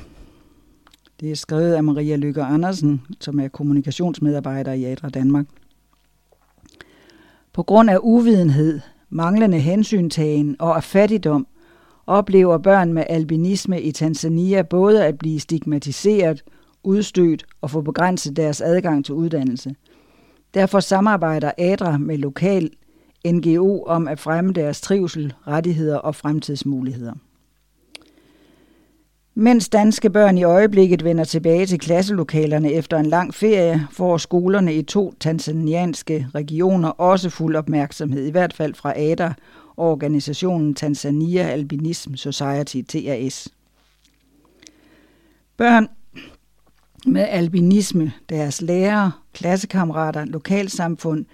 [1.20, 5.46] Det er skrevet af Maria Lykke Andersen, som er kommunikationsmedarbejder i Adra Danmark.
[7.54, 8.80] På grund af uvidenhed,
[9.10, 11.48] manglende hensyntagen og af fattigdom,
[12.08, 16.44] oplever børn med albinisme i Tanzania både at blive stigmatiseret,
[16.84, 19.76] udstødt og få begrænset deres adgang til uddannelse.
[20.54, 22.72] Derfor samarbejder ADRA med lokal
[23.26, 27.14] NGO om at fremme deres trivsel, rettigheder og fremtidsmuligheder.
[29.40, 34.76] Mens danske børn i øjeblikket vender tilbage til klasselokalerne efter en lang ferie, får skolerne
[34.76, 39.34] i to tanzanianske regioner også fuld opmærksomhed, i hvert fald fra ADA
[39.76, 43.50] og organisationen Tanzania Albinism Society, TAS.
[45.58, 45.88] Børn
[47.06, 51.26] med albinisme, deres lærere, klassekammerater, lokalsamfund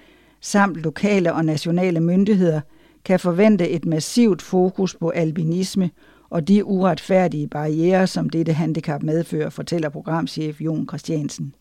[0.44, 2.62] samt lokale og nationale myndigheder
[3.06, 5.90] kan forvente et massivt fokus på albinisme
[6.30, 11.54] og de uretfærdige barriere, som dette handicap medfører, fortæller programchef Jon Christiansen.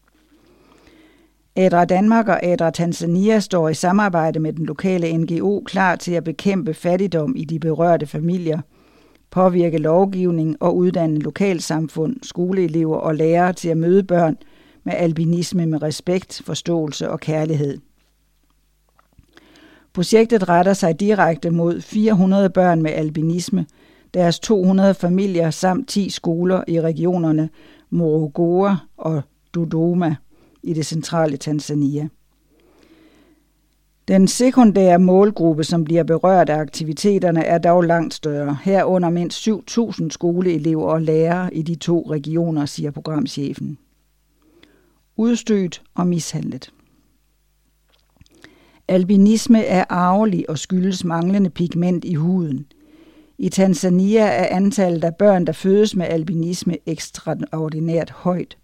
[1.56, 6.24] Adra Danmark og Adra Tanzania står i samarbejde med den lokale NGO klar til at
[6.24, 8.60] bekæmpe fattigdom i de berørte familier,
[9.30, 14.36] påvirke lovgivning og uddanne lokalsamfund, skoleelever og lærere til at møde børn
[14.84, 17.78] med albinisme med respekt, forståelse og kærlighed.
[19.92, 23.66] Projektet retter sig direkte mod 400 børn med albinisme,
[24.14, 27.48] deres 200 familier samt 10 skoler i regionerne
[27.90, 29.22] Morogoro og
[29.54, 30.16] Dodoma
[30.62, 32.08] i det centrale Tanzania.
[34.08, 38.58] Den sekundære målgruppe, som bliver berørt af aktiviteterne, er dog langt større.
[38.64, 43.78] Herunder mindst 7.000 skoleelever og lærere i de to regioner, siger programchefen.
[45.16, 46.70] Udstødt og mishandlet.
[48.88, 52.66] Albinisme er arvelig og skyldes manglende pigment i huden.
[53.38, 58.58] I Tanzania er antallet af børn, der fødes med albinisme, ekstraordinært højt.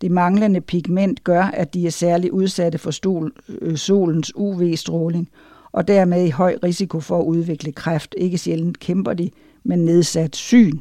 [0.00, 5.28] Det manglende pigment gør, at de er særligt udsatte for stol, øh, solens UV-stråling,
[5.72, 8.14] og dermed i høj risiko for at udvikle kræft.
[8.18, 9.30] Ikke sjældent kæmper de
[9.64, 10.78] med nedsat syn.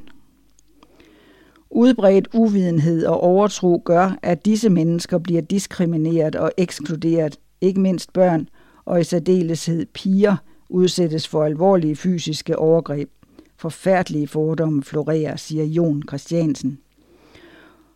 [1.69, 8.49] Udbredt uvidenhed og overtro gør, at disse mennesker bliver diskrimineret og ekskluderet, ikke mindst børn,
[8.85, 10.35] og i særdeleshed piger,
[10.69, 13.09] udsættes for alvorlige fysiske overgreb.
[13.57, 16.77] Forfærdelige fordomme florerer, siger Jon Christiansen.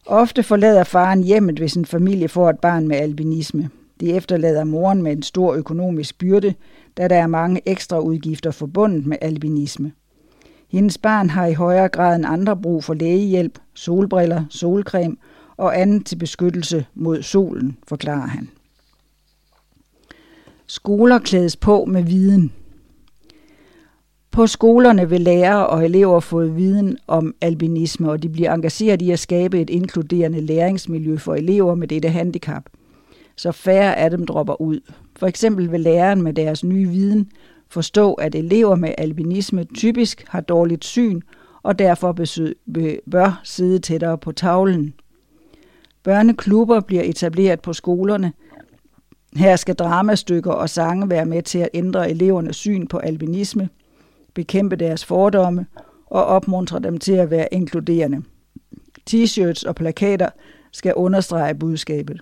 [0.06, 3.70] Ofte forlader faren hjemmet, hvis en familie får et barn med albinisme.
[4.00, 6.54] Det efterlader moren med en stor økonomisk byrde,
[6.98, 9.92] da der er mange ekstra udgifter forbundet med albinisme.
[10.70, 15.16] Hendes barn har i højere grad end andre brug for lægehjælp, solbriller, solcreme
[15.58, 18.50] og andet til beskyttelse mod solen, forklarer han.
[20.72, 22.54] Skoler klædes på med viden.
[24.32, 29.12] På skolerne vil lærere og elever få viden om albinisme, og de bliver engageret i
[29.12, 32.64] at skabe et inkluderende læringsmiljø for elever med dette handicap,
[33.36, 34.80] så færre af dem dropper ud.
[35.16, 37.32] For eksempel vil læreren med deres nye viden
[37.70, 41.22] forstå, at elever med albinisme typisk har dårligt syn
[41.64, 42.12] og derfor
[43.12, 44.94] bør sidde tættere på tavlen.
[46.04, 48.34] Børneklubber bliver etableret på skolerne.
[49.36, 53.70] Her skal dramastykker og sange være med til at ændre elevernes syn på albinisme–
[54.34, 55.66] bekæmpe deres fordomme
[56.06, 58.22] og opmuntre dem til at være inkluderende.
[59.10, 60.30] T-shirts og plakater
[60.72, 62.22] skal understrege budskabet.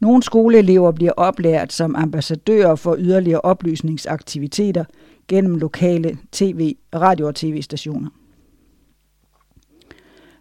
[0.00, 4.84] Nogle skoleelever bliver oplært som ambassadører for yderligere oplysningsaktiviteter
[5.28, 8.08] gennem lokale TV, radio- og tv-stationer.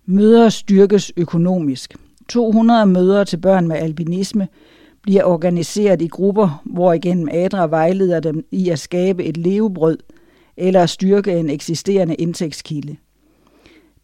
[0.05, 1.95] Møder styrkes økonomisk.
[2.29, 4.47] 200 møder til børn med albinisme
[5.07, 9.97] bliver organiseret i grupper, hvor igennem ADRA vejleder dem i at skabe et levebrød–
[10.57, 12.95] eller styrke en eksisterende indtægtskilde.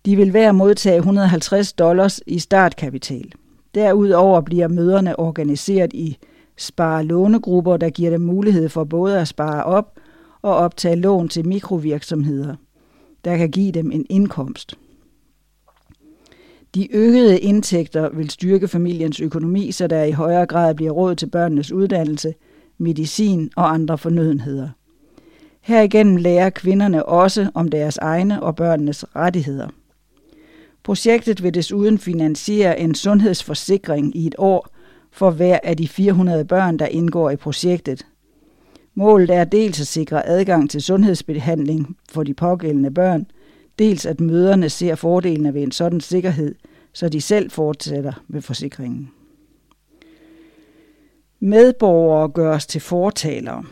[0.06, 3.32] De vil hver modtage 150 dollars i startkapital.
[3.76, 6.18] Derudover bliver møderne organiseret i
[6.58, 10.00] spare-lånegrupper, der giver dem mulighed for både at spare op
[10.42, 12.56] og optage lån til mikrovirksomheder,
[13.26, 14.78] der kan give dem en indkomst.
[16.76, 21.30] De øgede indtægter vil styrke familiens økonomi, så der i højere grad bliver råd til
[21.30, 22.34] børnenes uddannelse,
[22.78, 24.70] medicin og andre fornødenheder.
[25.62, 29.68] Herigennem lærer kvinderne også om deres egne og børnenes rettigheder.
[30.84, 34.68] Projektet vil desuden finansiere en sundhedsforsikring i et år
[35.12, 38.06] for hver af de 400 børn, der indgår i projektet.
[38.96, 43.26] Målet er dels at sikre adgang til sundhedsbehandling for de pågældende børn,
[43.80, 46.56] dels at møderne ser fordelene ved en sådan sikkerhed,
[46.94, 49.12] så de selv fortsætter med forsikringen.
[51.40, 53.64] Medborgere gøres til fortalere.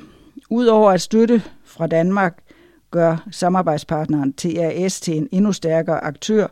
[0.49, 2.43] Udover at støtte fra Danmark
[2.91, 6.47] gør samarbejdspartneren TAS til en endnu stærkere aktør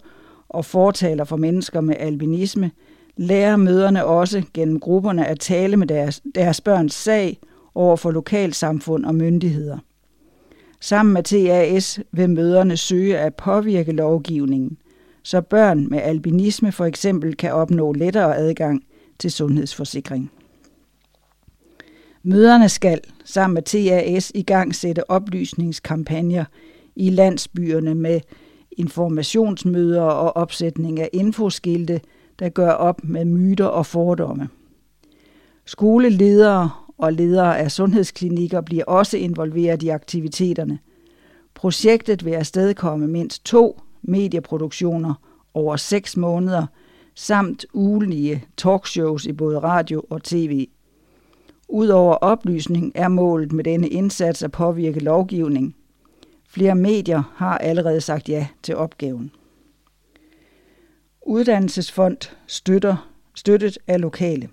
[0.49, 2.71] og fortaler for mennesker med albinisme,
[3.17, 7.39] lærer møderne også gennem grupperne at tale med deres, deres børns sag
[7.75, 9.77] over for lokalsamfund og myndigheder.
[10.81, 14.77] Sammen med TAS vil møderne søge at påvirke lovgivningen,
[15.23, 18.83] så børn med albinisme for eksempel kan opnå lettere adgang
[19.19, 20.31] til sundhedsforsikring.
[22.23, 26.45] Møderne skal sammen med TAS i gang sætte oplysningskampagner
[26.95, 28.21] i landsbyerne med
[28.71, 32.01] informationsmøder og opsætning af infoskilte,
[32.39, 34.49] der gør op med myter og fordomme.
[35.65, 36.69] Skoleledere
[36.99, 40.79] og ledere af sundhedsklinikker bliver også involveret i aktiviteterne.
[41.53, 45.13] Projektet vil afstedkomme mindst to medieproduktioner
[45.53, 46.65] over seks måneder,
[47.15, 50.67] samt ugenlige talkshows i både radio og tv.
[51.69, 55.75] Udover oplysning er målet med denne indsats at påvirke lovgivning.
[56.49, 59.31] Flere medier har allerede sagt ja til opgaven.
[61.21, 64.49] Uddannelsesfond støtter, støttet af lokale.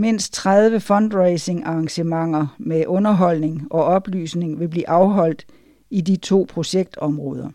[0.00, 5.46] Mindst 30 fundraising arrangementer med underholdning og oplysning vil blive afholdt
[5.90, 7.50] i de to projektområder.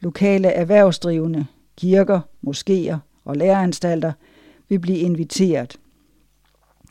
[0.00, 1.46] Lokale erhvervsdrivende,
[1.76, 4.12] kirker, moskéer og læreanstalter
[4.68, 5.78] vil blive inviteret.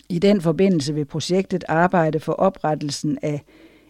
[0.09, 3.43] I den forbindelse vil projektet arbejde for oprettelsen af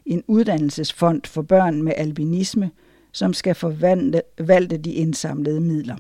[0.06, 2.72] en uddannelsesfond for børn med albinisme,
[3.12, 5.96] som skal forvalte de indsamlede midler.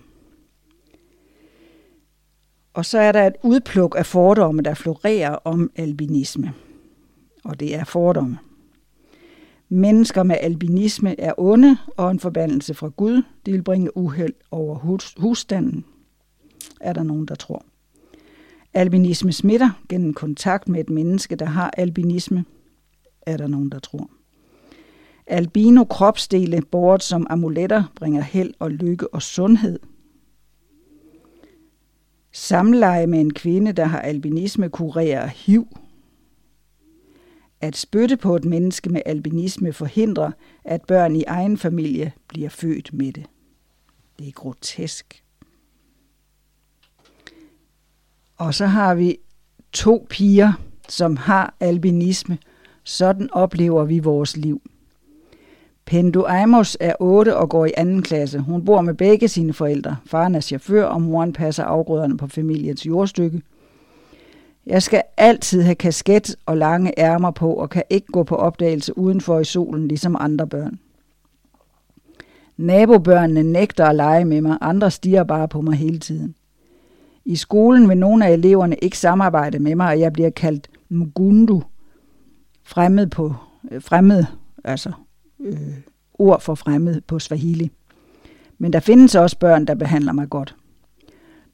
[2.75, 6.53] Og så er der et udpluk af fordomme, der florerer om albinisme.
[7.43, 8.37] Og det er fordomme.
[9.69, 13.23] Mennesker med albinisme er onde og en forbandelse fra Gud.
[13.45, 15.85] Det vil bringe uheld over hus- husstanden,
[16.81, 17.65] er der nogen, der tror.
[18.73, 22.45] Albinisme smitter gennem kontakt med et menneske, der har albinisme,
[23.21, 24.09] er der nogen, der tror.
[25.27, 29.79] Albino kropsdele båret som amuletter bringer held og lykke og sundhed.
[32.37, 35.67] Samleje med en kvinde, der har albinisme, kurerer HIV.
[37.61, 40.31] At spytte på et menneske med albinisme forhindrer,
[40.63, 43.25] at børn i egen familie bliver født med det.
[44.19, 45.23] Det er grotesk.
[48.37, 49.17] Og så har vi
[49.71, 50.53] to piger,
[50.89, 52.37] som har albinisme.
[52.83, 54.61] Sådan oplever vi vores liv.
[55.85, 58.39] Pendo Amos er 8 og går i anden klasse.
[58.39, 59.95] Hun bor med begge sine forældre.
[60.05, 63.41] Faren er chauffør, og moren passer afgrøderne på familiens jordstykke.
[64.65, 68.97] Jeg skal altid have kasket og lange ærmer på, og kan ikke gå på opdagelse
[68.97, 70.79] udenfor i solen, ligesom andre børn.
[72.57, 76.35] Nabobørnene nægter at lege med mig, andre stiger bare på mig hele tiden.
[77.25, 81.63] I skolen vil nogle af eleverne ikke samarbejde med mig, og jeg bliver kaldt Mugundu,
[82.63, 83.33] fremmed på
[83.71, 84.25] øh, fremmed,
[84.63, 84.91] altså
[85.39, 85.77] øh,
[86.13, 87.71] ord for fremmed på Swahili.
[88.57, 90.55] Men der findes også børn, der behandler mig godt.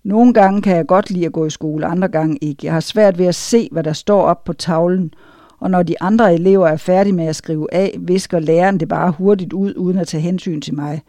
[0.04, 2.66] Nogle gange kan jeg godt lide at gå i skole, andre gange ikke.
[2.66, 5.14] Jeg har svært ved at se, hvad der står op på tavlen,
[5.60, 9.12] og når de andre elever er færdige med at skrive af, visker læreren det bare
[9.12, 11.02] hurtigt ud, uden at tage hensyn til mig.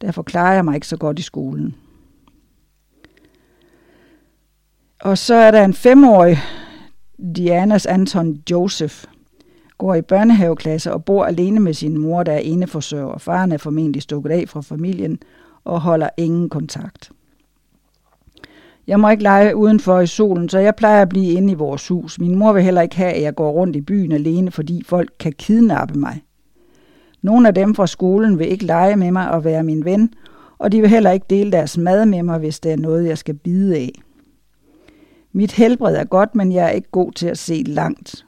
[0.00, 1.74] Derfor klarer jeg mig ikke så godt i skolen.
[5.00, 6.38] Og så er der en femårig,
[7.36, 9.04] Dianas Anton Joseph,
[9.80, 13.18] går i børnehaveklasse og bor alene med sin mor, der er eneforsørger.
[13.18, 15.18] Faren er formentlig stukket af fra familien
[15.64, 17.10] og holder ingen kontakt.
[18.86, 21.88] Jeg må ikke lege udenfor i solen, så jeg plejer at blive inde i vores
[21.88, 22.18] hus.
[22.18, 25.10] Min mor vil heller ikke have, at jeg går rundt i byen alene, fordi folk
[25.18, 26.22] kan kidnappe mig.
[27.22, 30.14] Nogle af dem fra skolen vil ikke lege med mig og være min ven,
[30.58, 33.18] og de vil heller ikke dele deres mad med mig, hvis det er noget, jeg
[33.18, 33.92] skal bide af.
[35.32, 38.24] Mit helbred er godt, men jeg er ikke god til at se langt.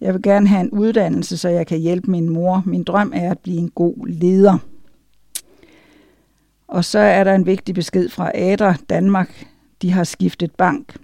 [0.00, 2.62] Jeg vil gerne have en uddannelse, så jeg kan hjælpe min mor.
[2.66, 4.58] Min drøm er at blive en god leder.
[6.68, 9.46] Og så er der en vigtig besked fra Adra Danmark.
[9.82, 10.96] De har skiftet bank.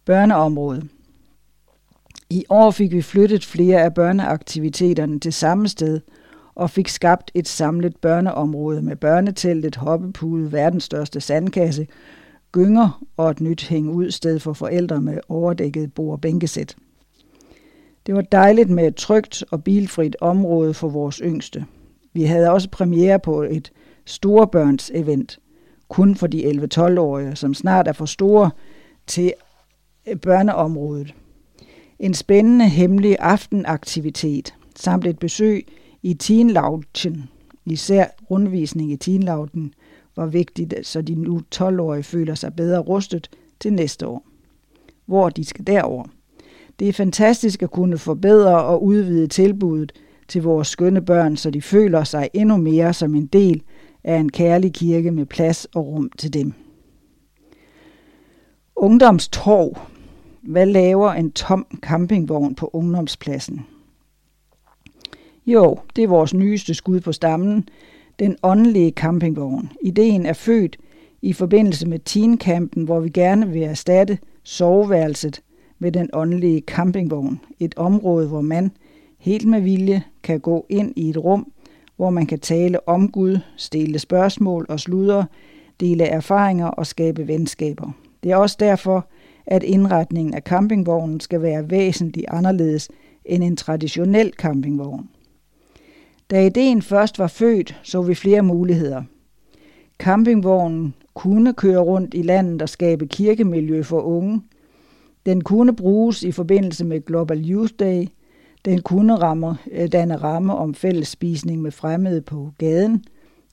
[0.06, 0.88] Børneområdet.
[2.30, 6.00] I år fik vi flyttet flere af børneaktiviteterne til samme sted
[6.56, 11.88] og fik skabt et samlet børneområde med børneteltet, hoppepude, verdens største sandkasse,
[12.56, 16.76] gynger og et nyt hænge ud sted for forældre med overdækket bord- og bænkesæt.
[18.06, 21.66] Det var dejligt med et trygt og bilfrit område for vores yngste.
[22.14, 23.72] Vi havde også premiere på et
[24.06, 25.40] storebørns event,
[25.90, 28.52] kun for de 11-12-årige, som snart er for store
[29.08, 29.34] til
[30.08, 31.14] øh, børneområdet.
[32.00, 35.68] En spændende hemmelig aftenaktivitet samt et besøg
[36.04, 36.58] i Teen
[37.66, 39.74] Især rundvisning i Teenlauten,
[40.16, 43.30] var vigtigt, så de nu 12-årige føler sig bedre rustet
[43.60, 44.26] til næste år.
[45.06, 46.06] Hvor de skal derover.
[46.80, 49.92] Det er fantastisk at kunne forbedre og udvide tilbuddet
[50.28, 53.64] til vores skønne børn, så de føler sig endnu mere som en del
[54.04, 56.54] af en kærlig kirke med plads og rum til dem.
[58.76, 59.78] Ungdomstorv.
[60.42, 63.66] Hvad laver en tom campingvogn på ungdomspladsen?
[65.46, 67.70] Jo, det er vores nyeste skud på stammen,
[68.20, 69.72] den åndelige campingvogn.
[69.82, 70.78] Ideen er født
[71.22, 75.42] i forbindelse med teencampen, hvor vi gerne vil erstatte soveværelset
[75.80, 77.40] med den åndelige campingvogn.
[77.60, 78.72] Et område, hvor man
[79.20, 81.52] helt med vilje kan gå ind i et rum,
[81.96, 85.26] hvor man kan tale om Gud, stille spørgsmål og sludre,
[85.80, 87.92] dele erfaringer og skabe venskaber.
[88.24, 89.08] Det er også derfor,
[89.46, 92.90] at indretningen af campingvognen skal være væsentligt anderledes
[93.26, 95.10] end en traditionel campingvogn.
[96.32, 99.04] Da ideen først var født, så vi flere muligheder.
[100.00, 104.42] Campingvognen kunne køre rundt i landet og skabe kirkemiljø for unge.
[105.26, 108.08] Den kunne bruges i forbindelse med Global Youth Day.
[108.66, 113.06] Den kunne ramme, øh, danne ramme om fælles spisning med fremmede på gaden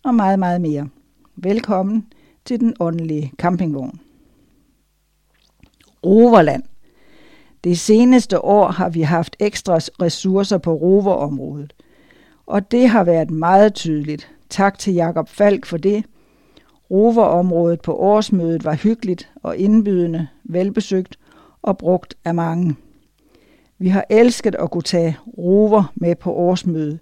[0.05, 0.89] og meget, meget mere.
[1.37, 2.07] Velkommen
[2.45, 4.01] til den åndelige campingvogn.
[6.07, 6.63] Roverland.
[7.65, 11.73] Det seneste år har vi haft ekstra ressourcer på roverområdet.
[12.47, 14.31] Og det har været meget tydeligt.
[14.51, 16.05] Tak til Jakob Falk for det.
[16.91, 21.19] Roverområdet på årsmødet var hyggeligt og indbydende, velbesøgt
[21.63, 22.77] og brugt af mange.
[23.79, 26.99] Vi har elsket at kunne tage rover med på årsmødet,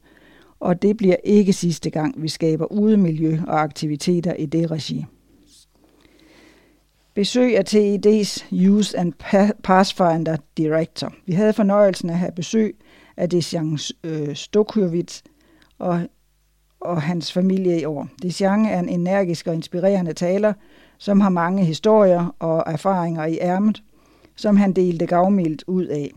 [0.61, 5.05] og det bliver ikke sidste gang, vi skaber udemiljø og aktiviteter i det regi.
[7.15, 9.12] Besøg af TED's Use and
[9.62, 11.12] Pathfinder Director.
[11.27, 12.77] Vi havde fornøjelsen af at have besøg
[13.21, 15.25] af Dejan øh, Stokhovits
[15.79, 16.01] og,
[16.81, 18.09] og hans familie i år.
[18.23, 20.53] Desjang er en energisk og inspirerende taler,
[20.99, 23.83] som har mange historier og erfaringer i ærmet,
[24.37, 26.11] som han delte gavmildt ud af.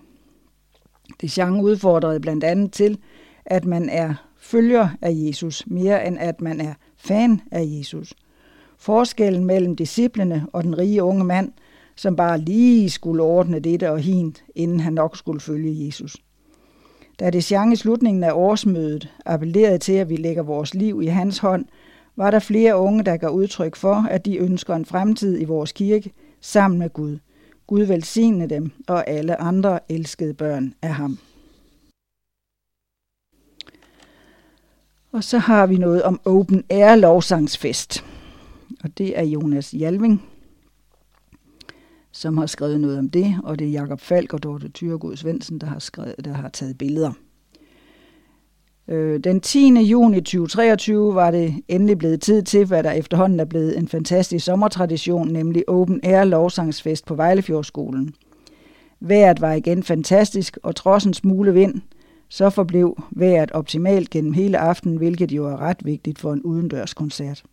[1.21, 2.97] Desjang udfordrede blandt andet til,
[3.45, 8.13] at man er følger af Jesus, mere end at man er fan af Jesus.
[8.77, 11.51] Forskellen mellem disciplene og den rige unge mand,
[11.95, 16.17] som bare lige skulle ordne dette og hint, inden han nok skulle følge Jesus.
[17.19, 21.37] Da det i slutningen af årsmødet appellerede til, at vi lægger vores liv i hans
[21.37, 21.65] hånd,
[22.15, 25.71] var der flere unge, der gav udtryk for, at de ønsker en fremtid i vores
[25.71, 26.11] kirke
[26.41, 27.17] sammen med Gud.
[27.67, 31.19] Gud velsigne dem og alle andre elskede børn af ham.
[35.11, 38.05] Og så har vi noget om Open Air lovsangsfest.
[38.83, 40.23] Og det er Jonas Jalving,
[42.13, 45.59] som har skrevet noget om det, og det er Jakob Falk og Dorte Thyregod Svendsen,
[45.59, 47.11] der har, skrevet, der har taget billeder.
[48.87, 49.67] Øh, den 10.
[49.81, 54.45] juni 2023 var det endelig blevet tid til, hvad der efterhånden er blevet en fantastisk
[54.45, 58.15] sommertradition, nemlig Open Air lovsangsfest på Vejlefjordskolen.
[58.99, 61.81] Vejret var igen fantastisk, og trods en smule vind,
[62.29, 67.43] så forblev vejret optimalt gennem hele aftenen, hvilket jo er ret vigtigt for en udendørskoncert.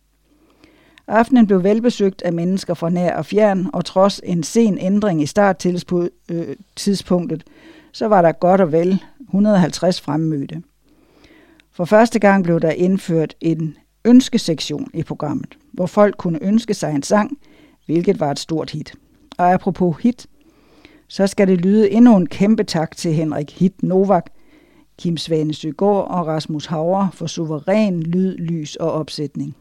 [1.11, 5.25] Aftenen blev velbesøgt af mennesker fra nær og fjern, og trods en sen ændring i
[5.25, 7.53] starttidspunktet, øh,
[7.91, 10.61] så var der godt og vel 150 fremmødte.
[11.71, 16.95] For første gang blev der indført en ønskesektion i programmet, hvor folk kunne ønske sig
[16.95, 17.37] en sang,
[17.85, 18.93] hvilket var et stort hit.
[19.37, 20.27] Og apropos hit,
[21.07, 24.25] så skal det lyde endnu en kæmpe tak til Henrik Hit Novak,
[24.97, 29.55] Kim Svane Søgaard og Rasmus Hauer for suveræn lyd, lys og opsætning.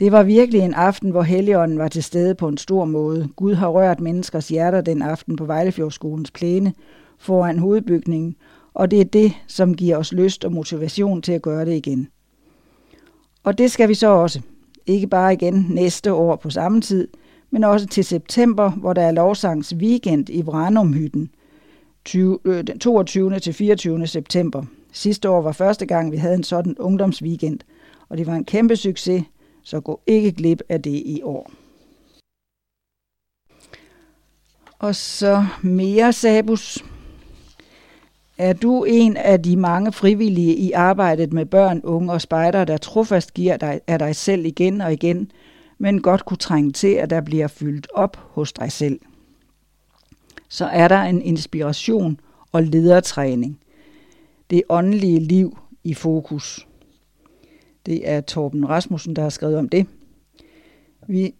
[0.00, 3.28] Det var virkelig en aften, hvor Helligånden var til stede på en stor måde.
[3.36, 6.74] Gud har rørt menneskers hjerter den aften på Vejlefjordskolens plæne
[7.18, 8.36] foran hovedbygningen,
[8.74, 12.08] og det er det, som giver os lyst og motivation til at gøre det igen.
[13.42, 14.40] Og det skal vi så også.
[14.86, 17.08] Ikke bare igen næste år på samme tid,
[17.50, 21.30] men også til september, hvor der er lovsangs weekend i Vranumhytten
[22.80, 23.34] 22.
[23.34, 24.06] Øh, til 24.
[24.06, 24.62] september.
[24.92, 27.58] Sidste år var første gang, vi havde en sådan ungdomsweekend,
[28.08, 29.22] og det var en kæmpe succes,
[29.62, 31.50] så gå ikke glip af det i år.
[34.78, 36.84] Og så mere Sabus.
[38.38, 42.76] Er du en af de mange frivillige i arbejdet med børn, unge og spejder, der
[42.76, 45.32] trofast giver dig af dig selv igen og igen,
[45.78, 49.00] men godt kunne trænge til, at der bliver fyldt op hos dig selv?
[50.48, 52.20] Så er der en inspiration
[52.52, 53.60] og ledertræning.
[54.50, 56.66] Det åndelige liv i fokus.
[57.86, 59.86] Det er Torben Rasmussen, der har skrevet om det.
[61.06, 61.34] Vi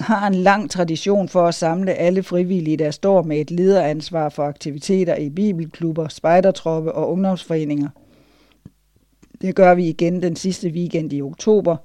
[0.00, 4.42] har en lang tradition for at samle alle frivillige, der står med et lederansvar for
[4.42, 7.88] aktiviteter i bibelklubber, spejdertroppe og ungdomsforeninger.
[9.40, 11.76] Det gør vi igen den sidste weekend i oktober,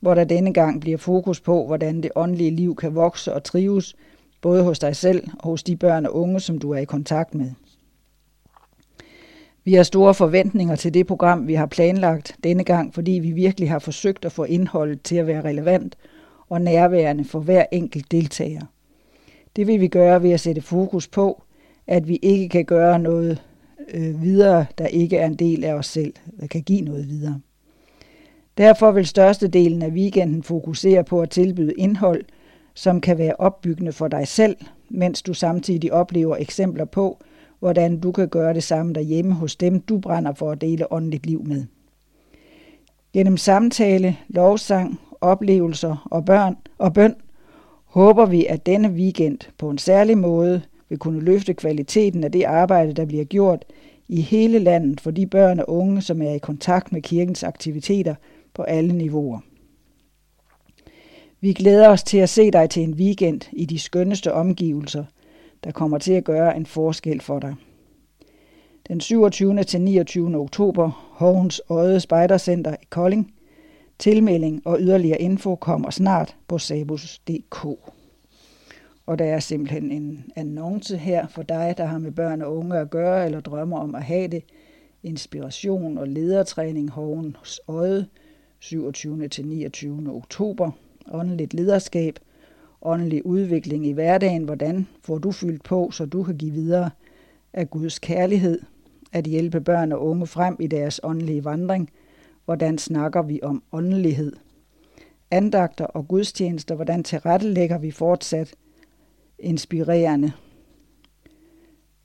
[0.00, 3.96] hvor der denne gang bliver fokus på, hvordan det åndelige liv kan vokse og trives,
[4.40, 7.34] både hos dig selv og hos de børn og unge, som du er i kontakt
[7.34, 7.50] med.
[9.66, 13.70] Vi har store forventninger til det program, vi har planlagt denne gang, fordi vi virkelig
[13.70, 15.96] har forsøgt at få indholdet til at være relevant
[16.48, 18.60] og nærværende for hver enkelt deltager.
[19.56, 21.42] Det vil vi gøre ved at sætte fokus på,
[21.86, 23.42] at vi ikke kan gøre noget
[23.94, 27.40] øh, videre, der ikke er en del af os selv, der kan give noget videre.
[28.58, 32.24] Derfor vil størstedelen af weekenden fokusere på at tilbyde indhold,
[32.74, 34.56] som kan være opbyggende for dig selv,
[34.88, 37.18] mens du samtidig oplever eksempler på,
[37.58, 41.26] hvordan du kan gøre det samme derhjemme hos dem, du brænder for at dele åndeligt
[41.26, 41.64] liv med.
[43.12, 47.14] Gennem samtale, lovsang, oplevelser og børn og bøn
[47.84, 52.44] håber vi, at denne weekend på en særlig måde vil kunne løfte kvaliteten af det
[52.44, 53.64] arbejde, der bliver gjort
[54.08, 58.14] i hele landet for de børn og unge, som er i kontakt med kirkens aktiviteter
[58.54, 59.40] på alle niveauer.
[61.40, 65.04] Vi glæder os til at se dig til en weekend i de skønneste omgivelser,
[65.64, 67.54] der kommer til at gøre en forskel for dig.
[68.88, 69.64] Den 27.
[69.64, 70.36] til 29.
[70.36, 73.32] oktober, Hovens Øde Spejdercenter i Kolding.
[73.98, 77.64] Tilmelding og yderligere info kommer snart på sabus.dk.
[79.06, 82.78] Og der er simpelthen en annonce her for dig, der har med børn og unge
[82.78, 84.42] at gøre, eller drømmer om at have det.
[85.02, 88.06] Inspiration og ledertræning Hovens Øde,
[88.58, 89.28] 27.
[89.28, 90.12] til 29.
[90.14, 90.70] oktober.
[91.12, 92.18] Åndeligt lederskab,
[92.86, 94.44] åndelig udvikling i hverdagen.
[94.44, 96.90] Hvordan får du fyldt på, så du kan give videre
[97.52, 98.60] af Guds kærlighed,
[99.12, 101.90] at hjælpe børn og unge frem i deres åndelige vandring.
[102.44, 104.32] Hvordan snakker vi om åndelighed?
[105.30, 108.54] Andagter og gudstjenester, hvordan tilrettelægger vi fortsat
[109.38, 110.32] inspirerende?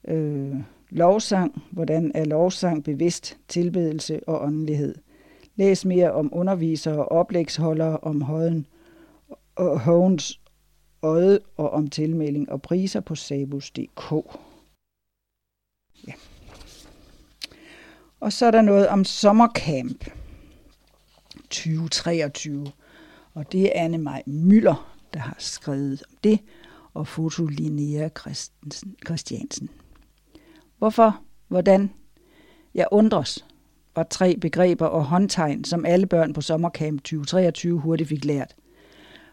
[0.07, 0.55] Øh,
[0.89, 4.95] lovsang, hvordan er lovsang bevidst tilbedelse og åndelighed?
[5.55, 8.67] Læs mere om undervisere og oplægsholdere om højen
[9.55, 10.40] og Hovens
[11.01, 14.11] øje og om tilmelding og priser på sabus.dk.
[16.07, 16.13] Ja.
[18.19, 20.05] Og så er der noget om sommercamp
[21.49, 22.71] 2023.
[23.33, 26.39] Og det er Anne Maj Møller, der har skrevet om det,
[26.93, 28.09] og foto Linnea
[29.05, 29.69] Christiansen.
[30.77, 31.21] Hvorfor?
[31.47, 31.93] Hvordan?
[32.73, 33.45] Jeg undres,
[33.95, 38.55] var tre begreber og håndtegn, som alle børn på sommercamp 2023 hurtigt fik lært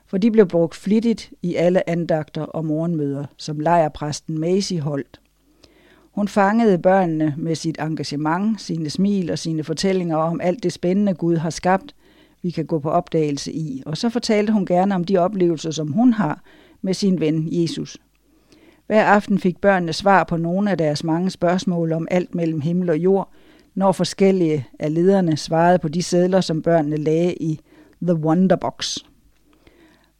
[0.08, 5.20] for de blev brugt flittigt i alle andagter og morgenmøder, som lejrpræsten Macy holdt.
[6.10, 11.14] Hun fangede børnene med sit engagement, sine smil og sine fortællinger om alt det spændende
[11.14, 11.94] Gud har skabt,
[12.42, 13.82] vi kan gå på opdagelse i.
[13.86, 16.42] Og så fortalte hun gerne om de oplevelser, som hun har
[16.82, 17.98] med sin ven Jesus.
[18.86, 22.90] Hver aften fik børnene svar på nogle af deres mange spørgsmål om alt mellem himmel
[22.90, 23.32] og jord,
[23.74, 27.60] når forskellige af lederne svarede på de sædler, som børnene lagde i
[28.02, 28.98] The Wonderbox.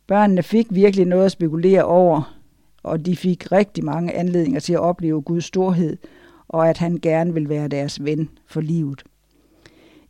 [0.09, 2.37] Børnene fik virkelig noget at spekulere over,
[2.83, 5.97] og de fik rigtig mange anledninger til at opleve Guds storhed,
[6.49, 9.03] og at han gerne vil være deres ven for livet.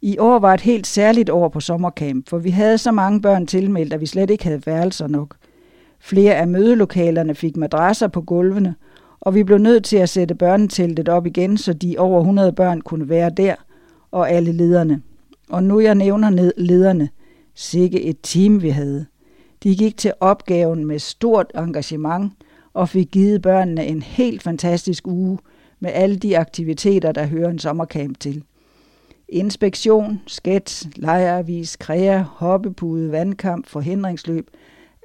[0.03, 3.47] I år var et helt særligt år på sommercamp, for vi havde så mange børn
[3.47, 5.37] tilmeldt, at vi slet ikke havde værelser nok.
[6.01, 8.75] Flere af mødelokalerne fik madrasser på gulvene,
[9.21, 12.81] og vi blev nødt til at sætte børneteltet op igen, så de over 100 børn
[12.81, 13.55] kunne være der,
[14.11, 15.03] og alle lederne.
[15.51, 17.09] Og nu jeg nævner ned lederne,
[17.55, 19.07] sikke et team vi havde.
[19.63, 22.33] De gik til opgaven med stort engagement
[22.73, 25.39] og fik givet børnene en helt fantastisk uge
[25.81, 28.45] med alle de aktiviteter, der hører en sommercamp til.
[29.29, 34.51] Inspektion, skets, lejeavis, kræa, hoppepude, vandkamp, forhindringsløb,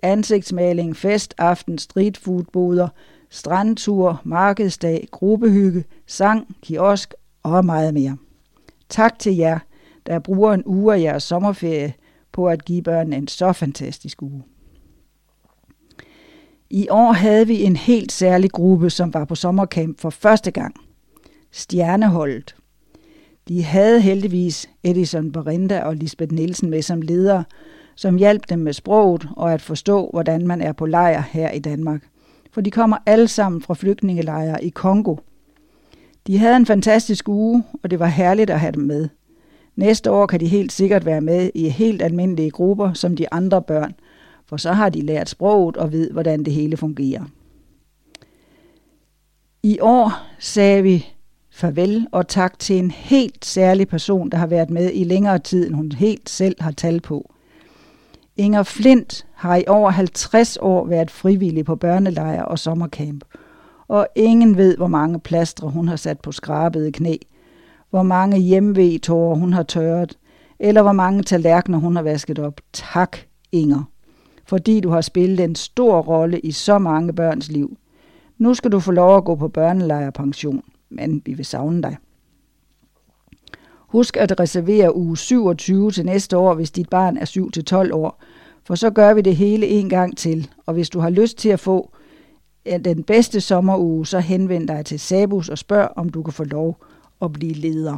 [0.04, 2.88] ansigtsmaling, fest, aften, streetfoodboder,
[3.30, 7.14] strandtur, markedsdag, gruppehygge, sang, kiosk
[7.44, 8.18] og meget mere.
[8.90, 9.60] Tak til jer,
[10.06, 11.94] der bruger en uge af jeres sommerferie
[12.34, 14.44] på at give børnene en så fantastisk uge.
[16.70, 20.76] I år havde vi en helt særlig gruppe, som var på sommercamp for første gang.
[21.52, 22.56] Stjerneholdet.
[23.48, 27.44] De havde heldigvis Edison Berinda og Lisbeth Nielsen med som ledere,
[27.96, 31.60] som hjalp dem med sproget og at forstå, hvordan man er på lejr her i
[31.60, 32.08] Danmark.
[32.52, 35.16] For de kommer alle sammen fra flygtningelejre i Kongo.
[36.28, 39.10] De havde en fantastisk uge, og det var herligt at have dem med.
[39.76, 43.62] Næste år kan de helt sikkert være med i helt almindelige grupper som de andre
[43.62, 43.94] børn,
[44.46, 47.24] for så har de lært sproget og ved, hvordan det hele fungerer.
[49.64, 51.06] I år sagde vi
[51.52, 55.68] farvel og tak til en helt særlig person, der har været med i længere tid,
[55.68, 57.32] end hun helt selv har tal på.
[58.38, 63.24] Inger Flint har i over 50 år været frivillig på børnelejr og sommercamp,
[63.88, 67.16] og ingen ved, hvor mange plastre hun har sat på skrabede knæ,
[67.94, 70.18] hvor mange hjemvetårer hun har tørret,
[70.60, 72.62] eller hvor mange tallerkener hun har vasket op.
[72.74, 73.18] Tak,
[73.52, 73.84] Inger,
[74.46, 77.78] fordi du har spillet en stor rolle i så mange børns liv.
[78.38, 81.98] Nu skal du få lov at gå på børnelejrpension, men vi vil savne dig.
[83.88, 88.24] Husk at reservere uge 27 til næste år, hvis dit barn er 7-12 år,
[88.64, 90.50] for så gør vi det hele en gang til.
[90.66, 91.92] Og hvis du har lyst til at få
[92.66, 96.44] øh, den bedste sommeruge, så henvend dig til Sabus og spørg, om du kan få
[96.44, 96.78] lov
[97.24, 97.98] at blive leder.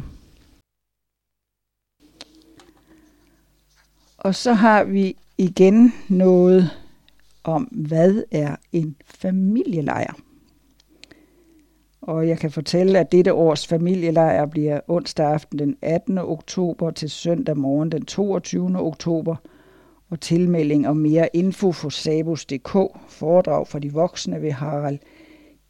[4.18, 6.70] Og så har vi igen noget
[7.44, 10.14] om, hvad er en familielejr.
[12.00, 16.18] Og jeg kan fortælle, at dette års familielejr bliver onsdag aften den 18.
[16.18, 18.80] oktober til søndag morgen den 22.
[18.80, 19.36] oktober.
[20.10, 22.76] Og tilmelding og mere info for sabus.dk,
[23.08, 24.98] foredrag for de voksne ved Harald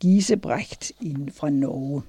[0.01, 0.93] Gisebrecht
[1.31, 2.03] fra Norge.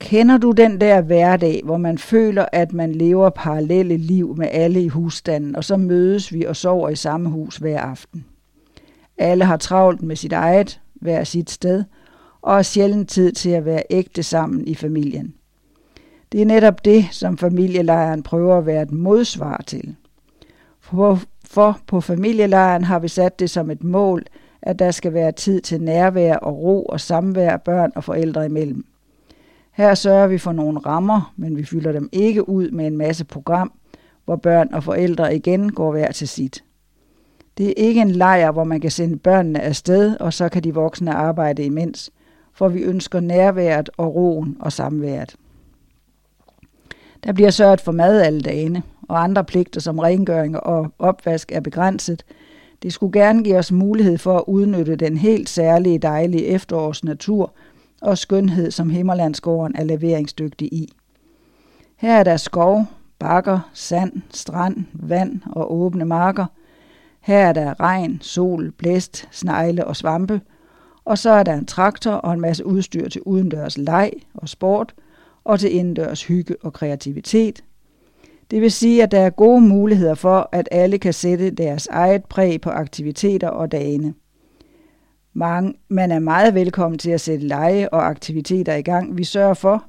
[0.00, 4.82] Kender du den der hverdag, hvor man føler, at man lever parallelle liv med alle
[4.82, 8.24] i husstanden, og så mødes vi og sover i samme hus hver aften?
[9.18, 11.84] Alle har travlt med sit eget, hver sit sted–
[12.42, 15.34] og har sjældent tid til at være ægte sammen i familien.
[16.32, 19.96] Det er netop det, som familielejren prøver at være et modsvar til.
[20.80, 24.26] For, for på familielejren har vi sat det som et mål,
[24.62, 28.84] at der skal være tid til nærvær og ro og samvær børn og forældre imellem.
[29.72, 33.24] Her sørger vi for nogle rammer, men vi fylder dem ikke ud med en masse
[33.24, 33.72] program,
[34.24, 36.64] hvor børn og forældre igen går hver til sit.
[37.58, 40.74] Det er ikke en lejr, hvor man kan sende børnene afsted, og så kan de
[40.74, 42.12] voksne arbejde imens
[42.60, 45.36] for vi ønsker nærværet og roen og samværet.
[47.24, 51.60] Der bliver sørget for mad alle dagene, og andre pligter som rengøring og opvask er
[51.60, 52.24] begrænset.
[52.82, 57.52] Det skulle gerne give os mulighed for at udnytte den helt særlige dejlige efterårsnatur
[58.00, 60.92] og skønhed, som Himmerlandsgården er leveringsdygtig i.
[61.96, 62.84] Her er der skov,
[63.18, 66.46] bakker, sand, strand, vand og åbne marker.
[67.20, 70.40] Her er der regn, sol, blæst, snegle og svampe,
[71.04, 74.94] og så er der en traktor og en masse udstyr til udendørs leg og sport,
[75.44, 77.64] og til indendørs hygge og kreativitet.
[78.50, 82.24] Det vil sige, at der er gode muligheder for, at alle kan sætte deres eget
[82.24, 84.14] præg på aktiviteter og dagene.
[85.32, 89.18] Man er meget velkommen til at sætte lege og aktiviteter i gang.
[89.18, 89.84] Vi sørger for,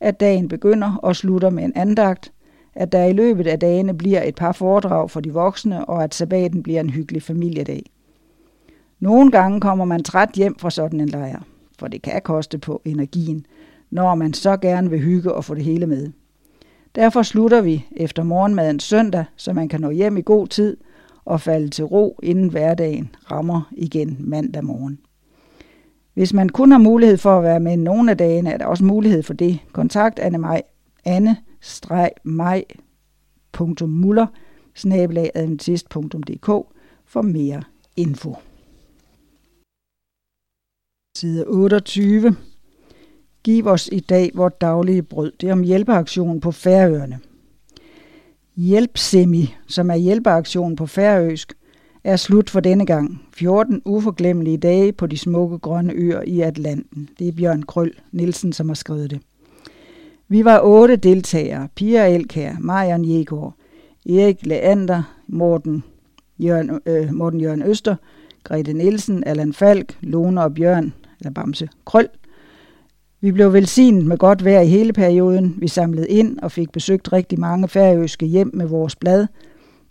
[0.00, 2.32] at dagen begynder og slutter med en andagt,
[2.74, 6.14] at der i løbet af dagene bliver et par foredrag for de voksne, og at
[6.14, 7.82] sabbaten bliver en hyggelig familiedag.
[9.00, 11.42] Nogle gange kommer man træt hjem fra sådan en lejr,
[11.78, 13.46] for det kan koste på energien,
[13.90, 16.12] når man så gerne vil hygge og få det hele med.
[16.94, 20.76] Derfor slutter vi efter morgenmaden søndag, så man kan nå hjem i god tid
[21.24, 24.98] og falde til ro, inden hverdagen rammer igen mandag morgen.
[26.14, 28.84] Hvis man kun har mulighed for at være med nogle af dagene, er der også
[28.84, 29.58] mulighed for det.
[29.72, 30.62] Kontakt Anne Maj,
[31.04, 31.36] anne
[33.86, 34.26] muller
[37.04, 37.62] for mere
[37.96, 38.36] info.
[41.16, 42.36] Side 28.
[43.42, 45.32] Giv os i dag vort daglige brød.
[45.40, 47.20] Det er om hjælpeaktionen på Færøerne.
[48.56, 51.52] Hjælpsemi, som er hjælpeaktionen på færøsk,
[52.04, 53.22] er slut for denne gang.
[53.36, 57.08] 14 uforglemmelige dage på de smukke grønne øer i Atlanten.
[57.18, 59.20] Det er Bjørn Krøl Nielsen, som har skrevet det.
[60.28, 61.68] Vi var otte deltagere.
[61.74, 63.54] Pia Elkær, Marian Jegård,
[64.06, 65.84] Erik Leander, Morten
[66.38, 67.96] Jørgen, øh, Morten Jørgen Øster,
[68.44, 72.08] Grete Nielsen, Allan Falk, Lone og Bjørn eller Bamse Krøl.
[73.24, 75.54] Vi blev velsignet med godt vejr i hele perioden.
[75.58, 79.26] Vi samlede ind og fik besøgt rigtig mange færøske hjem med vores blad,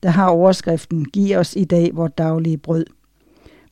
[0.04, 2.86] der har overskriften Giv os i dag vort daglige brød.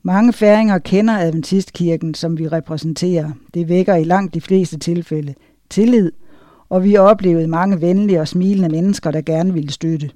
[0.03, 3.31] Mange færinger kender Adventistkirken, som vi repræsenterer.
[3.53, 5.33] Det vækker i langt de fleste tilfælde
[5.69, 6.11] tillid,
[6.69, 10.09] og vi oplevede mange venlige og smilende mennesker, der gerne ville støtte.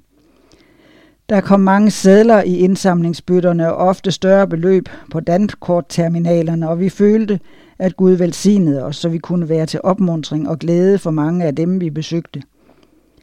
[1.28, 7.40] Der kom mange sædler i indsamlingsbøtterne og ofte større beløb på dankortterminalerne, og vi følte,
[7.78, 11.54] at Gud velsignede os, så vi kunne være til opmuntring og glæde for mange af
[11.54, 12.42] dem, vi besøgte.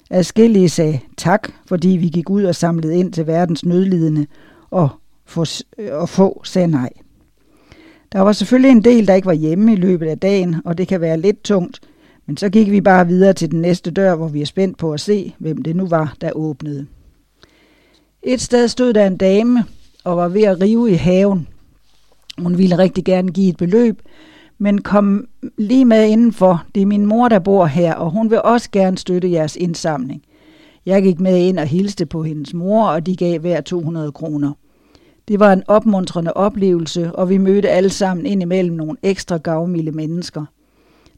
[0.09, 4.27] Adskillige sagde tak, fordi vi gik ud og samlede ind til verdens nødlidende,
[4.69, 4.89] og,
[5.25, 5.45] få,
[5.91, 6.89] og få sagde nej.
[8.11, 10.87] Der var selvfølgelig en del, der ikke var hjemme i løbet af dagen, og det
[10.87, 11.79] kan være lidt tungt,
[12.25, 14.93] men så gik vi bare videre til den næste dør, hvor vi er spændt på
[14.93, 16.85] at se, hvem det nu var, der åbnede.
[18.23, 19.63] Et sted stod der en dame
[20.03, 21.47] og var ved at rive i haven.
[22.37, 24.01] Hun ville rigtig gerne give et beløb,
[24.57, 25.27] men kom
[25.57, 26.63] lige med indenfor.
[26.75, 30.23] Det er min mor, der bor her, og hun vil også gerne støtte jeres indsamling.
[30.85, 34.51] Jeg gik med ind og hilste på hendes mor, og de gav hver 200 kroner.
[35.27, 39.91] Det var en opmuntrende oplevelse, og vi mødte alle sammen ind imellem nogle ekstra gavmilde
[39.91, 40.45] mennesker.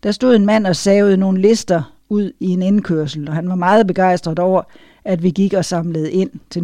[0.03, 3.56] Der stod en mand og savede nogle lister ud i en indkørsel, og han var
[3.56, 4.62] meget begejstret over,
[5.06, 6.64] at vi gik og samlede ind til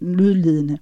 [0.00, 0.78] nødlidende.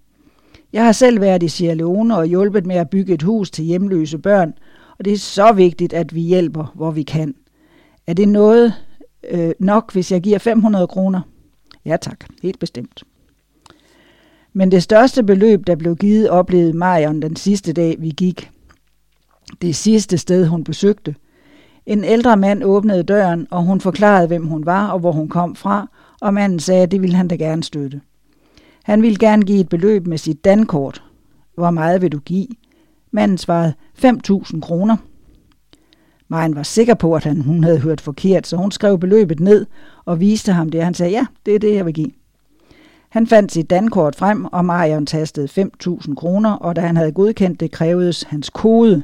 [0.72, 3.64] Jeg har selv været i Sierra Leone og hjulpet med at bygge et hus til
[3.64, 4.54] hjemløse børn,
[4.98, 7.34] og det er så vigtigt, at vi hjælper, hvor vi kan.
[8.06, 8.74] Er det noget
[9.30, 11.20] øh, nok, hvis jeg giver 500 kroner?
[11.84, 13.02] Ja tak, helt bestemt.
[14.52, 18.50] Men det største beløb, der blev givet, oplevede Marion den sidste dag, vi gik.
[19.62, 21.14] Det sidste sted, hun besøgte.
[21.86, 25.56] En ældre mand åbnede døren, og hun forklarede, hvem hun var og hvor hun kom
[25.56, 28.00] fra, og manden sagde, at det ville han da gerne støtte.
[28.84, 31.02] Han ville gerne give et beløb med sit dankort.
[31.54, 32.48] Hvor meget vil du give?
[33.10, 33.74] Manden svarede
[34.04, 34.96] 5.000 kroner.
[36.28, 39.66] Maren var sikker på, at han, hun havde hørt forkert, så hun skrev beløbet ned
[40.04, 40.84] og viste ham det.
[40.84, 42.10] Han sagde, ja, det er det, jeg vil give.
[43.08, 47.60] Han fandt sit dankort frem, og Marion tastede 5.000 kroner, og da han havde godkendt
[47.60, 49.02] det, krævedes hans kode.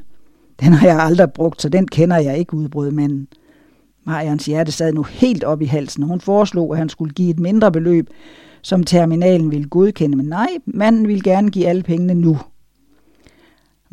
[0.61, 3.29] Den har jeg aldrig brugt, så den kender jeg ikke, udbrød manden.
[4.05, 7.31] Marions hjerte sad nu helt op i halsen, og hun foreslog, at han skulle give
[7.31, 8.11] et mindre beløb,
[8.63, 12.39] som terminalen ville godkende, men nej, manden ville gerne give alle pengene nu.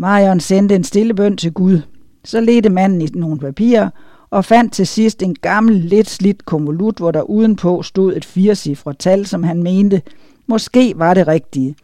[0.02, 1.82] Marion sendte en stille bøn til Gud.
[2.24, 3.90] Så ledte manden i nogle papirer
[4.30, 8.98] og fandt til sidst en gammel, lidt slidt konvolut, hvor der udenpå stod et firecifret
[8.98, 10.02] tal, som han mente
[10.48, 11.76] måske var det rigtige.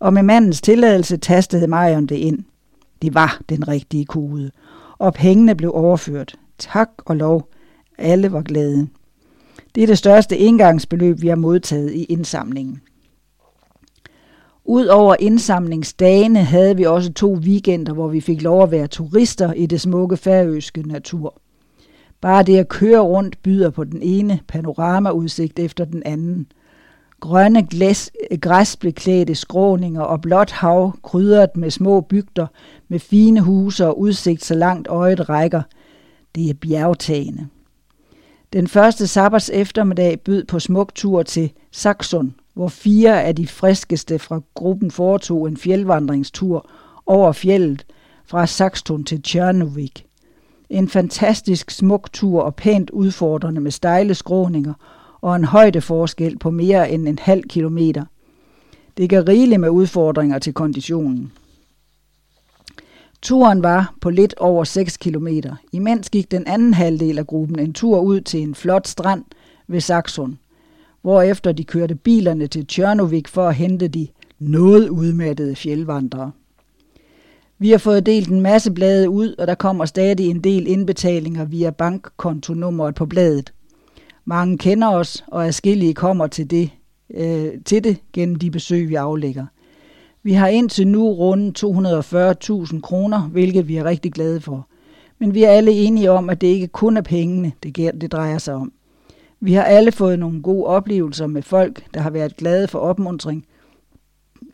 [0.00, 2.38] Og med mandens tilladelse tastede Marion det ind.
[3.02, 4.50] Det var den rigtige kode,
[4.98, 6.34] og pengene blev overført.
[6.58, 7.48] Tak og lov.
[7.98, 8.88] Alle var glade.
[9.74, 12.80] Det er det største indgangsbeløb, vi har modtaget i indsamlingen.
[14.70, 19.66] Udover indsamlingsdagene havde vi også to weekender, hvor vi fik lov at være turister i
[19.66, 21.40] det smukke færøske natur.
[22.20, 26.46] Bare det at køre rundt byder på den ene panoramaudsigt efter den anden.
[27.20, 32.46] Grønne glæs, græsbeklædte skråninger og blåt hav krydret med små bygder
[32.88, 35.62] med fine huse og udsigt så langt øjet rækker.
[36.34, 37.46] Det er bjergtagende.
[38.52, 44.18] Den første sabbats eftermiddag bød på smuk tur til Saxon, hvor fire af de friskeste
[44.18, 46.70] fra gruppen foretog en fjeldvandringstur
[47.06, 47.86] over fjellet
[48.24, 50.06] fra Saxton til Tjernovik.
[50.70, 54.74] En fantastisk smuk tur og pænt udfordrende med stejle skråninger
[55.20, 58.04] og en højdeforskel på mere end en halv kilometer.
[58.96, 61.32] Det gav rigeligt med udfordringer til konditionen.
[63.22, 65.28] Turen var på lidt over 6 km.
[65.72, 69.24] Imens gik den anden halvdel af gruppen en tur ud til en flot strand
[69.68, 70.38] ved Saxon,
[71.02, 74.08] hvorefter de kørte bilerne til Tjørnovik for at hente de
[74.38, 76.30] noget udmattede fjeldvandrere.
[77.58, 81.44] Vi har fået delt en masse blade ud, og der kommer stadig en del indbetalinger
[81.44, 83.52] via bankkontonummeret på bladet.
[84.24, 86.70] Mange kender os, og adskillige kommer til det,
[87.14, 89.46] øh, til det gennem de besøg, vi aflægger.
[90.22, 94.68] Vi har indtil nu rundt 240.000 kroner, hvilket vi er rigtig glade for.
[95.18, 98.38] Men vi er alle enige om, at det ikke kun er pengene, det, det drejer
[98.38, 98.72] sig om.
[99.40, 103.46] Vi har alle fået nogle gode oplevelser med folk, der har været glade for opmuntring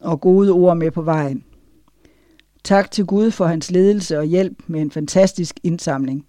[0.01, 1.45] og gode ord med på vejen.
[2.65, 6.27] Tak til Gud for hans ledelse og hjælp med en fantastisk indsamling.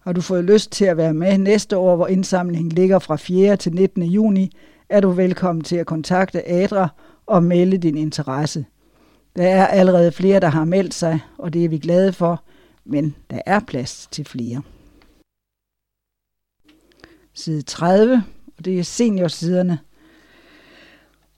[0.00, 3.56] Har du fået lyst til at være med næste år, hvor indsamlingen ligger fra 4.
[3.56, 4.02] til 19.
[4.02, 4.50] juni,
[4.88, 6.88] er du velkommen til at kontakte Adra
[7.26, 8.64] og melde din interesse.
[9.36, 12.44] Der er allerede flere, der har meldt sig, og det er vi glade for,
[12.84, 14.62] men der er plads til flere.
[17.34, 18.24] Side 30,
[18.58, 19.78] og det er seniorsiderne.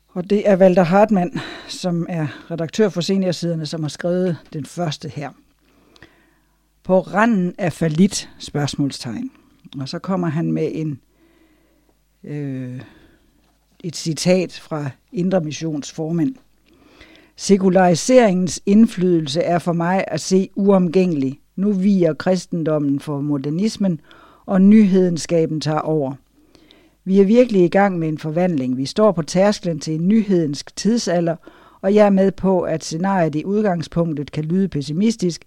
[0.08, 5.08] Og det er Walter Hartmann, som er redaktør for seniorsiderne, som har skrevet den første
[5.08, 5.30] her.
[6.82, 9.30] På randen af falit, spørgsmålstegn.
[9.80, 11.00] Og så kommer han med en
[12.24, 12.80] øh,
[13.84, 16.34] et citat fra Indre Missions formand.
[17.36, 21.40] Sekulariseringens indflydelse er for mig at se uomgængelig.
[21.56, 24.00] Nu viger kristendommen for modernismen,
[24.46, 26.12] og nyhedenskaben tager over.
[27.04, 28.76] Vi er virkelig i gang med en forvandling.
[28.76, 31.36] Vi står på tærsklen til en nyhedensk tidsalder,
[31.80, 35.44] og jeg er med på, at scenariet i udgangspunktet kan lyde pessimistisk,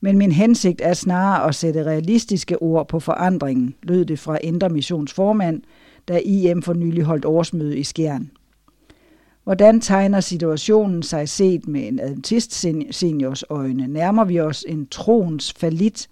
[0.00, 4.68] men min hensigt er snarere at sætte realistiske ord på forandringen, lød det fra Indre
[4.68, 5.62] Missions formand,
[6.08, 8.30] da IM for nylig holdt årsmøde i Skjern.
[9.44, 13.86] Hvordan tegner situationen sig set med en adventist seniors øjne?
[13.86, 16.08] Nærmer vi os en troens falit,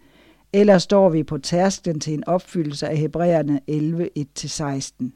[0.52, 5.10] eller står vi på tærsklen til en opfyldelse af Hebræerne 11, 1-16?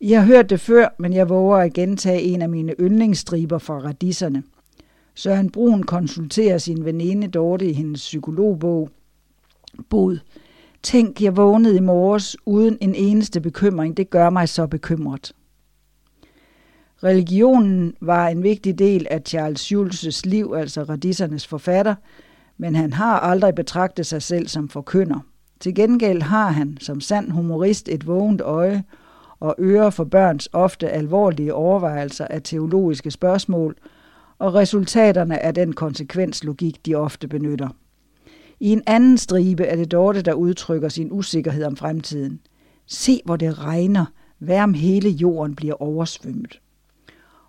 [0.00, 3.78] I har hørt det før, men jeg våger at gentage en af mine yndlingsstriber fra
[3.78, 4.42] radisserne.
[5.14, 8.90] Søren Brun konsulterer sin veninde Dorte i hendes psykologbog.
[9.88, 10.18] Bod.
[10.82, 13.96] Tænk, jeg vågnede i morges uden en eneste bekymring.
[13.96, 15.32] Det gør mig så bekymret.
[17.04, 21.94] Religionen var en vigtig del af Charles Schulzes liv, altså radissernes forfatter,
[22.60, 25.20] men han har aldrig betragtet sig selv som forkynder.
[25.60, 28.84] Til gengæld har han som sand humorist et vågent øje
[29.40, 33.76] og øre for børns ofte alvorlige overvejelser af teologiske spørgsmål
[34.38, 37.68] og resultaterne af den konsekvenslogik, de ofte benytter.
[38.60, 42.40] I en anden stribe er det Dorte, der udtrykker sin usikkerhed om fremtiden.
[42.86, 44.04] Se, hvor det regner.
[44.38, 46.60] Hvad om hele jorden bliver oversvømmet?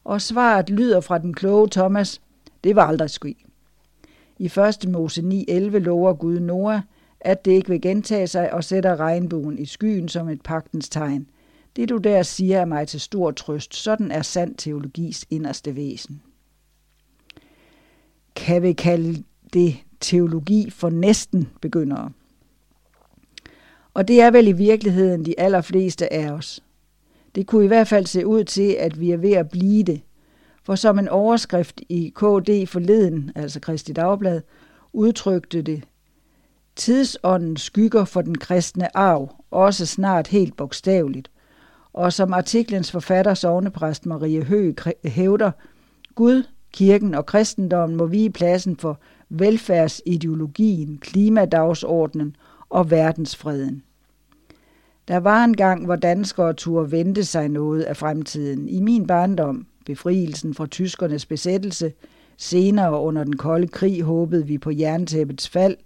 [0.03, 2.21] Og svaret lyder fra den kloge Thomas,
[2.63, 3.35] det var aldrig ske.
[4.41, 4.89] I 1.
[4.89, 6.81] Mose 9.11 lover Gud Noah,
[7.19, 11.27] at det ikke vil gentage sig og sætter regnbuen i skyen som et pagtens tegn.
[11.75, 13.75] Det du der siger er mig til stor trøst.
[13.75, 16.21] Sådan er sand teologis inderste væsen.
[18.35, 19.23] Kan vi kalde
[19.53, 22.11] det teologi for næsten begyndere?
[23.93, 26.63] Og det er vel i virkeligheden de allerfleste af os.
[27.35, 30.01] Det kunne i hvert fald se ud til, at vi er ved at blive det.
[30.63, 34.41] For som en overskrift i KD forleden, altså Kristi Dagblad,
[34.93, 35.83] udtrykte det,
[36.75, 41.31] tidsånden skygger for den kristne arv, også snart helt bogstaveligt.
[41.93, 45.51] Og som artiklens forfatter, sovnepræst Marie Høgh, hævder,
[46.15, 46.43] Gud,
[46.73, 52.35] kirken og kristendommen må vige pladsen for velfærdsideologien, klimadagsordenen
[52.69, 53.83] og verdensfreden.
[55.07, 58.69] Der var en gang, hvor danskere turde vente sig noget af fremtiden.
[58.69, 61.91] I min barndom, befrielsen fra tyskernes besættelse,
[62.37, 65.77] senere under den kolde krig håbede vi på jerntæppets fald,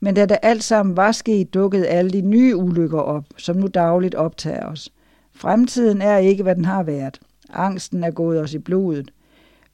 [0.00, 3.66] men da det alt sammen var sket, dukkede alle de nye ulykker op, som nu
[3.66, 4.92] dagligt optager os.
[5.34, 7.20] Fremtiden er ikke, hvad den har været.
[7.52, 9.10] Angsten er gået os i blodet.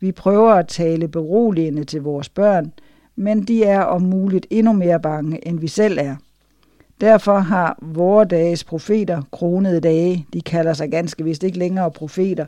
[0.00, 2.72] Vi prøver at tale beroligende til vores børn,
[3.16, 6.16] men de er om muligt endnu mere bange, end vi selv er.
[7.00, 10.26] Derfor har vore dages profeter kronede dage.
[10.32, 12.46] De kalder sig ganske vist ikke længere profeter,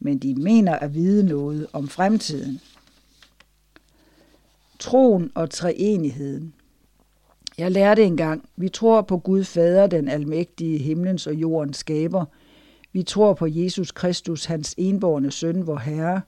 [0.00, 2.60] men de mener at vide noget om fremtiden.
[4.78, 6.54] Troen og treenigheden.
[7.58, 12.24] Jeg lærte engang, vi tror på Gud Fader, den almægtige himlens og jordens skaber.
[12.92, 16.20] Vi tror på Jesus Kristus, hans enborne søn, vor Herre.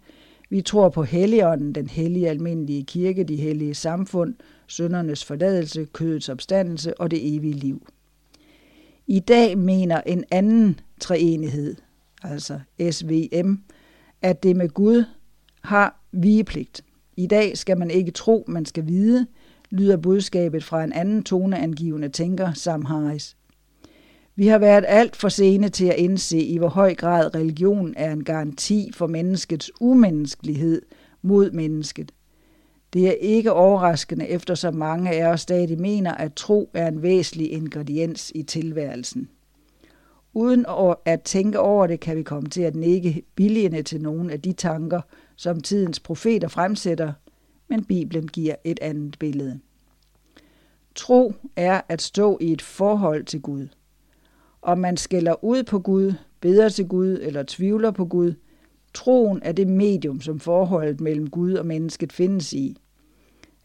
[0.50, 4.34] Vi tror på Helligånden, den hellige almindelige kirke, de hellige samfund,
[4.66, 7.86] søndernes forladelse, kødets opstandelse og det evige liv.
[9.06, 11.76] I dag mener en anden treenighed,
[12.24, 13.54] altså SVM,
[14.22, 15.04] at det med Gud
[15.62, 16.84] har vigepligt.
[17.16, 19.26] I dag skal man ikke tro, man skal vide,
[19.70, 23.36] lyder budskabet fra en anden toneangivende tænker, Sam Harris.
[24.36, 28.12] Vi har været alt for sene til at indse, i hvor høj grad religion er
[28.12, 30.82] en garanti for menneskets umenneskelighed
[31.22, 32.12] mod mennesket.
[32.92, 37.02] Det er ikke overraskende, efter så mange af os stadig mener, at tro er en
[37.02, 39.28] væsentlig ingrediens i tilværelsen.
[40.34, 40.66] Uden
[41.04, 44.52] at tænke over det, kan vi komme til at nikke billigende til nogle af de
[44.52, 45.00] tanker,
[45.36, 47.12] som tidens profeter fremsætter,
[47.68, 49.60] men Bibelen giver et andet billede.
[50.94, 53.68] Tro er at stå i et forhold til Gud.
[54.62, 58.34] Om man skælder ud på Gud, beder til Gud eller tvivler på Gud,
[58.94, 62.76] troen er det medium, som forholdet mellem Gud og mennesket findes i.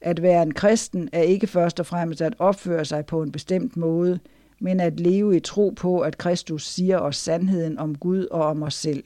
[0.02, 3.78] At være en kristen er ikke først og fremmest at opføre sig på en bestemt
[3.78, 4.20] måde,
[4.60, 8.64] men at leve i tro på, at Kristus siger os sandheden om Gud og om
[8.64, 9.04] os selv.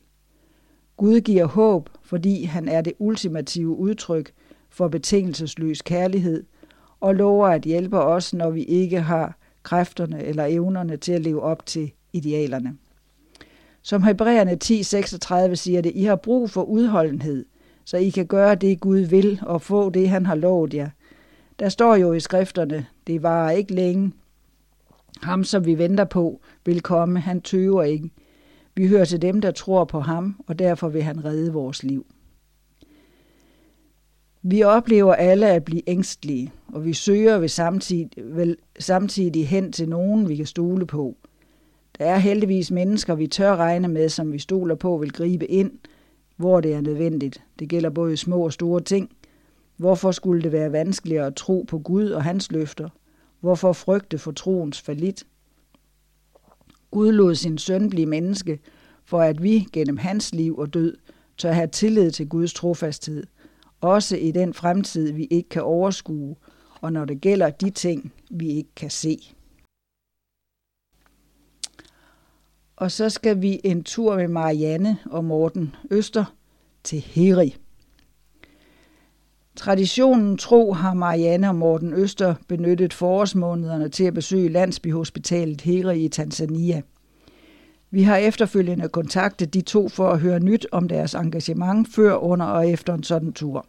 [0.98, 4.32] Gud giver håb, fordi han er det ultimative udtryk
[4.70, 6.44] for betingelsesløs kærlighed,
[7.00, 11.42] og lover at hjælpe os, når vi ikke har kræfterne eller evnerne til at leve
[11.42, 12.78] op til idealerne.
[13.82, 17.46] Som Hebræerne 10:36 siger det, I har brug for udholdenhed,
[17.86, 20.90] så I kan gøre det, Gud vil, og få det, han har lovet jer.
[21.60, 24.12] Der står jo i skrifterne, det var ikke længe.
[25.22, 28.10] Ham, som vi venter på, vil komme, han tøver ikke.
[28.76, 32.06] Vi hører til dem, der tror på ham, og derfor vil han redde vores liv.
[34.42, 39.90] Vi oplever alle at blive ængstlige, og vi søger ved samtidig, vel, samtidig hen til
[39.90, 41.16] nogen, vi kan stole på.
[42.00, 45.72] Der er heldigvis mennesker, vi tør regne med, som vi stoler på vil gribe ind,
[46.38, 47.44] hvor det er nødvendigt.
[47.60, 49.10] Det gælder både små og store ting.
[49.78, 52.90] Hvorfor skulle det være vanskeligere at tro på Gud og hans løfter?
[53.42, 55.24] Hvorfor frygte for troens falit?
[56.92, 58.60] Gud lod sin søn blive menneske,
[59.06, 60.98] for at vi gennem hans liv og død
[61.38, 63.24] tør have tillid til Guds trofasthed,
[63.82, 66.36] også i den fremtid, vi ikke kan overskue,
[66.82, 69.34] og når det gælder de ting, vi ikke kan se.
[72.76, 76.26] Og så skal vi en tur med Marianne og Morten Øster
[76.84, 77.61] til Heri.
[79.56, 86.08] Traditionen tro har Marianne og Morten Øster benyttet forårsmånederne til at besøge landsbyhospitalet Heri i
[86.08, 86.82] Tanzania.
[87.92, 92.46] Vi har efterfølgende kontaktet de to for at høre nyt om deres engagement før, under
[92.46, 93.66] og efter en sådan tur.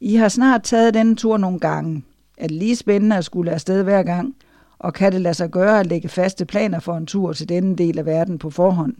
[0.00, 2.04] I har snart taget denne tur nogle gange.
[2.38, 4.36] Er det lige spændende at skulle afsted hver gang?
[4.78, 7.76] Og kan det lade sig gøre at lægge faste planer for en tur til denne
[7.76, 8.94] del af verden på forhånd?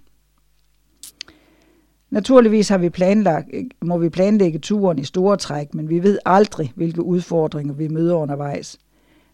[2.10, 3.48] Naturligvis har vi planlagt,
[3.84, 8.14] må vi planlægge turen i store træk, men vi ved aldrig, hvilke udfordringer vi møder
[8.14, 8.78] undervejs.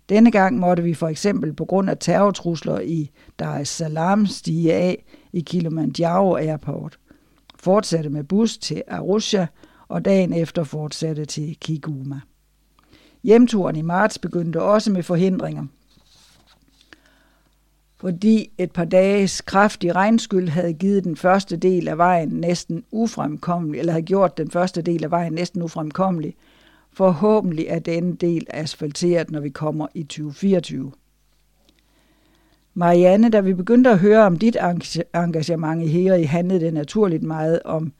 [0.09, 4.74] Denne gang måtte vi for eksempel på grund af terrortrusler i Dar es Salaam stige
[4.74, 6.98] af i Kilimanjaro Airport,
[7.59, 9.47] fortsatte med bus til Arusha
[9.89, 12.20] og dagen efter fortsatte til Kiguma.
[13.23, 15.66] Hjemturen i marts begyndte også med forhindringer,
[17.98, 23.78] fordi et par dages kraftig regnskyld havde givet den første del af vejen næsten ufremkommelig,
[23.78, 26.35] eller havde gjort den første del af vejen næsten ufremkommelig.
[26.93, 30.93] Forhåbentlig er denne del asfalteret, når vi kommer i 2024.
[32.74, 34.56] Marianne, da vi begyndte at høre om dit
[35.14, 37.93] engagement i Heri, handlede det naturligt meget om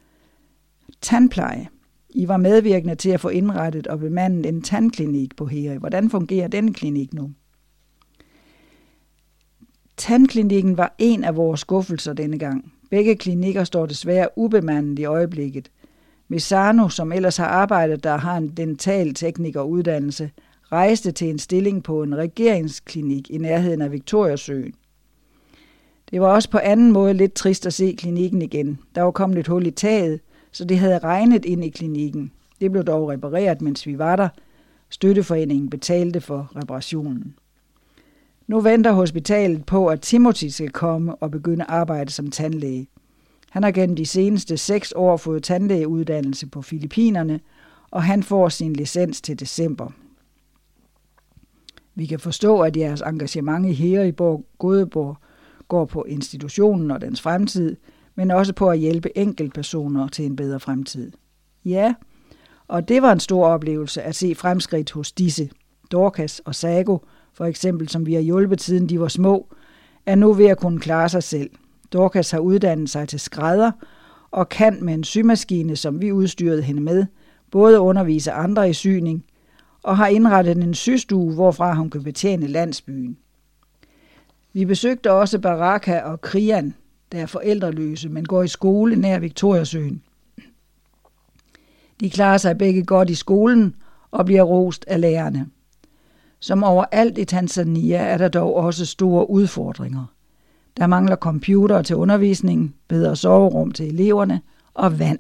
[1.01, 1.69] tandpleje.
[2.11, 5.77] I var medvirkende til at få indrettet og bemandet en tandklinik på Heri.
[5.77, 7.31] Hvordan fungerer den klinik nu?
[9.97, 12.73] Tandklinikken var en af vores skuffelser denne gang.
[12.91, 15.71] Begge klinikker står desværre ubemandet i øjeblikket.
[16.29, 19.17] Misano, som ellers har arbejdet der har en dental
[19.65, 20.31] uddannelse,
[20.73, 24.75] rejste til en stilling på en regeringsklinik i nærheden af Victoriasøen.
[26.11, 28.79] Det var også på anden måde lidt trist at se klinikken igen.
[28.95, 30.21] Der var kommet et hul i taget,
[30.53, 32.33] så det havde regnet ind i klinikken.
[32.61, 34.29] Det blev dog repareret, mens vi var der.
[34.91, 37.35] Støtteforeningen betalte for reparationen.
[38.47, 42.89] Nu venter hospitalet på, at Timothy skal komme og begynde arbejde som tandlæge.
[43.51, 47.41] Han har gennem de seneste seks år fået tandlægeuddannelse på Filippinerne,
[47.91, 49.91] og han får sin licens til december.
[51.95, 55.17] Vi kan forstå, at jeres engagement i Heriborg Godeborg
[55.69, 57.77] går på institutionen og dens fremtid,
[58.15, 61.13] men også på at hjælpe enkeltpersoner til en bedre fremtid.
[61.65, 61.95] Ja,
[62.69, 65.51] og det var en stor oplevelse at se fremskridt hos disse,
[65.93, 66.99] Dorcas og Sago,
[67.37, 69.47] for eksempel som vi har hjulpet siden de var små,
[70.07, 71.51] er nu ved at kunne klare sig selv.
[71.93, 73.73] Dorcas har uddannet sig til skrædder
[74.31, 77.07] og kan med en symaskine, som vi udstyrede hende med,
[77.51, 79.25] både undervise andre i syning
[79.83, 83.17] og har indrettet en systue, hvorfra hun kan betjene landsbyen.
[84.53, 86.75] Vi besøgte også Baraka og Krian,
[87.13, 90.03] der er forældreløse, men går i skole nær Victoriasøen.
[92.01, 93.75] De klarer sig begge godt i skolen
[94.11, 95.47] og bliver rost af lærerne.
[96.41, 100.05] Som overalt i Tanzania er der dog også store udfordringer.
[100.77, 104.41] Der mangler computere til undervisning, bedre soverum til eleverne
[104.75, 105.19] og vand.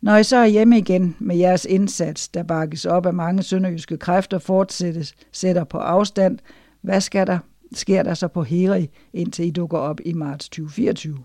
[0.00, 3.96] Når I så er hjemme igen med jeres indsats, der bakkes op af mange sønderjyske
[3.96, 6.38] kræfter, fortsættes, sætter på afstand,
[6.80, 7.38] hvad skal der,
[7.72, 11.18] sker der så på Heri, indtil I dukker op i marts 2024?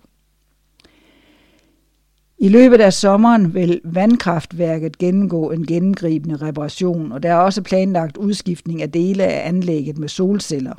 [2.42, 8.16] I løbet af sommeren vil vandkraftværket gennemgå en gennemgribende reparation, og der er også planlagt
[8.16, 10.72] udskiftning af dele af anlægget med solceller.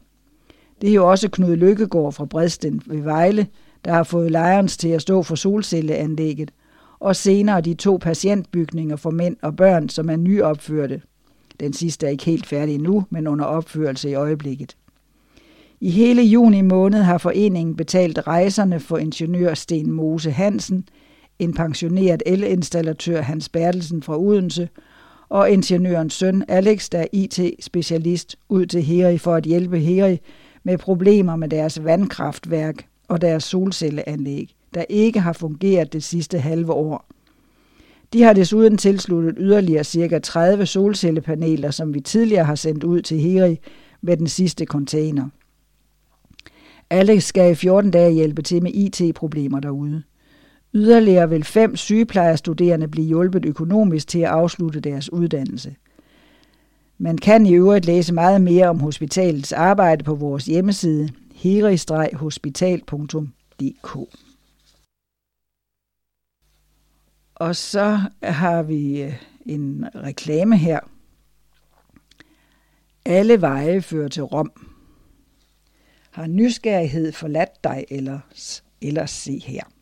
[0.81, 3.48] Det er jo også Knud Lykkegaard fra Bredsten ved Vejle,
[3.85, 6.52] der har fået Lions til at stå for solcelleanlægget,
[6.99, 11.02] og senere de to patientbygninger for mænd og børn, som er nyopførte.
[11.60, 14.77] Den sidste er ikke helt færdig nu, men under opførelse i øjeblikket.
[15.81, 20.85] I hele juni måned har foreningen betalt rejserne for ingeniør Sten Mose Hansen,
[21.40, 24.70] en pensioneret elinstallatør Hans Bertelsen fra Odense
[25.30, 30.20] og ingeniørens søn Alex, der er IT-specialist, ud til Heri for at hjælpe Heri
[30.64, 36.74] med problemer med deres vandkraftværk og deres solcelleanlæg, der ikke har fungeret det sidste halve
[36.74, 37.06] år.
[38.14, 40.20] De har desuden tilsluttet yderligere ca.
[40.20, 43.60] 30 solcellepaneler, som vi tidligere har sendt ud til Heri
[44.02, 45.30] med den sidste container.
[46.90, 50.04] Alex skal i 14 dage hjælpe til med IT-problemer derude.
[50.74, 55.76] Yderligere vil fem sygeplejerstuderende blive hjulpet økonomisk til at afslutte deres uddannelse.
[56.98, 63.98] Man kan i øvrigt læse meget mere om hospitalets arbejde på vores hjemmeside heri-hospital.dk.
[67.36, 70.80] Og så har vi øh, en reklame her.
[73.06, 74.52] Alle veje fører til Rom.
[76.12, 79.73] Har nysgerrighed forladt dig ellers, ellers se her.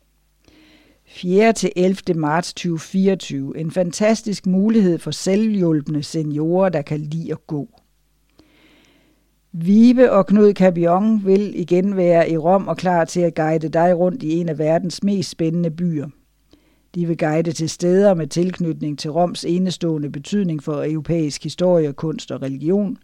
[1.14, 1.52] 4.
[1.52, 1.96] til 11.
[2.16, 3.58] marts 2024.
[3.58, 7.68] En fantastisk mulighed for selvhjulpende seniorer, der kan lide at gå.
[9.52, 13.98] Vibe og Knud Cabion vil igen være i Rom og klar til at guide dig
[13.98, 16.08] rundt i en af verdens mest spændende byer.
[16.94, 22.30] De vil guide til steder med tilknytning til Roms enestående betydning for europæisk historie, kunst
[22.30, 22.96] og religion.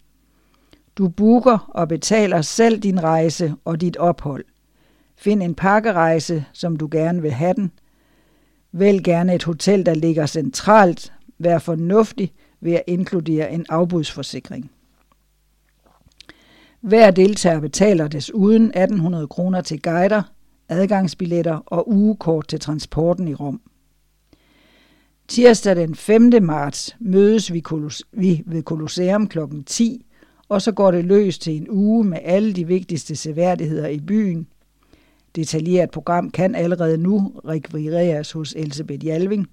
[0.98, 4.44] Du booker og betaler selv din rejse og dit ophold.
[5.16, 7.72] Find en pakkerejse, som du gerne vil have den–
[8.72, 11.12] Vælg gerne et hotel, der ligger centralt.
[11.38, 14.70] Vær fornuftig ved at inkludere en afbudsforsikring.
[16.80, 20.22] Hver deltager betaler desuden 1800 kroner til guider,
[20.68, 23.60] adgangsbilletter og ugekort til transporten i Rom.
[25.28, 26.32] Tirsdag den 5.
[26.42, 27.62] marts mødes vi,
[28.12, 29.38] vi ved Colosseum kl.
[29.66, 30.06] 10,
[30.48, 34.46] og så går det løs til en uge med alle de vigtigste seværdigheder i byen–
[35.38, 39.46] detaljeret program kan allerede nu rekvireres hos Elisabeth Jalving.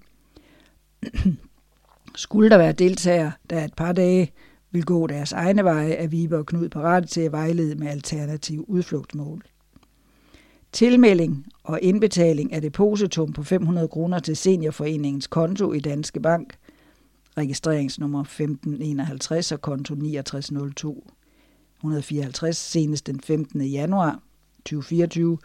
[2.14, 4.32] Skulle der være deltagere, der et par dage
[4.70, 8.64] vil gå deres egne veje, er Vibe og Knud parate til at vejlede med alternativ
[8.68, 9.42] udflugtsmål.
[10.72, 16.54] Tilmelding og indbetaling af depositum på 500 kroner til Seniorforeningens konto i Danske Bank,
[17.36, 21.10] registreringsnummer 1551 og konto 6902
[21.76, 23.60] 154 senest den 15.
[23.60, 24.20] januar
[24.64, 25.38] 2024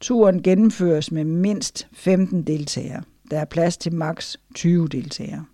[0.00, 3.02] Turen gennemføres med mindst 15 deltagere.
[3.30, 5.44] Der er plads til maks 20 deltagere.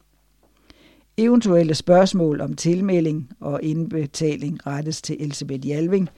[1.17, 6.09] Eventuelle spørgsmål om tilmelding og indbetaling rettes til Elisabeth Jalving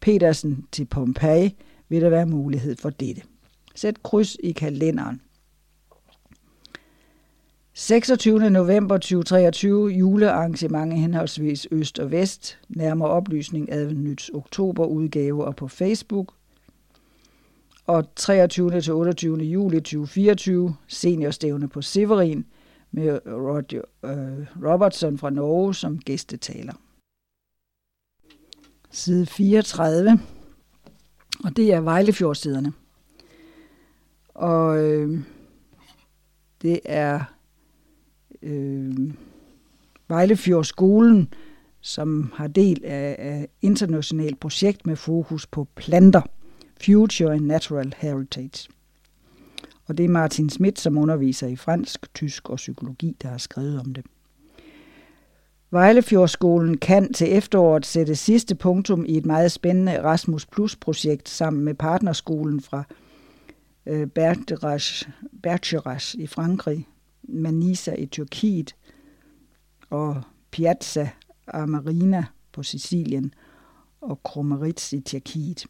[0.00, 1.56] Petersen til Pompeji,
[1.88, 3.22] vil der være mulighed for dette.
[3.78, 5.20] Sæt kryds i kalenderen.
[7.74, 8.50] 26.
[8.50, 12.58] november 2023, julearrangement henholdsvis Øst og Vest.
[12.68, 16.34] Nærmere oplysning Adventnyts oktober udgave og på Facebook.
[17.86, 18.80] Og 23.
[18.80, 19.36] til 28.
[19.36, 22.46] juli 2024, seniorstævne på Severin
[22.90, 26.74] med Roger øh, Robertson fra Norge som gæstetaler.
[28.90, 30.20] Side 34,
[31.44, 32.72] og det er Vejlefjordsiderne.
[34.38, 35.20] Og øh,
[36.62, 37.20] det er
[38.42, 38.94] øh,
[40.08, 41.28] Vejlefjordskolen,
[41.80, 46.20] som har del af, af internationalt projekt med fokus på planter,
[46.84, 48.68] Future and Natural Heritage.
[49.86, 53.80] Og det er Martin Schmidt, som underviser i fransk, tysk og psykologi, der har skrevet
[53.80, 54.04] om det.
[55.70, 61.74] Vejlefjordskolen kan til efteråret sætte sidste punktum i et meget spændende Erasmus Plus-projekt sammen med
[61.74, 62.84] partnerskolen fra
[63.88, 64.06] øh,
[65.42, 66.88] Bergerac, i Frankrig,
[67.22, 68.74] Manisa i Tyrkiet
[69.90, 71.08] og Piazza
[71.46, 73.34] Armerina på Sicilien
[74.00, 75.66] og Kromeritz i Tyrkiet.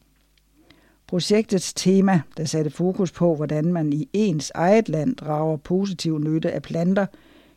[1.07, 6.53] Projektets tema, der satte fokus på, hvordan man i ens eget land drager positiv nytte
[6.53, 7.07] af planter,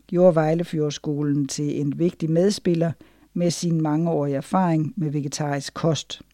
[0.07, 2.91] gjorde Vejlefjordskolen til en vigtig medspiller
[3.33, 6.21] med sin mangeårige erfaring med vegetarisk kost–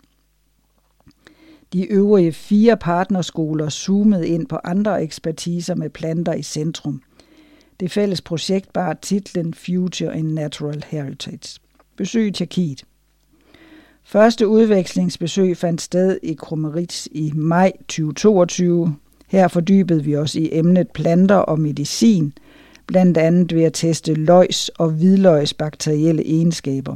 [1.73, 7.01] de øvrige fire partnerskoler zoomede ind på andre ekspertiser med planter i centrum.
[7.79, 11.59] Det fælles projekt bar titlen Future in Natural Heritage.
[11.97, 12.83] Besøg Tjekkiet.
[14.03, 18.95] Første udvekslingsbesøg fandt sted i Kromeritz i maj 2022.
[19.27, 22.33] Her fordybede vi os i emnet planter og medicin,
[22.87, 26.95] blandt andet ved at teste løgs og hvidløgs bakterielle egenskaber.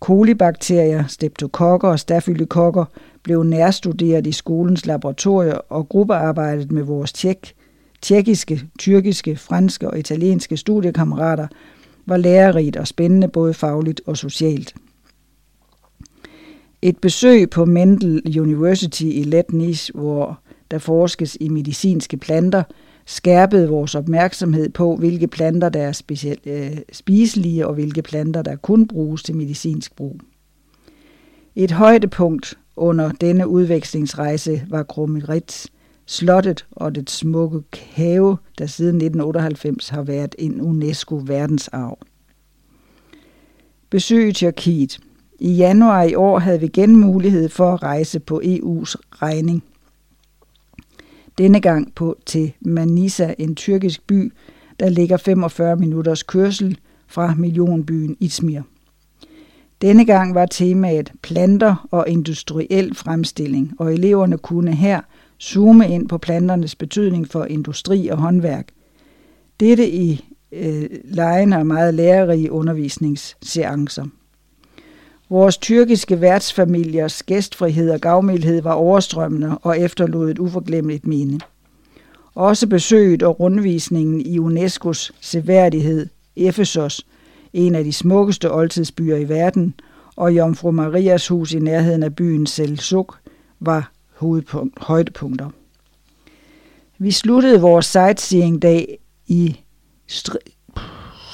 [0.00, 2.84] Kolibakterier, streptokokker og stafylokokker
[3.26, 7.54] blev nærstuderet i skolens laboratorier, og gruppearbejdet med vores tjek,
[8.02, 11.46] tjekkiske, tyrkiske, franske og italienske studiekammerater
[12.06, 14.74] var lærerigt og spændende både fagligt og socialt.
[16.82, 20.38] Et besøg på Mendel University i Letnis, hvor
[20.70, 22.62] der forskes i medicinske planter,
[23.06, 28.56] skærpede vores opmærksomhed på, hvilke planter der er specielt øh, spiselige og hvilke planter der
[28.56, 30.20] kun bruges til medicinsk brug.
[31.56, 35.66] Et højdepunkt under denne udvekslingsrejse var Kromeritz,
[36.06, 37.62] slottet og det smukke
[37.92, 41.98] have, der siden 1998 har været en UNESCO verdensarv.
[43.90, 44.98] Besøg i Tyrkiet.
[45.38, 49.64] I januar i år havde vi igen mulighed for at rejse på EU's regning.
[51.38, 54.32] Denne gang på til Manisa, en tyrkisk by,
[54.80, 58.62] der ligger 45 minutters kørsel fra millionbyen Izmir.
[59.82, 65.00] Denne gang var temaet planter og industriel fremstilling, og eleverne kunne her
[65.42, 68.68] zoome ind på planternes betydning for industri og håndværk.
[69.60, 74.04] Dette i øh, lejende og meget lærerige undervisningsseancer.
[75.30, 81.40] Vores tyrkiske værtsfamiliers gæstfrihed og gavmildhed var overstrømmende og efterlod et uforglemmeligt minde.
[82.34, 87.06] Også besøget og rundvisningen i UNESCO's seværdighed, Efesos,
[87.56, 89.74] en af de smukkeste oldtidsbyer i verden,
[90.16, 93.16] og Jomfru Marias hus i nærheden af byen Selçuk
[93.60, 93.92] var
[94.78, 95.50] højdepunkter.
[96.98, 99.56] Vi sluttede vores sightseeing-dag i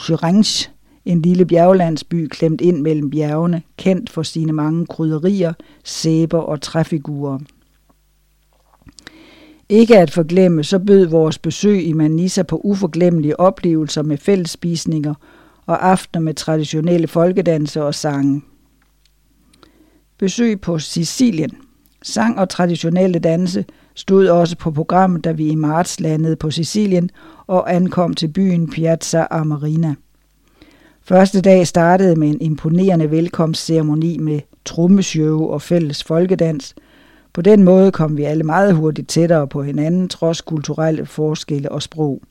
[0.02, 0.70] Syringe,
[1.04, 5.52] en lille bjerglandsby klemt ind mellem bjergene, kendt for sine mange krydderier,
[5.84, 7.38] sæber og træfigurer.
[9.68, 15.14] Ikke at forglemme, så bød vores besøg i Manisa på uforglemmelige oplevelser med fællesspisninger
[15.72, 18.42] og aftener med traditionelle folkedanse og sange.
[20.18, 21.50] Besøg på Sicilien.
[22.02, 27.10] Sang og traditionelle danse stod også på programmet, da vi i marts landede på Sicilien
[27.46, 29.94] og ankom til byen Piazza Armerina.
[31.02, 36.74] Første dag startede med en imponerende velkomstceremoni med trommeshow og fælles folkedans.
[37.32, 41.82] På den måde kom vi alle meget hurtigt tættere på hinanden, trods kulturelle forskelle og
[41.82, 42.22] sprog.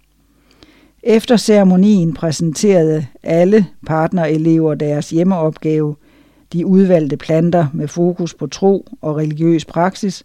[1.04, 5.96] Efter ceremonien præsenterede alle partnerelever deres hjemmeopgave,
[6.54, 10.24] de udvalgte planter med fokus på tro og religiøs praksis,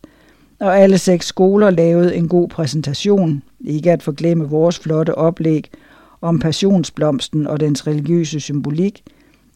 [0.61, 5.71] og alle seks skoler lavede en god præsentation, ikke at forglemme vores flotte oplæg
[6.21, 9.03] om passionsblomsten og dens religiøse symbolik,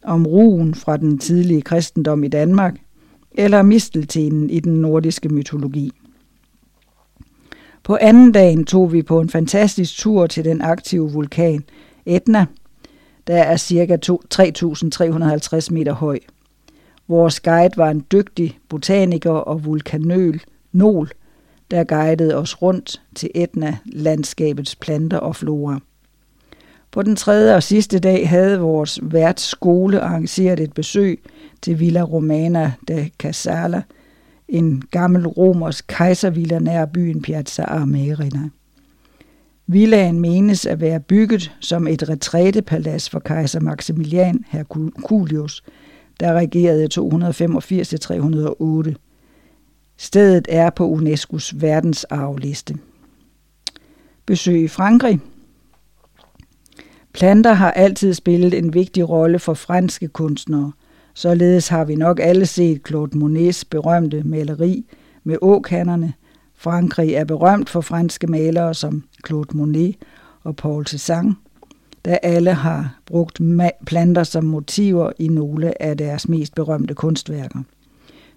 [0.03, 2.75] om ruen fra den tidlige kristendom i Danmark,
[3.31, 5.91] eller misteltenen i den nordiske mytologi.
[7.83, 11.63] På anden dagen tog vi på en fantastisk tur til den aktive vulkan
[12.05, 12.45] Etna,
[13.27, 13.97] der er ca.
[14.33, 16.19] 3.350 meter høj.
[17.07, 20.41] Vores guide var en dygtig botaniker og vulkanøl,
[20.71, 21.11] Nol,
[21.71, 25.79] der guidede os rundt til Etna-landskabets planter og flora.
[26.91, 31.23] På den tredje og sidste dag havde vores værtsskole arrangeret et besøg
[31.61, 33.81] til Villa Romana de Casala,
[34.51, 38.49] en gammel romersk kejservilla nær byen Piazza Armerina.
[39.67, 45.63] Villaen menes at være bygget som et retrætepalads for kejser Maximilian Herculius,
[46.19, 46.87] der regerede
[48.91, 48.93] 285-308.
[49.97, 52.75] Stedet er på UNESCO's verdensarvliste.
[54.25, 55.19] Besøg i Frankrig–
[57.13, 60.71] Planter har altid spillet en vigtig rolle for franske kunstnere.
[61.13, 64.85] Således har vi nok alle set Claude Monets berømte maleri
[65.23, 66.13] med åkanderne.
[66.55, 69.95] Frankrig er berømt for franske malere som Claude Monet
[70.43, 71.33] og Paul Cézanne,
[72.05, 73.41] da alle har brugt
[73.85, 77.59] planter som motiver i nogle af deres mest berømte kunstværker.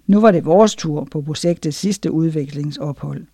[0.07, 3.25] Nu var det vores tur på projektets sidste udviklingsophold.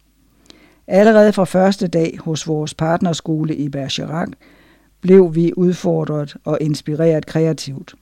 [0.88, 4.30] Allerede fra første dag hos vores partnerskole i Bergerac
[5.02, 7.96] blev vi udfordret og inspireret kreativt.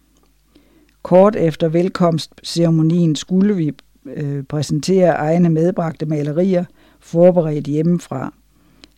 [1.02, 3.72] Kort efter velkomstceremonien skulle vi
[4.06, 6.66] øh, præsentere egne medbragte malerier,
[7.00, 8.34] forberedt hjemmefra.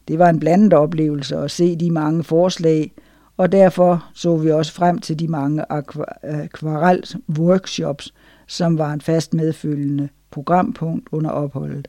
[0.07, 2.93] Det var en blandet oplevelse at se de mange forslag,
[3.37, 8.13] og derfor så vi også frem til de mange akvarel-workshops,
[8.47, 11.87] som var en fast medfølgende programpunkt under opholdet.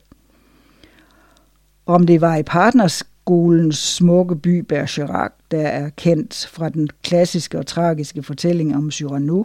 [1.85, 7.65] Om det var i partnerskolens smukke by Bergerac, der er kendt fra den klassiske og
[7.65, 9.43] tragiske fortælling om Cyrano,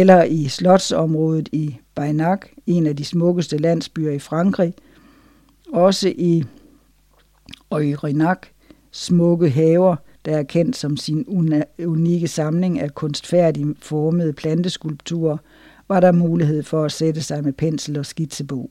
[0.00, 4.74] eller i slotsområdet i Baynac, en af de smukkeste landsbyer i Frankrig,
[5.72, 6.44] også i
[7.72, 8.46] Eurinak,
[8.90, 11.24] smukke haver, der er kendt som sin
[11.78, 15.36] unikke samling af kunstfærdigt formede planteskulpturer,
[15.88, 18.70] var der mulighed for at sætte sig med pensel og skitsebog.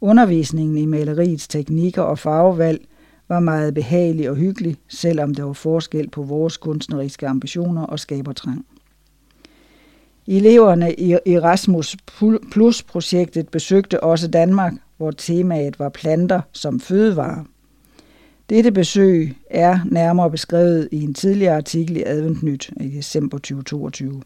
[0.00, 2.86] Undervisningen i maleriets teknikker og farvevalg
[3.28, 8.66] var meget behagelig og hyggelig, selvom der var forskel på vores kunstneriske ambitioner og skabertrang.
[10.26, 11.96] Eleverne i Erasmus
[12.52, 17.44] Plus-projektet besøgte også Danmark, hvor temaet var planter som fødevare.
[18.50, 24.22] Dette besøg er nærmere beskrevet i en tidligere artikel i Advent Nyt i december 2022.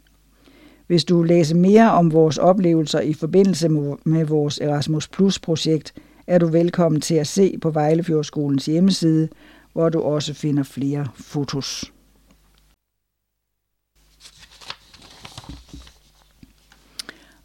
[0.87, 3.69] Hvis du vil læse mere om vores oplevelser i forbindelse
[4.05, 5.95] med vores Erasmus Plus-projekt,
[6.27, 9.29] er du velkommen til at se på Vejlefjordskolens hjemmeside,
[9.73, 11.94] hvor du også finder flere fotos.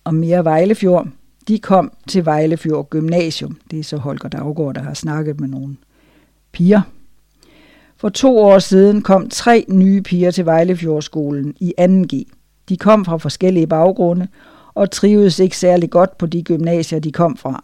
[0.10, 1.08] Og Mere Vejlefjord,
[1.48, 3.58] de kom til Vejlefjord Gymnasium.
[3.72, 5.76] Det er så Holger Daggaard, der har snakket med nogle
[6.52, 6.82] piger.
[7.98, 12.24] For to år siden kom tre nye piger til Vejlefjordskolen i 2G.
[12.70, 14.28] De kom fra forskellige baggrunde
[14.74, 17.64] og trivedes ikke særlig godt på de gymnasier, de kom fra.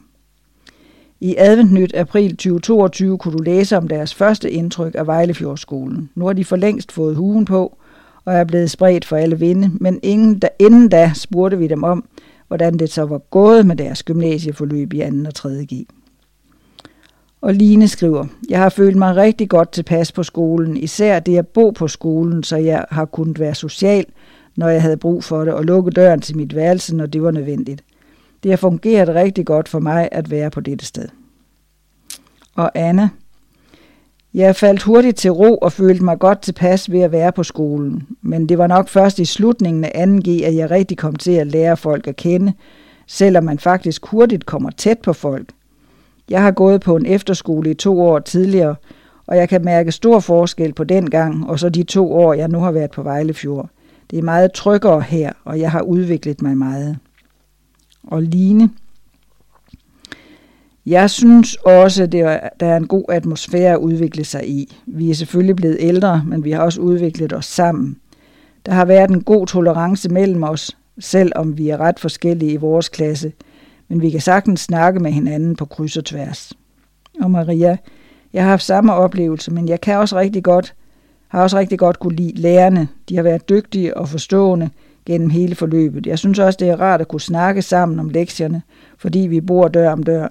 [1.20, 6.10] I Adventnyt april 2022 kunne du læse om deres første indtryk af Vejlefjordskolen.
[6.16, 7.78] Nu har de for længst fået hugen på
[8.26, 11.84] og er blevet spredt for alle vinde, men inden da, inden da spurgte vi dem
[11.84, 12.06] om,
[12.48, 15.06] hvordan det så var gået med deres gymnasieforløb i 2.
[15.28, 15.50] og 3.
[15.50, 15.88] G.
[17.42, 21.48] Og Line skriver, jeg har følt mig rigtig godt tilpas på skolen, især det at
[21.48, 24.06] bo på skolen, så jeg har kunnet være social,
[24.56, 27.32] når jeg havde brug for det, og lukke døren til mit værelse, når det var
[27.32, 27.84] nødvendigt.
[28.44, 31.08] Det har fungeret rigtig godt for mig at være på dette sted.
[32.56, 33.10] Og Anna,
[34.36, 38.08] jeg faldt hurtigt til ro og følte mig godt tilpas ved at være på skolen,
[38.22, 41.48] men det var nok først i slutningen af 2G, at jeg rigtig kom til at
[41.48, 42.54] lære folk at kende,
[43.08, 45.50] selvom man faktisk hurtigt kommer tæt på folk.
[46.30, 48.76] Jeg har gået på en efterskole i to år tidligere,
[49.28, 52.48] og jeg kan mærke stor forskel på den gang og så de to år, jeg
[52.48, 53.70] nu har været på Vejlefjord.
[54.12, 56.98] Det er meget tryggere her, og jeg har udviklet mig meget.
[58.04, 58.70] Og Line,
[60.86, 62.12] jeg synes også, at
[62.60, 64.78] der er en god atmosfære at udvikle sig i.
[64.86, 67.98] Vi er selvfølgelig blevet ældre, men vi har også udviklet os sammen.
[68.66, 72.90] Der har været en god tolerance mellem os, selvom vi er ret forskellige i vores
[72.90, 73.32] klasse,
[73.88, 76.54] men vi kan sagtens snakke med hinanden på kryds og tværs.
[77.22, 77.78] Og Maria,
[78.34, 80.74] jeg har haft samme oplevelse, men jeg kan også rigtig godt,
[81.28, 82.88] har også rigtig godt kunne lide lærerne.
[83.10, 84.70] De har været dygtige og forstående
[85.06, 86.08] gennem hele forløbet.
[86.08, 88.62] Jeg synes også, det er rart at kunne snakke sammen om lektierne,
[88.98, 90.28] fordi vi bor dør om dør.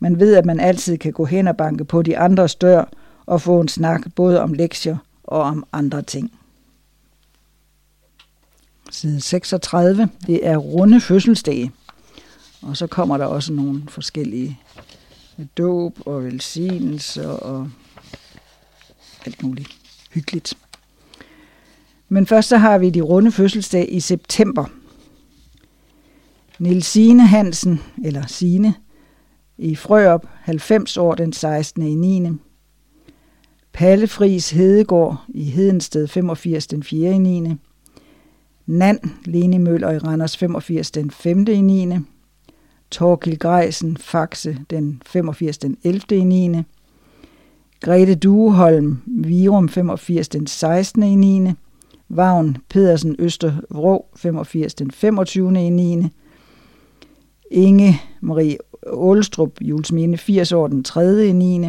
[0.00, 2.84] Man ved, at man altid kan gå hen og banke på de andres dør
[3.26, 6.32] og få en snak både om lektier og om andre ting.
[8.90, 11.72] Side 36, det er runde fødselsdage.
[12.62, 14.60] Og så kommer der også nogle forskellige
[15.58, 17.70] dåb og velsignelse og
[19.26, 19.68] alt muligt
[20.10, 20.54] hyggeligt.
[22.08, 24.64] Men først så har vi de runde fødselsdag i september.
[26.58, 28.74] Nilsine Hansen, eller Sine,
[29.60, 31.82] i Frøop, 90 år den 16.
[31.82, 32.30] i 9.
[33.72, 37.14] Palle Friis Hedegaard i Hedensted, 85 den 4.
[37.14, 37.54] i 9.
[38.66, 41.46] Nand Lene Møller i Randers, 85 den 5.
[41.48, 41.96] i 9.
[42.90, 46.00] Torkil Greisen Faxe den 85 den 11.
[46.10, 46.62] i 9.
[47.80, 51.02] Grete Dueholm Virum 85 den 16.
[51.02, 51.52] i 9.
[52.08, 55.66] Vagn Pedersen Østervrå 85 den 25.
[55.66, 56.08] i 9.
[57.50, 61.26] Inge Marie Ålstrup Julesmine 80 år den 3.
[61.26, 61.68] i 9.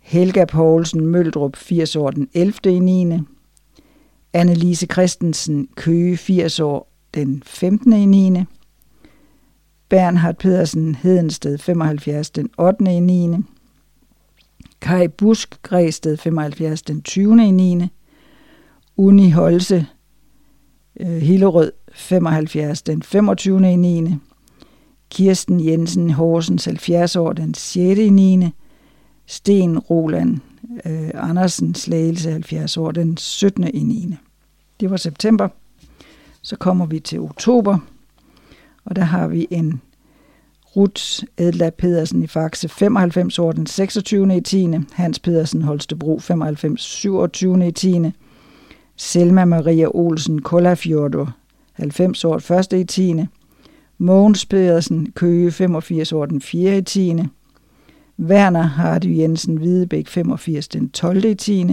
[0.00, 2.54] Helga Poulsen Møldrup 80 år den 11.
[2.64, 3.18] i 9.
[4.32, 7.92] Annelise Christensen Køge 80 år den 15.
[7.92, 8.44] i 9.
[9.88, 12.96] Bernhard Pedersen Hedensted 75 den 8.
[12.96, 13.36] i 9.
[14.80, 17.48] Kai Busk Græsted 75 den 20.
[17.48, 17.86] i 9.
[18.96, 19.86] Uni Holse
[21.00, 23.72] øh, Hillerød 75 den 25.
[23.72, 24.14] i 9.
[25.12, 27.98] Kirsten Jensen Horsens 70 år den 6.
[28.00, 28.48] i 9.
[29.26, 30.38] Sten Roland
[30.86, 33.74] øh, Andersen Slagelse 70 år den 17.
[33.74, 34.14] i 9.
[34.80, 35.48] Det var september.
[36.42, 37.78] Så kommer vi til oktober,
[38.84, 39.80] og der har vi en
[40.76, 44.36] Ruth Edla Pedersen i Faxe 95 år den 26.
[44.36, 44.68] i 10.
[44.92, 47.66] Hans Pedersen Holstebro 95 27.
[47.68, 48.00] i 10.
[48.96, 51.32] Selma Maria Olsen Kollafjordur
[51.74, 52.72] 90 år 1.
[52.72, 53.14] i 10.
[54.02, 56.78] Mogens Pedersen Køge 85 år den 4.
[56.78, 57.14] i 10.
[58.20, 61.24] Werner Hardy Jensen Hvidebæk 85 den 12.
[61.24, 61.66] i 10.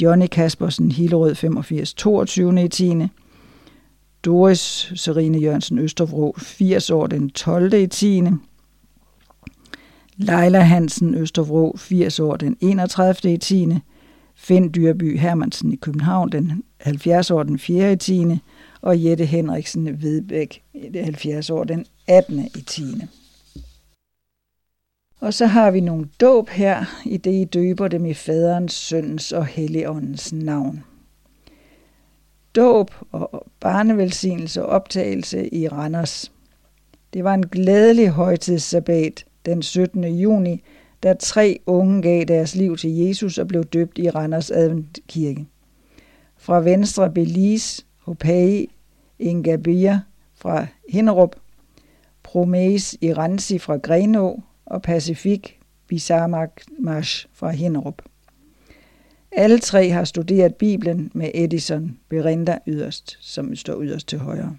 [0.00, 2.64] Johnny Kaspersen Hillerød 85 22.
[2.64, 2.94] i 10.
[4.24, 7.74] Doris Serine Jørgensen Østervrå 80 år den 12.
[7.74, 8.22] i 10.
[10.16, 13.32] Leila Hansen Østervrå 80 år den 31.
[13.32, 13.68] i 10.
[14.36, 17.92] Finn Dyrby Hermansen i København den 70 år den 4.
[17.92, 18.24] i 10.
[18.82, 20.62] Og Jette Henriksen Vedbæk
[20.94, 22.38] 70 år den 18.
[22.38, 22.82] i 10.
[25.20, 29.32] Og så har vi nogle dåb her, i det I døber dem i faderens, søndens
[29.32, 30.84] og helligåndens navn.
[32.56, 36.32] Dåb og barnevelsignelse og optagelse i Randers.
[37.12, 40.04] Det var en glædelig højtidssabbat den 17.
[40.04, 40.62] juni,
[41.02, 45.46] da tre unge gav deres liv til Jesus og blev døbt i Randers Adventkirke.
[46.36, 48.68] Fra venstre Belize, Hopage,
[49.18, 50.00] Ingabia
[50.34, 51.36] fra Hinderup,
[52.22, 55.52] Promes Iransi fra Grenå og Pacific
[55.86, 56.64] Bismarck
[57.32, 58.02] fra Hinderup.
[59.32, 64.56] Alle tre har studeret Bibelen med Edison Berinda yderst, som står yderst til højre.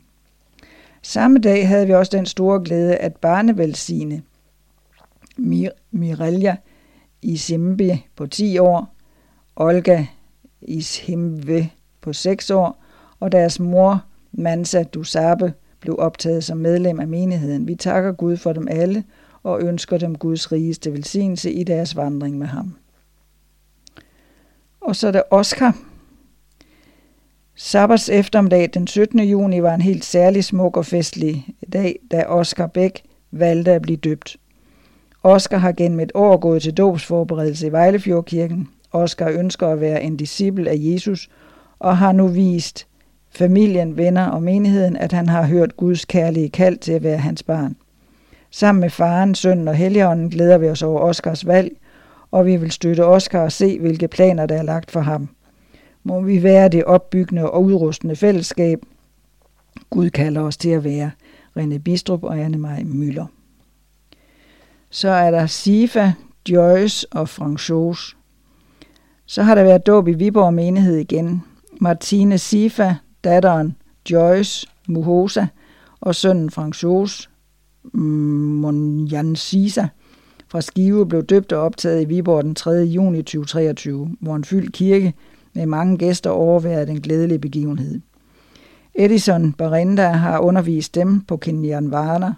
[1.01, 4.23] Samme dag havde vi også den store glæde at barnevelsine
[5.37, 6.53] Mir- i
[7.21, 8.95] Isimbe på 10 år,
[9.55, 10.05] Olga
[10.61, 11.69] Ishimve
[12.01, 12.80] på 6 år,
[13.21, 17.67] og deres mor Mansa Dusabe blev optaget som medlem af menigheden.
[17.67, 19.03] Vi takker Gud for dem alle
[19.43, 22.75] og ønsker dem Guds rigeste velsignelse i deres vandring med ham.
[24.81, 25.77] Og så er der Oscar.
[27.55, 29.19] Sabbats eftermiddag den 17.
[29.19, 33.97] juni var en helt særlig smuk og festlig dag, da Oscar Bæk valgte at blive
[33.97, 34.37] døbt.
[35.23, 38.69] Oscar har gennem et år gået til dåbsforberedelse i Vejlefjordkirken.
[38.91, 41.29] Oscar ønsker at være en disciple af Jesus
[41.79, 42.87] og har nu vist
[43.31, 47.43] familien, venner og menigheden, at han har hørt Guds kærlige kald til at være hans
[47.43, 47.75] barn.
[48.51, 51.71] Sammen med faren, sønnen og helligånden glæder vi os over Oscars valg,
[52.31, 55.29] og vi vil støtte Oscar og se, hvilke planer der er lagt for ham.
[56.03, 58.79] Må vi være det opbyggende og udrustende fællesskab,
[59.89, 61.11] Gud kalder os til at være.
[61.59, 63.25] René Bistrup og Anne Maj Møller.
[64.89, 66.11] Så er der Sifa,
[66.49, 68.17] Joyce og Franchos.
[69.25, 71.43] Så har der været dåb i Viborg menighed igen.
[71.81, 73.75] Martine Sifa, datteren
[74.11, 75.45] Joyce Muhosa
[76.01, 77.29] og sønnen Francois
[77.93, 78.01] mm,
[78.61, 79.87] Monjansisa
[80.51, 82.71] fra Skive blev døbt og optaget i Viborg den 3.
[82.71, 85.13] juni 2023, hvor en fyldt kirke
[85.53, 87.99] med mange gæster overværede den glædelige begivenhed.
[88.95, 92.33] Edison Barenda har undervist dem på Kinyanvana,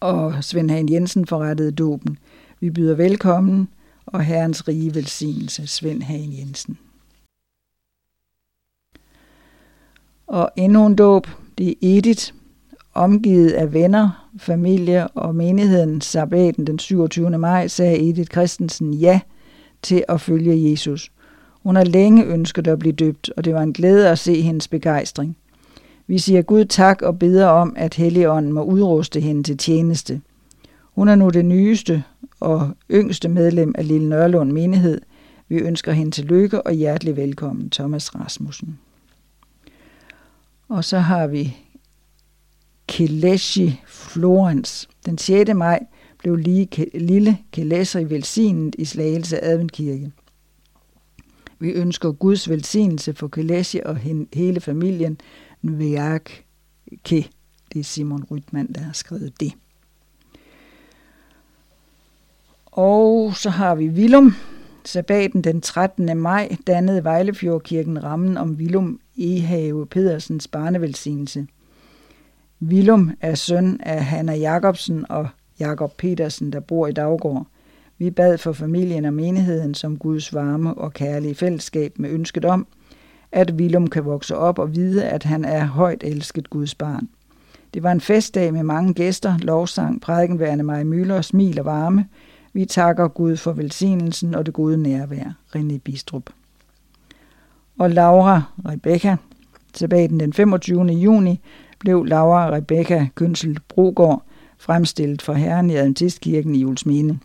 [0.00, 2.18] og Svend Hagen Jensen forrettede dåben.
[2.60, 3.68] Vi byder velkommen,
[4.06, 6.78] og Herrens rige velsignelse, Svend Hagen Jensen.
[10.26, 11.26] Og endnu en dåb,
[11.58, 12.32] det er Edith,
[12.94, 17.38] omgivet af venner, familie og menigheden sabbaten den 27.
[17.38, 19.20] maj, sagde Edith Christensen ja
[19.82, 21.12] til at følge Jesus.
[21.62, 24.68] Hun har længe ønsket at blive døbt, og det var en glæde at se hendes
[24.68, 25.36] begejstring.
[26.06, 30.20] Vi siger Gud tak og beder om, at Helligånden må udruste hende til tjeneste.
[30.82, 32.04] Hun er nu det nyeste
[32.40, 35.00] og yngste medlem af Lille Nørlund Menighed.
[35.48, 38.78] Vi ønsker hende til lykke og hjertelig velkommen, Thomas Rasmussen.
[40.68, 41.56] Og så har vi
[42.88, 44.88] Keleshi Florens.
[45.06, 45.54] Den 6.
[45.54, 45.86] maj
[46.18, 50.12] blev lige lille Kelesi velsignet i Slagelse Adventkirke.
[51.58, 53.96] Vi ønsker Guds velsignelse for Keleshi og
[54.32, 55.20] hele familien
[55.62, 56.30] Nviak
[57.04, 57.28] Ke.
[57.72, 59.52] Det er Simon Rytman, der har skrevet det.
[62.66, 64.34] Og så har vi Vilum.
[64.84, 66.16] Sabbaten den 13.
[66.18, 71.46] maj dannede Vejlefjordkirken rammen om Vilum Ehave Pedersens barnevelsignelse.
[72.60, 75.28] Vilum er søn af Hanna Jacobsen og
[75.60, 77.46] Jakob Petersen, der bor i Daggård.
[77.98, 82.66] Vi bad for familien og menigheden som Guds varme og kærlige fællesskab med ønsket om,
[83.32, 87.08] at Vilum kan vokse op og vide, at han er højt elsket Guds barn.
[87.74, 92.06] Det var en festdag med mange gæster, lovsang, prædikenværende Maja Møller, smil og varme.
[92.52, 95.36] Vi takker Gud for velsignelsen og det gode nærvær.
[95.56, 96.30] René Bistrup.
[97.78, 99.16] Og Laura Rebecca.
[99.72, 100.84] Tilbage den 25.
[100.84, 101.40] juni
[101.78, 104.22] blev Laura Rebecca Kønsel Brogård
[104.58, 107.18] fremstillet for Herren i Adventistkirken i Julesmine.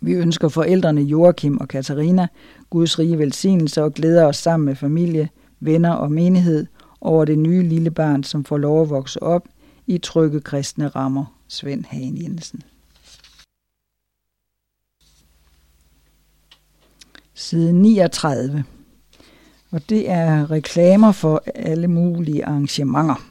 [0.00, 2.26] Vi ønsker forældrene Joachim og Katarina
[2.70, 5.28] Guds rige velsignelse og glæder os sammen med familie,
[5.60, 6.66] venner og menighed
[7.00, 9.48] over det nye lille barn, som får lov at vokse op
[9.86, 11.24] i trygge kristne rammer.
[11.48, 12.62] Svend Hagen Jensen.
[17.34, 18.64] Side 39.
[19.74, 23.24] Og det er reklamer for alle mulige arrangementer.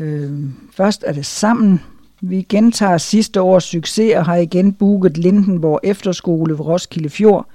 [0.00, 0.32] Øh,
[0.72, 1.80] først er det sammen
[2.20, 7.48] vi gentager sidste års succes og har igen booket Lindenborg Efterskole ved Roskilde Fjord.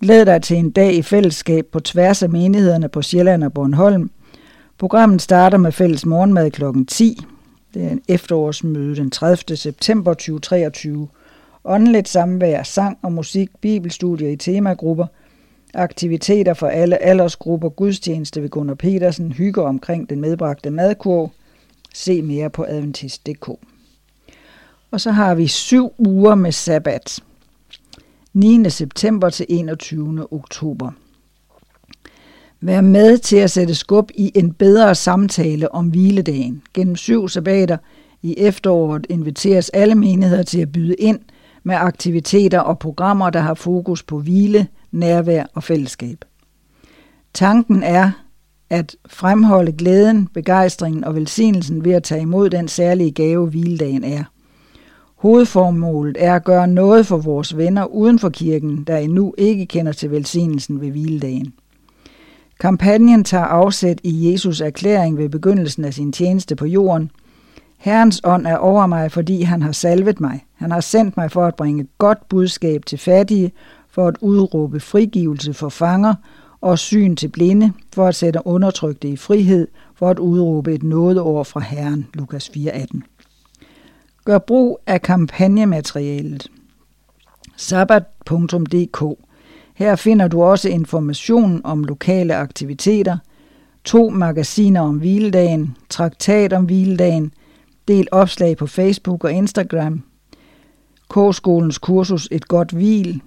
[0.00, 4.10] Glæd dig til en dag i fællesskab på tværs af menighederne på Sjælland og Bornholm.
[4.78, 6.62] Programmet starter med fælles morgenmad kl.
[6.88, 7.24] 10.
[7.74, 9.56] Det er en efterårsmøde den 30.
[9.56, 11.08] september 2023.
[11.64, 15.06] Åndeligt samvær, sang og musik, bibelstudier i temagrupper,
[15.74, 21.30] aktiviteter for alle aldersgrupper, gudstjeneste ved Gunnar Petersen, hygge omkring den medbragte madkurv.
[21.94, 23.48] Se mere på adventist.dk.
[24.90, 27.20] Og så har vi syv uger med sabbat.
[28.34, 28.70] 9.
[28.70, 30.32] september til 21.
[30.32, 30.90] oktober.
[32.60, 36.62] Vær med til at sætte skub i en bedre samtale om hviledagen.
[36.74, 37.76] Gennem syv sabbater
[38.22, 41.18] i efteråret inviteres alle menigheder til at byde ind
[41.62, 46.24] med aktiviteter og programmer, der har fokus på hvile, nærvær og fællesskab.
[47.34, 48.10] Tanken er
[48.70, 54.24] at fremholde glæden, begejstringen og velsignelsen ved at tage imod den særlige gave, hviledagen er.
[55.16, 59.92] Hovedformålet er at gøre noget for vores venner uden for kirken, der endnu ikke kender
[59.92, 61.52] til velsignelsen ved hviledagen.
[62.60, 67.10] Kampagnen tager afsæt i Jesus erklæring ved begyndelsen af sin tjeneste på jorden.
[67.78, 70.44] Herrens ånd er over mig, fordi han har salvet mig.
[70.54, 73.52] Han har sendt mig for at bringe godt budskab til fattige,
[73.94, 76.14] for at udråbe frigivelse for fanger
[76.60, 81.42] og syn til blinde, for at sætte undertrykte i frihed, for at udråbe et nådeår
[81.42, 82.06] fra Herren.
[82.14, 83.00] Lukas 4:18.
[84.24, 86.46] Gør brug af kampagnematerialet.
[87.56, 89.18] Sabbat.dk
[89.74, 93.18] Her finder du også information om lokale aktiviteter,
[93.84, 97.32] to magasiner om hviledagen, traktat om hviledagen,
[97.88, 100.02] del opslag på Facebook og Instagram,
[101.10, 103.22] K-skolens kursus Et godt hvil,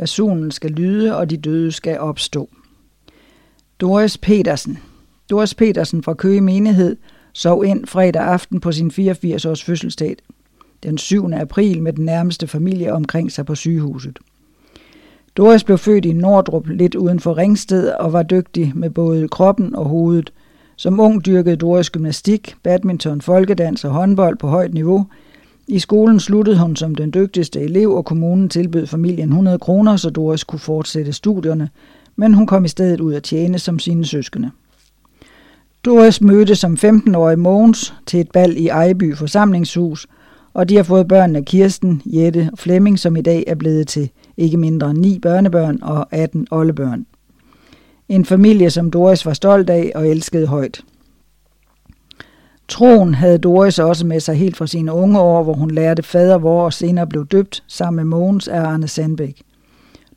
[0.00, 2.48] Personen skal lyde, og de døde skal opstå.
[3.80, 4.78] Doris Petersen–
[5.30, 6.96] Doris Petersen fra Køge Menighed
[7.32, 10.16] sov ind fredag aften på sin 84-års fødselsdag
[10.82, 11.32] den 7.
[11.32, 14.18] april med den nærmeste familie omkring sig på sygehuset.
[15.36, 19.74] Doris blev født i Nordrup lidt uden for Ringsted og var dygtig med både kroppen
[19.74, 20.32] og hovedet.
[20.76, 25.06] Som ung dyrkede Doris gymnastik, badminton, folkedans og håndbold på højt niveau.
[25.70, 30.10] I skolen sluttede hun som den dygtigste elev, og kommunen tilbød familien 100 kroner, så
[30.10, 31.68] Doris kunne fortsætte studierne,
[32.16, 34.50] men hun kom i stedet ud at tjene som sine søskende.
[35.84, 40.06] Doris mødte som 15-årig Mogens til et bal i Ejby forsamlingshus,
[40.54, 44.10] og de har fået børnene Kirsten, Jette og Flemming, som i dag er blevet til
[44.36, 47.06] ikke mindre end ni børnebørn og 18 oldebørn.
[48.08, 50.84] En familie, som Doris var stolt af og elskede højt.
[52.70, 56.38] Troen havde Doris også med sig helt fra sine unge år, hvor hun lærte fader
[56.38, 59.42] vor og senere blev døbt sammen med Mogens af Arne Sandbæk.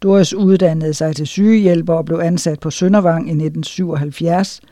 [0.02, 4.62] Doris uddannede sig til sygehjælper og blev ansat på Søndervang i 1977–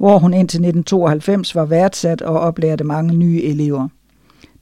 [0.00, 3.88] hvor hun indtil 1992 var værdsat og oplærte mange nye elever.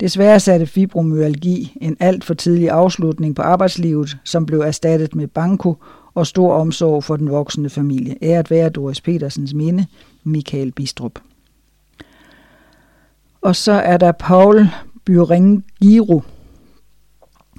[0.01, 5.77] Desværre satte fibromyalgi en alt for tidlig afslutning på arbejdslivet, som blev erstattet med banko
[6.15, 8.17] og stor omsorg for den voksende familie.
[8.23, 9.87] Æret være Doris Petersens minde,
[10.25, 11.19] Michael Bistrup.
[13.49, 14.69] Og så er der Paul
[15.81, 16.23] Giro.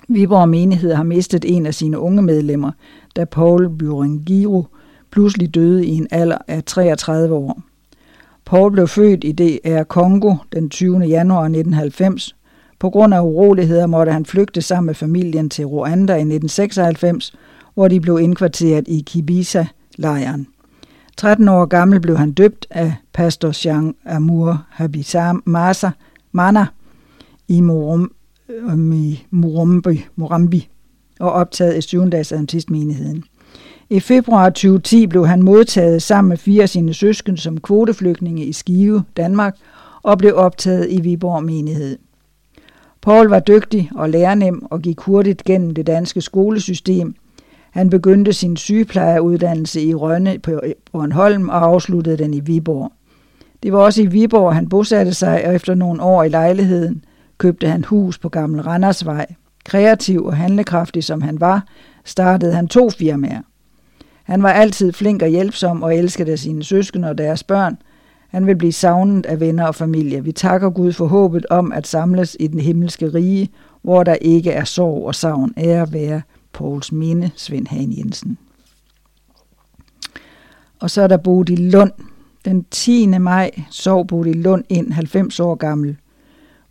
[0.09, 2.71] Viborg Menighed har mistet en af sine unge medlemmer,
[3.15, 3.69] da Paul
[4.25, 4.65] Giro
[5.11, 7.61] pludselig døde i en alder af 33 år.
[8.45, 10.99] Paul blev født i DR Kongo den 20.
[10.99, 12.35] januar 1990.
[12.79, 17.33] På grund af uroligheder måtte han flygte sammen med familien til Rwanda i 1996,
[17.73, 20.47] hvor de blev indkvarteret i Kibisa-lejren.
[21.19, 24.65] 13 år gammel blev han døbt af pastor Jean Amour
[25.45, 25.89] Masa
[26.31, 26.65] Mana
[27.47, 28.11] i Murum,
[29.29, 30.69] Murumbi, Murambi
[31.19, 32.09] og optaget i 7.
[32.09, 32.33] dags
[32.69, 33.23] menigheden.
[33.89, 38.53] I februar 2010 blev han modtaget sammen med fire af sine søsken som kvoteflygtninge i
[38.53, 39.55] Skive, Danmark,
[40.03, 41.97] og blev optaget i Viborg menighed.
[43.01, 47.15] Paul var dygtig og lærernem og gik hurtigt gennem det danske skolesystem.
[47.79, 50.59] Han begyndte sin sygeplejeuddannelse i Rønne på
[50.91, 52.91] Bornholm og afsluttede den i Viborg.
[53.63, 57.05] Det var også i Viborg, han bosatte sig, og efter nogle år i lejligheden
[57.37, 59.25] købte han hus på Gamle Randersvej.
[59.65, 61.65] Kreativ og handlekraftig som han var,
[62.05, 63.41] startede han to firmaer.
[64.23, 67.77] Han var altid flink og hjælpsom og elskede sine søskende og deres børn.
[68.29, 70.23] Han vil blive savnet af venner og familie.
[70.23, 73.49] Vi takker Gud for håbet om at samles i den himmelske rige,
[73.81, 75.53] hvor der ikke er sorg og savn.
[75.57, 76.21] Ære være
[76.59, 78.37] Pauls minde, Svend Hagen Jensen.
[80.79, 81.91] Og så er der Bodil Lund.
[82.45, 83.07] Den 10.
[83.07, 85.97] maj sov Bodil Lund ind, 90 år gammel.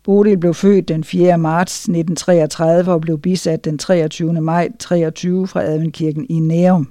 [0.03, 1.37] Bodil blev født den 4.
[1.37, 4.41] marts 1933 og blev bisat den 23.
[4.41, 6.89] maj 23 fra Adventkirken i Nærum.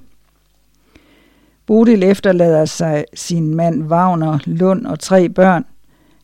[1.67, 5.65] Bodil efterlader sig sin mand Wagner Lund og tre børn,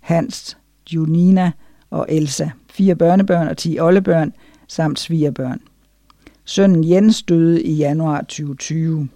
[0.01, 0.57] Hans,
[0.91, 1.53] Junina
[1.91, 4.33] og Elsa, fire børnebørn og ti oldebørn
[4.69, 5.61] samt svigerbørn.
[6.47, 9.09] Sønnen Jens døde i januar 2020.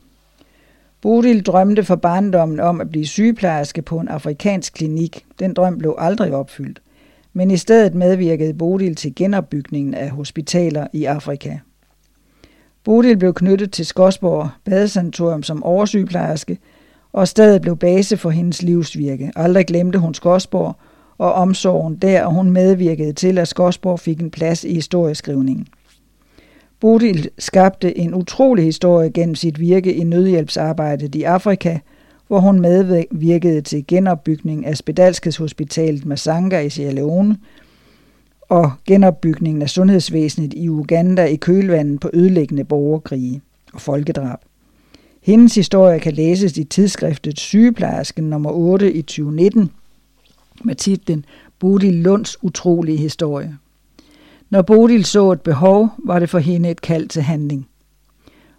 [1.01, 5.25] Bodil drømte for barndommen om at blive sygeplejerske på en afrikansk klinik.
[5.39, 6.83] Den drøm blev aldrig opfyldt,
[7.33, 11.59] men i stedet medvirkede Bodil til genopbygningen af hospitaler i Afrika.
[12.85, 16.59] Bodil blev knyttet til Skosborg Badesanatorium som oversygeplejerske,
[17.13, 19.33] og stedet blev base for hendes livsvirke.
[19.37, 20.77] Aldrig glemte hun Skosborg
[21.19, 25.67] og omsorgen der, og hun medvirkede til, at Skosborg fik en plads i historieskrivningen.
[26.81, 31.79] Bodil skabte en utrolig historie gennem sit virke i nødhjælpsarbejdet i Afrika,
[32.27, 37.37] hvor hun medvirkede til genopbygning af Spedalskhedshospitalet Masanga i Sierra Leone
[38.49, 43.41] og genopbygningen af sundhedsvæsenet i Uganda i kølvandet på ødelæggende borgerkrige
[43.73, 44.39] og folkedrab.
[45.23, 49.71] Hendes historie kan læses i tidsskriftet Sygeplejersken nummer 8 i 2019
[50.65, 51.25] med titlen
[51.59, 53.57] Bodil Lunds utrolige historie.
[54.51, 57.69] Når Bodil så et behov, var det for hende et kald til handling.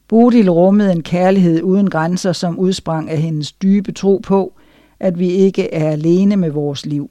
[0.07, 4.53] Bodil rummede en kærlighed uden grænser, som udsprang af hendes dybe tro på,
[4.99, 7.09] at vi ikke er alene med vores liv.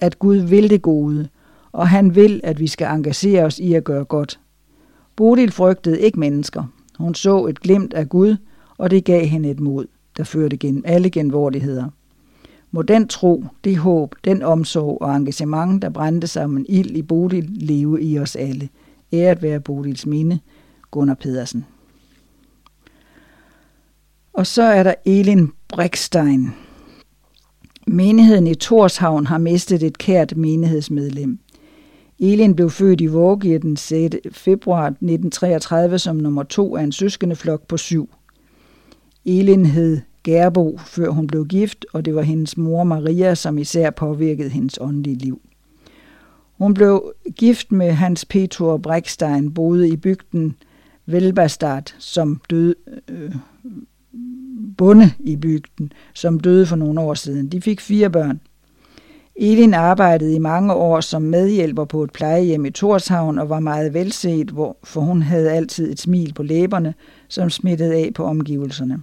[0.00, 1.28] At Gud vil det gode,
[1.72, 4.40] og han vil, at vi skal engagere os i at gøre godt.
[5.16, 6.64] Bodil frygtede ikke mennesker.
[6.98, 8.36] Hun så et glimt af Gud,
[8.78, 11.84] og det gav hende et mod, der førte gennem alle genvordigheder.
[12.70, 17.02] Må den tro, det håb, den omsorg og engagement, der brændte som en ild i
[17.02, 18.68] Bodil, leve i os alle.
[19.12, 20.38] Æret være Bodils minde,
[20.90, 21.64] Gunnar Pedersen.
[24.32, 26.50] Og så er der Elin Brikstein.
[27.86, 31.38] Menigheden i Torshavn har mistet et kært menighedsmedlem.
[32.18, 34.16] Elin blev født i Vågie den 6.
[34.32, 38.10] februar 1933 som nummer to af en søskendeflok på syv.
[39.24, 43.90] Elin hed Gerbo, før hun blev gift, og det var hendes mor Maria, som især
[43.90, 45.40] påvirkede hendes åndelige liv.
[46.58, 50.56] Hun blev gift med Hans Peter Brækstein, boede i bygden
[51.06, 52.74] Velbastad, som døde,
[53.08, 53.34] øh,
[54.78, 57.48] bonde i bygden, som døde for nogle år siden.
[57.48, 58.40] De fik fire børn.
[59.36, 63.94] Elin arbejdede i mange år som medhjælper på et plejehjem i Torshavn og var meget
[63.94, 64.50] velset,
[64.84, 66.94] for hun havde altid et smil på læberne,
[67.28, 69.02] som smittede af på omgivelserne.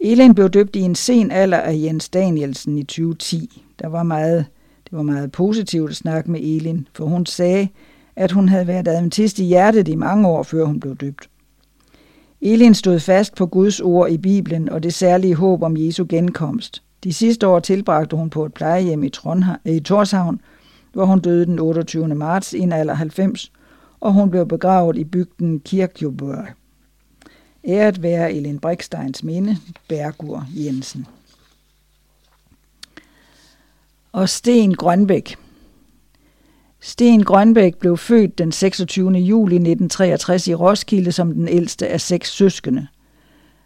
[0.00, 3.62] Elin blev døbt i en sen alder af Jens Danielsen i 2010.
[3.82, 4.46] Der var meget,
[4.84, 7.68] det var meget positivt at snakke med Elin, for hun sagde,
[8.16, 11.30] at hun havde været adventist i hjertet i mange år, før hun blev døbt.
[12.40, 16.82] Elin stod fast på Guds ord i Bibelen og det særlige håb om Jesu genkomst.
[17.04, 20.40] De sidste år tilbragte hun på et plejehjem i, Trondheim, i Torshavn,
[20.92, 22.08] hvor hun døde den 28.
[22.08, 23.52] marts i en alder 90,
[24.00, 26.59] og hun blev begravet i bygden Kirkjubør.
[27.64, 29.56] Æret være Elin Briksteins minde,
[29.88, 31.06] Bergur Jensen.
[34.12, 35.36] Og Sten Grønbæk.
[36.80, 39.10] Sten Grønbæk blev født den 26.
[39.10, 42.86] juli 1963 i Roskilde som den ældste af seks søskende.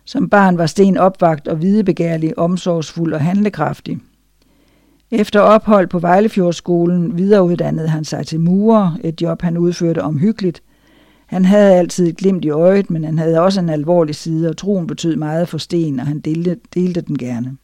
[0.05, 3.99] Som barn var Sten opvagt og videbegærlig, omsorgsfuld og handlekraftig.
[5.11, 10.63] Efter ophold på Vejlefjordskolen videreuddannede han sig til murer, et job han udførte omhyggeligt–
[11.35, 14.57] han havde altid et glimt i øjet, men han havde også en alvorlig side, og
[14.57, 17.57] troen betød meget for Sten, og han delte, delte den gerne.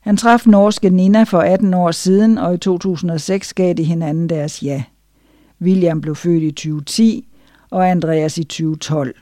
[0.00, 4.62] Han traf norske Nina for 18 år siden, og i 2006 gav de hinanden deres
[4.62, 4.84] ja.
[5.60, 7.28] William blev født i 2010,
[7.70, 9.14] og Andreas i 2012.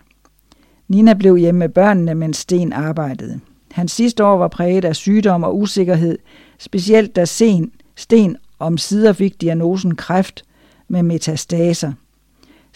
[0.88, 3.40] Nina blev hjemme med børnene, mens Sten arbejdede.
[3.70, 6.18] Hans sidste år var præget af sygdom og usikkerhed,
[6.59, 10.44] specielt da Sten, Sten om sider fik diagnosen kræft
[10.88, 11.93] med metastaser–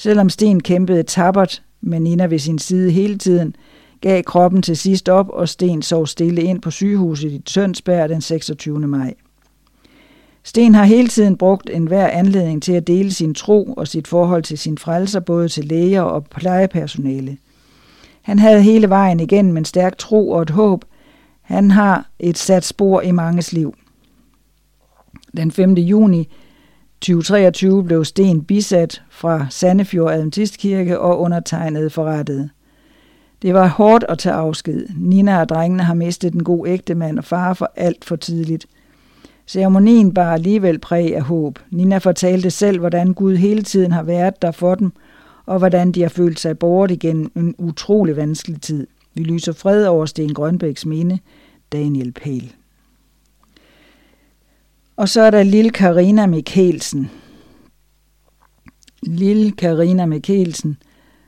[0.01, 3.57] Selvom Sten kæmpede tabert med Nina ved sin side hele tiden,
[4.01, 8.21] gav kroppen til sidst op, og Sten sov stille ind på sygehuset i Tønsberg den
[8.21, 8.79] 26.
[8.79, 9.15] maj.
[10.43, 14.43] Sten har hele tiden brugt enhver anledning til at dele sin tro og sit forhold
[14.43, 17.37] til sin frelser, både til læger og plejepersonale.
[18.23, 20.85] Han havde hele vejen igen en stærk tro og et håb.
[21.43, 23.75] Han har et sat spor i manges liv.
[25.37, 25.75] Den 5.
[25.75, 26.29] juni
[27.01, 32.51] 2023 blev Sten bisat fra Sandefjord Adventistkirke og undertegnet forrettet.
[33.43, 34.87] Det var hårdt at tage afsked.
[34.97, 38.67] Nina og drengene har mistet en god ægtemand og far for alt for tidligt.
[39.47, 41.59] Ceremonien bar alligevel præg af håb.
[41.71, 44.93] Nina fortalte selv, hvordan Gud hele tiden har været der for dem,
[45.47, 48.87] og hvordan de har følt sig bort igennem en utrolig vanskelig tid.
[49.15, 51.19] Vi lyser fred over Sten Grønbæks minde,
[51.73, 52.53] Daniel Pæl.
[55.01, 57.11] Og så er der lille Karina Mikkelsen.
[59.03, 60.77] Lille Karina Mikkelsen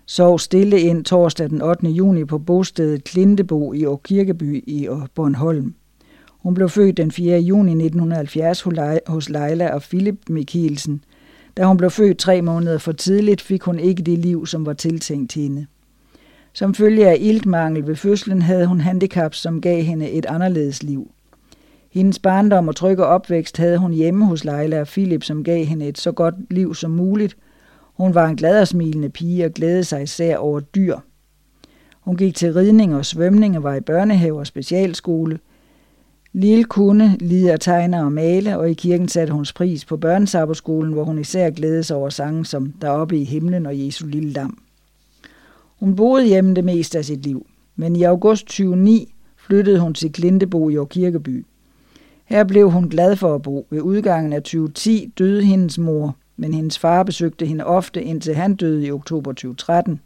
[0.07, 1.89] sov stille ind torsdag den 8.
[1.89, 5.74] juni på bostedet Klintebo i Kirkeby i Bornholm.
[6.31, 7.40] Hun blev født den 4.
[7.40, 8.62] juni 1970
[9.07, 11.05] hos Leila og Philip Mikkelsen.
[11.57, 14.73] Da hun blev født tre måneder for tidligt, fik hun ikke det liv, som var
[14.73, 15.66] tiltænkt hende.
[16.53, 21.11] Som følge af iltmangel ved fødslen havde hun handicap, som gav hende et anderledes liv.
[21.93, 25.89] Hendes barndom og trygge opvækst havde hun hjemme hos Leila og Philip, som gav hende
[25.89, 27.36] et så godt liv som muligt.
[27.94, 30.97] Hun var en glad og smilende pige og glædede sig især over dyr.
[32.01, 35.39] Hun gik til ridning og svømning og var i børnehave og specialskole.
[36.32, 40.93] Lille kunne lide at tegne og male, og i kirken satte hun pris på børnesabberskolen,
[40.93, 44.59] hvor hun især glædede sig over sange som Deroppe i himlen og Jesu lille dam.
[45.81, 47.47] Hun boede hjemme det meste af sit liv,
[47.77, 51.44] men i august 2009 flyttede hun til Klintebo i Kirkeby.
[52.33, 53.67] Her blev hun glad for at bo.
[53.71, 58.55] Ved udgangen af 2010 døde hendes mor, men hendes far besøgte hende ofte, indtil han
[58.55, 60.01] døde i oktober 2013.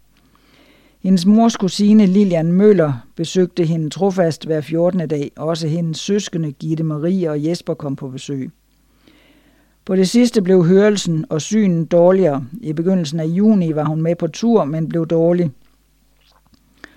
[1.03, 5.09] Hendes mors kusine Lilian Møller besøgte hende trofast hver 14.
[5.09, 5.33] dag.
[5.37, 8.51] Også hendes søskende Gitte Marie og Jesper kom på besøg.
[9.85, 12.45] På det sidste blev hørelsen og synen dårligere.
[12.61, 15.51] I begyndelsen af juni var hun med på tur, men blev dårlig.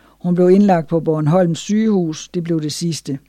[0.07, 2.29] Hun blev indlagt på Bornholms sygehus.
[2.29, 3.19] Det blev det sidste.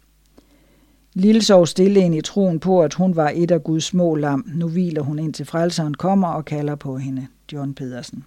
[1.15, 4.49] Lille sov stille ind i troen på, at hun var et af Guds små lam.
[4.55, 7.27] Nu hviler hun ind til frelseren kommer og kalder på hende.
[7.53, 8.25] John Pedersen.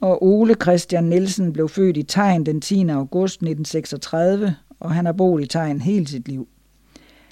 [0.00, 2.88] Og Ole Christian Nielsen blev født i Tegn den 10.
[2.88, 6.48] august 1936, og han har boet i Tegn hele sit liv.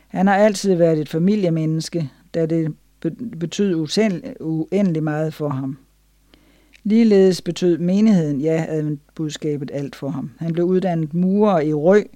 [0.08, 2.74] Han har altid været et familiemenneske, da det
[3.40, 3.74] betød
[4.40, 5.78] uendelig meget for ham.
[6.84, 8.82] Ligeledes betød menigheden, ja,
[9.14, 10.30] budskabet alt for ham.
[10.38, 12.06] Han blev uddannet murer i Røg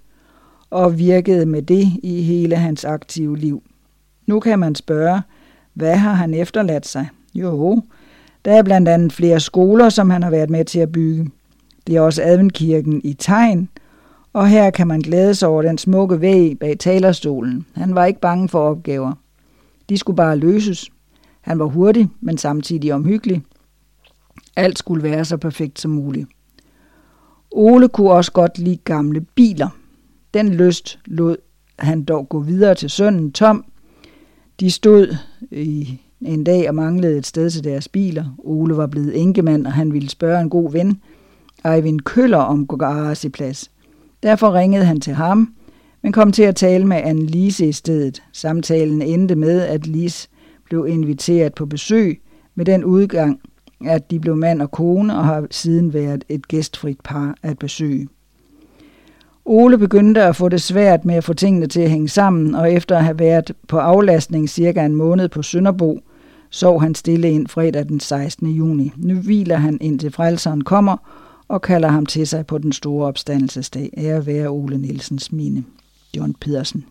[0.71, 3.63] og virkede med det i hele hans aktive liv.
[4.27, 5.23] Nu kan man spørge,
[5.75, 7.09] hvad har han efterladt sig?
[7.35, 7.83] Jo,
[8.45, 11.31] der er blandt andet flere skoler, som han har været med til at bygge.
[11.87, 13.69] Det er også Adventkirken i Tegn,
[14.33, 17.67] og her kan man glæde sig over den smukke væg bag talerstolen.
[17.75, 19.13] Han var ikke bange for opgaver.
[19.89, 20.91] De skulle bare løses.
[21.41, 23.43] Han var hurtig, men samtidig omhyggelig.
[24.57, 26.29] Alt skulle være så perfekt som muligt.
[27.51, 29.69] Ole kunne også godt lide gamle biler.
[30.37, 31.37] Den lyst lod
[31.79, 33.65] han dog gå videre til sønnen Tom.
[34.61, 35.17] De stod
[35.51, 38.25] i en dag og manglede et sted til deres biler.
[38.39, 41.01] Ole var blevet enkemand, og han ville spørge en god ven,
[41.65, 43.71] Eivind Køller, om garageplads.
[44.23, 45.55] Derfor ringede han til ham,
[46.03, 48.23] men kom til at tale med Anne Lise i stedet.
[48.33, 50.29] Samtalen endte med, at Lise
[50.65, 52.21] blev inviteret på besøg
[52.55, 53.41] med den udgang,
[53.87, 58.09] at de blev mand og kone og har siden været et gæstfrit par at besøge.
[59.49, 62.73] Ole begyndte at få det svært med at få tingene til at hænge sammen, og
[62.73, 66.01] efter at have været på aflastning cirka en måned på Sønderbo,
[66.51, 68.49] sov han stille ind fredag den 16.
[68.51, 68.93] juni.
[68.97, 70.97] Nu hviler han indtil frelseren kommer
[71.49, 73.91] og kalder ham til sig på den store opstandelsesdag.
[73.97, 75.65] Ære være Ole Nielsens mine.
[76.17, 76.85] John Pedersen.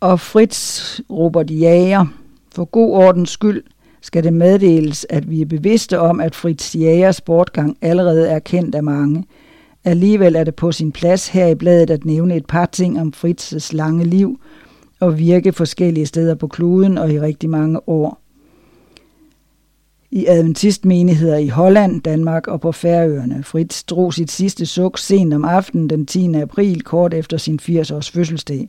[0.00, 2.06] Og Fritz Robert Jager.
[2.54, 3.62] For god ordens skyld
[4.00, 8.74] skal det meddeles, at vi er bevidste om, at Fritz Jagers bortgang allerede er kendt
[8.74, 9.24] af mange–
[9.86, 13.12] Alligevel er det på sin plads her i bladet at nævne et par ting om
[13.12, 14.40] Fritzes lange liv
[15.00, 18.20] og virke forskellige steder på kloden og i rigtig mange år.
[20.10, 23.42] I adventistmenigheder i Holland, Danmark og på Færøerne.
[23.42, 26.34] Fritz drog sit sidste suk sent om aftenen den 10.
[26.34, 28.68] april, kort efter sin 80-års fødselsdag.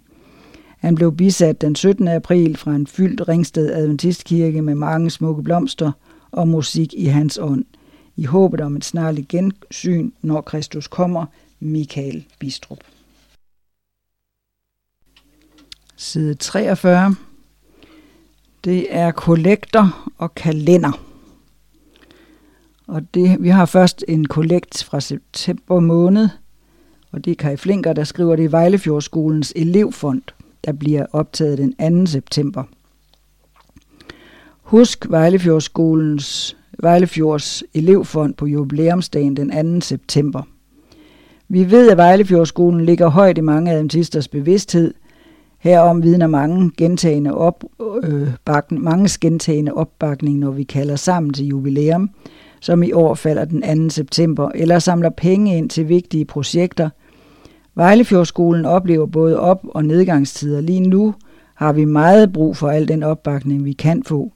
[0.80, 2.08] Han blev bisat den 17.
[2.08, 5.92] april fra en fyldt Ringsted Adventistkirke med mange smukke blomster
[6.32, 7.66] og musik i hans ånd–
[8.18, 11.26] i håbet om et snarligt gensyn, når Kristus kommer,
[11.60, 12.80] Michael Bistrup.
[15.96, 17.16] Side 43.
[18.64, 21.04] Det er kollekter og kalender.
[22.88, 26.30] Og det, vi har først en kollekt fra september måned,
[27.12, 30.22] og det er Kai Flinker, der skriver det i Vejlefjordskolens elevfond,
[30.66, 32.12] der bliver optaget den 2.
[32.12, 32.64] september.
[34.62, 39.82] Husk Vejlefjordskolens Vejlefjords elevfond på jubilæumsdagen den 2.
[39.82, 40.42] september.
[41.50, 44.94] Vi ved, at Vejlefjordskolen ligger højt i mange adventisters bevidsthed.
[45.60, 47.64] Herom vidner mange gentagende op,
[48.04, 52.10] øh, bakken, mange gentagende opbakning, når vi kalder sammen til jubilæum,
[52.60, 53.90] som i år falder den 2.
[53.90, 56.90] september, eller samler penge ind til vigtige projekter.
[57.76, 60.62] Vejlefjordskolen oplever både op- og nedgangstider.
[60.62, 61.14] Lige nu
[61.56, 64.32] har vi meget brug for al den opbakning, vi kan få.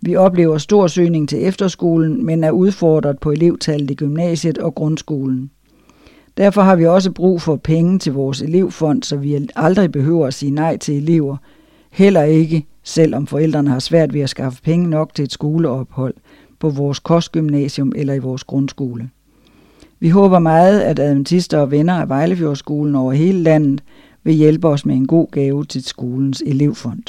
[0.00, 5.50] Vi oplever stor søgning til efterskolen, men er udfordret på elevtallet i gymnasiet og grundskolen.
[6.36, 10.34] Derfor har vi også brug for penge til vores elevfond, så vi aldrig behøver at
[10.34, 11.36] sige nej til elever.
[11.90, 16.14] Heller ikke, selvom forældrene har svært ved at skaffe penge nok til et skoleophold
[16.58, 19.10] på vores kostgymnasium eller i vores grundskole.
[20.00, 23.82] Vi håber meget, at adventister og venner af Vejlefjordskolen over hele landet
[24.24, 27.02] vil hjælpe os med en god gave til skolens elevfond.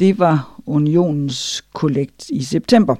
[0.00, 2.94] Det var Unionens kollekt i september.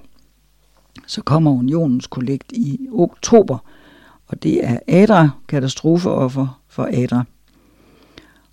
[1.06, 3.58] Så kommer Unionens kollekt i oktober,
[4.26, 7.24] og det er Adra, katastrofeoffer for Adra.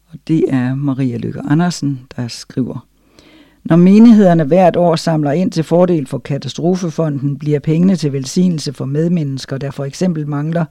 [0.09, 2.87] Og det er Maria Lykke Andersen, der skriver.
[3.63, 8.85] Når menighederne hvert år samler ind til fordel for katastrofefonden, bliver pengene til velsignelse for
[8.85, 10.65] medmennesker, der for eksempel mangler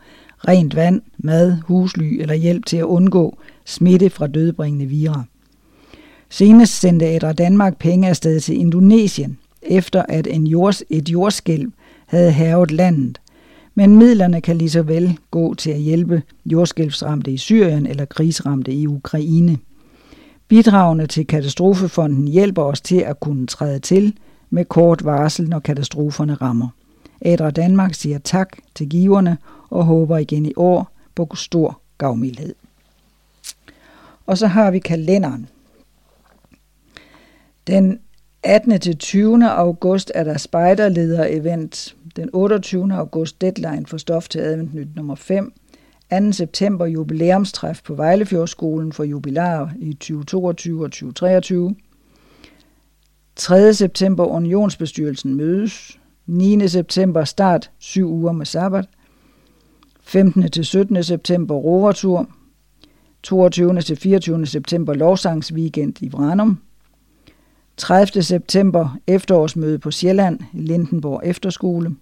[0.49, 5.23] rent vand, mad, husly eller hjælp til at undgå smitte fra dødbringende virer.
[6.37, 11.73] Senest sendte Ædre Danmark penge afsted til Indonesien, efter at en jords, et jordskælv
[12.07, 13.21] havde havet landet.
[13.75, 18.73] Men midlerne kan lige så vel gå til at hjælpe jordskælvsramte i Syrien eller krigsramte
[18.73, 19.59] i Ukraine.
[20.49, 24.17] Bidragene til katastrofefonden hjælper os til at kunne træde til
[24.51, 26.69] med kort varsel, når katastroferne rammer.
[27.25, 29.39] Ædre Danmark siger tak til giverne
[29.71, 32.55] og håber igen i år på stor gavmildhed.
[34.27, 35.49] Og så har vi kalenderen.
[37.67, 38.01] Den
[38.43, 38.81] 18.
[38.81, 39.51] til 20.
[39.51, 41.97] august er der spejderleder-event.
[42.17, 42.95] Den 28.
[42.95, 45.53] august deadline for stof til advent nyt nummer 5.
[46.11, 46.33] 2.
[46.33, 51.75] september jubilæumstræf på Vejlefjordskolen for jubilæer i 2022 og 2023.
[53.37, 53.75] 3.
[53.75, 55.99] september unionsbestyrelsen mødes.
[56.27, 56.69] 9.
[56.69, 58.89] september start 7 uger med sabbat.
[60.03, 60.51] 15.
[60.51, 61.03] til 17.
[61.03, 62.29] september rovertur.
[63.23, 63.81] 22.
[63.81, 64.47] til 24.
[64.47, 66.61] september lovsangsweekend i Vranum.
[67.77, 68.23] 30.
[68.23, 71.97] september efterårsmøde på Sjælland i Lindenborg Efterskole.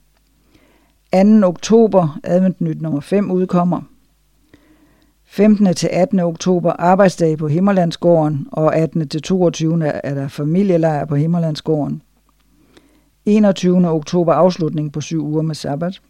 [1.13, 1.47] 2.
[1.47, 3.81] oktober adventnyt nummer 5 udkommer.
[5.25, 5.75] 15.
[5.75, 6.21] til 18.
[6.21, 9.09] oktober arbejdsdag på Himmerlandsgården, og 18.
[9.09, 9.87] til 22.
[9.87, 12.03] er der familielejr på Himmerlandsgården.
[13.27, 13.89] 21.
[13.89, 16.01] oktober afslutning på syv uger med sabbat.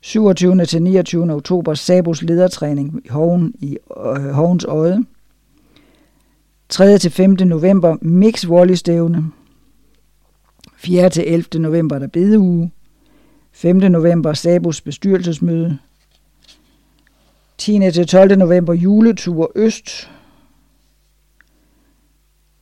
[0.00, 0.64] 27.
[0.64, 1.32] til 29.
[1.34, 5.04] oktober Sabos ledertræning i Hoven i øh, Hovens Øje.
[6.70, 6.98] 3.
[6.98, 7.30] til 5.
[7.30, 9.24] november Mix Volley stævne.
[10.76, 11.10] 4.
[11.10, 11.60] til 11.
[11.60, 12.72] november der bedeuge.
[13.52, 13.76] 5.
[13.76, 15.78] november Sabos bestyrelsesmøde.
[17.58, 17.78] 10.
[17.92, 18.38] til 12.
[18.38, 20.10] november juletur Øst.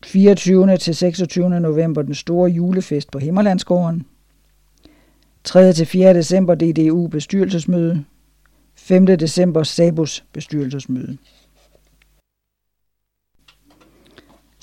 [0.05, 0.77] 24.
[0.77, 1.61] til 26.
[1.61, 4.07] november den store julefest på Himmerlandsgården.
[5.45, 5.73] 3.
[5.73, 6.15] til 4.
[6.15, 8.05] december DDU bestyrelsesmøde.
[8.75, 9.07] 5.
[9.07, 11.19] december Sabos bestyrelsesmøde.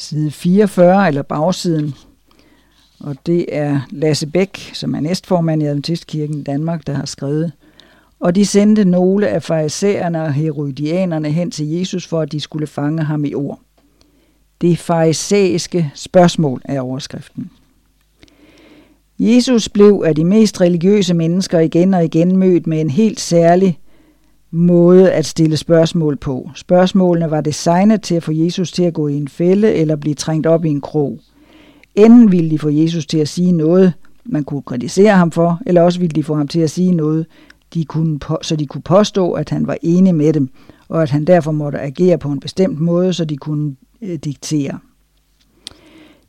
[0.06, 1.93] Side 44, eller bagsiden,
[3.00, 7.51] og det er Lasse Bæk, som er næstformand i Adventistkirken i Danmark, der har skrevet.
[8.19, 12.67] Og de sendte nogle af farisæerne og herodianerne hen til Jesus, for at de skulle
[12.67, 13.59] fange ham i ord.
[14.61, 17.50] Det farisæiske spørgsmål er overskriften.
[19.19, 23.80] Jesus blev af de mest religiøse mennesker igen og igen mødt med en helt særlig
[24.56, 26.50] måde at stille spørgsmål på.
[26.56, 30.16] Spørgsmålene var designet til at få Jesus til at gå i en fælde eller blive
[30.16, 31.19] trængt op i en krog.
[31.95, 33.93] Enten ville de få Jesus til at sige noget,
[34.25, 37.25] man kunne kritisere ham for, eller også ville de få ham til at sige noget,
[37.74, 40.50] de kunne, så de kunne påstå, at han var enig med dem,
[40.90, 44.80] og at han derfor måtte agere på en bestemt måde, så de kunne øh, diktere.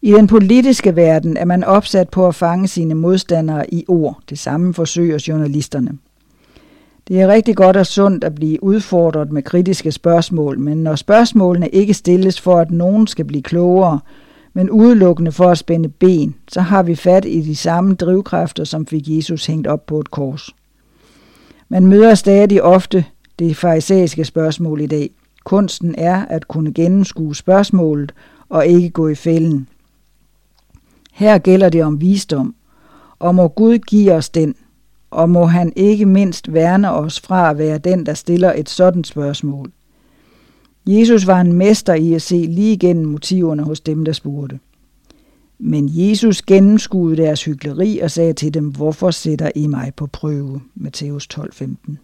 [0.02, 4.18] I den politiske verden er man opsat på at fange sine modstandere i ord.
[4.30, 5.98] Det samme forsøger journalisterne.
[7.08, 11.68] Det er rigtig godt og sundt at blive udfordret med kritiske spørgsmål, men når spørgsmålene
[11.68, 14.00] ikke stilles for, at nogen skal blive klogere,
[14.54, 18.86] men udelukkende for at spænde ben, så har vi fat i de samme drivkræfter, som
[18.86, 20.54] fik Jesus hængt op på et kors.
[21.68, 23.04] Man møder stadig ofte
[23.38, 25.10] det farisæiske spørgsmål i dag.
[25.44, 28.12] Kunsten er at kunne gennemskue spørgsmålet
[28.48, 29.68] og ikke gå i fælden.
[31.12, 32.54] Her gælder det om visdom,
[33.18, 34.54] og må Gud give os den,
[35.16, 39.04] og må han ikke mindst værne os fra at være den, der stiller et sådan
[39.04, 39.72] spørgsmål.
[40.86, 44.58] Jesus var en mester i at se lige igennem motiverne hos dem, der spurgte.
[45.58, 50.60] Men Jesus gennemskuede deres hyggeleri og sagde til dem, hvorfor sætter I mig på prøve?
[50.74, 51.98] Matthæus 12:15.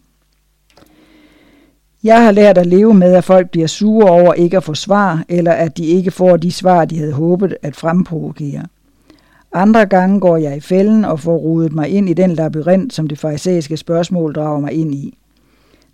[2.02, 5.24] Jeg har lært at leve med, at folk bliver sure over ikke at få svar,
[5.28, 8.66] eller at de ikke får de svar, de havde håbet at fremprovokere.
[9.54, 13.08] Andre gange går jeg i fælden og får rodet mig ind i den labyrint, som
[13.08, 15.18] det farisæiske spørgsmål drager mig ind i.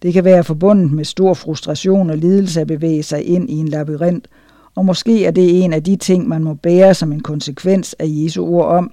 [0.03, 3.69] Det kan være forbundet med stor frustration og lidelse at bevæge sig ind i en
[3.69, 4.29] labyrint,
[4.75, 8.07] og måske er det en af de ting, man må bære som en konsekvens af
[8.09, 8.93] Jesu ord om,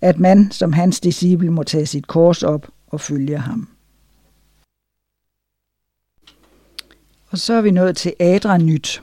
[0.00, 3.68] at man som hans disciple må tage sit kors op og følge ham.
[7.30, 9.02] Og så er vi nået til Adra Nyt.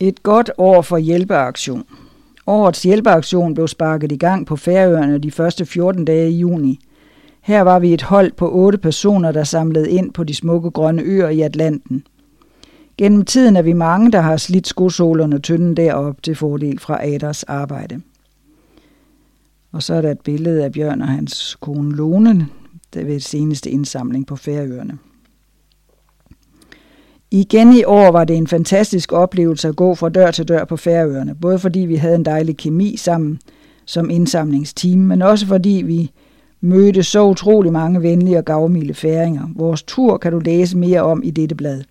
[0.00, 1.84] Et godt år for hjælpeaktion.
[2.48, 6.80] Årets hjælpeaktion blev sparket i gang på Færøerne de første 14 dage i juni.
[7.40, 11.02] Her var vi et hold på otte personer, der samlede ind på de smukke grønne
[11.02, 12.04] øer i Atlanten.
[12.96, 17.42] Gennem tiden er vi mange, der har slidt skosålerne tynden derop til fordel fra Aders
[17.42, 18.00] arbejde.
[19.72, 22.46] Og så er der et billede af Bjørn og hans kone Lone,
[22.94, 24.98] der ved seneste indsamling på Færøerne.
[27.30, 30.76] Igen i år var det en fantastisk oplevelse at gå fra dør til dør på
[30.76, 33.40] Færøerne, både fordi vi havde en dejlig kemi sammen
[33.84, 36.10] som indsamlingsteam, men også fordi vi
[36.60, 39.48] mødte så utrolig mange venlige og gavmilde færinger.
[39.56, 41.82] Vores tur kan du læse mere om i dette blad.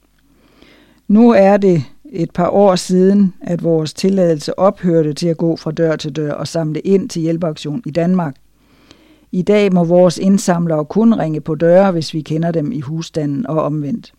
[1.07, 5.72] Nu er det et par år siden, at vores tilladelse ophørte til at gå fra
[5.72, 8.35] dør til dør og samle ind til hjælpeaktion i Danmark.
[9.32, 13.48] I dag må vores indsamlere kun ringe på døre, hvis vi kender dem i husstanden
[13.48, 14.14] og omvendt.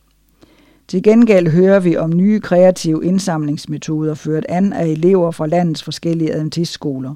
[0.89, 6.33] Til gengæld hører vi om nye kreative indsamlingsmetoder ført an af elever fra landets forskellige
[6.33, 7.15] adventistskoler.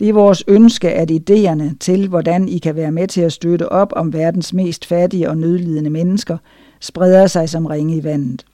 [0.00, 3.72] Det er vores ønske, at idéerne til, hvordan I kan være med til at støtte
[3.72, 6.38] op om verdens mest fattige og nødlidende mennesker,
[6.80, 8.44] spreder sig som ringe i vandet.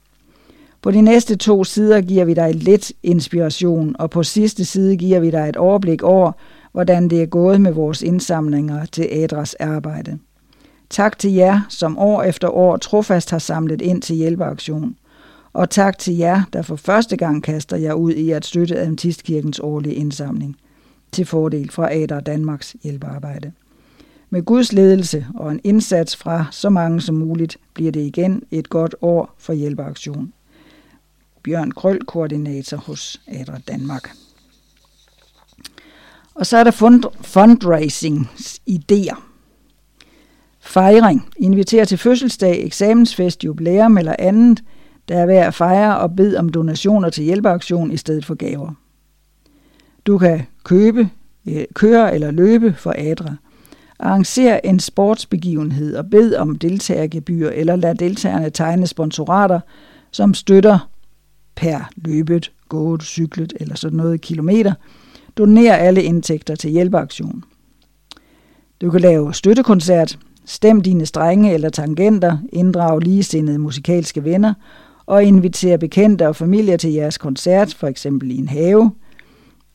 [0.81, 5.19] På de næste to sider giver vi dig lidt inspiration, og på sidste side giver
[5.19, 6.31] vi dig et overblik over,
[6.71, 10.19] hvordan det er gået med vores indsamlinger til Adras arbejde.
[10.91, 14.95] Tak til jer, som år efter år trofast har samlet ind til hjælpeaktion.
[15.53, 19.59] Og tak til jer, der for første gang kaster jer ud i at støtte Adventistkirkens
[19.59, 20.57] årlige indsamling
[21.11, 23.51] til fordel fra Ader Danmarks hjælpearbejde.
[24.29, 28.69] Med Guds ledelse og en indsats fra så mange som muligt bliver det igen et
[28.69, 30.33] godt år for hjælpeaktion.
[31.43, 34.11] Bjørn Krøl, koordinator hos Adra Danmark.
[36.35, 39.30] Og så er der fund, fundraising-idéer.
[40.71, 41.29] Fejring.
[41.37, 44.63] Inviter til fødselsdag, eksamensfest, jubilæum eller andet,
[45.09, 48.71] der er værd at fejre og bed om donationer til hjælpeaktion i stedet for gaver.
[50.05, 51.09] Du kan købe,
[51.73, 53.35] køre eller løbe for Adra.
[53.99, 59.59] Arranger en sportsbegivenhed og bed om deltagergebyr eller lad deltagerne tegne sponsorater,
[60.11, 60.89] som støtter
[61.55, 64.73] per løbet, gået, cyklet eller sådan noget kilometer.
[65.37, 67.43] Doner alle indtægter til hjælpeaktion.
[68.81, 74.53] Du kan lave støttekoncert, Stem dine strenge eller tangenter, inddrag ligesindede musikalske venner
[75.05, 78.91] og inviter bekendte og familier til jeres koncert, for eksempel i en have.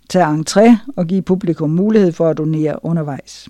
[0.08, 3.48] Tag entré og giv publikum mulighed for at donere undervejs.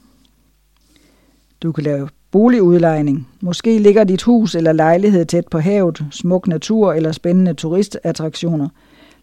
[1.63, 3.29] Du kan lave boligudlejning.
[3.41, 8.69] Måske ligger dit hus eller lejlighed tæt på havet, smuk natur eller spændende turistattraktioner.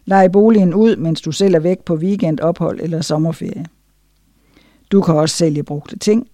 [0.04, 3.66] Lej boligen ud, mens du selv er væk på weekendophold eller sommerferie.
[4.92, 6.26] Du kan også sælge brugte ting.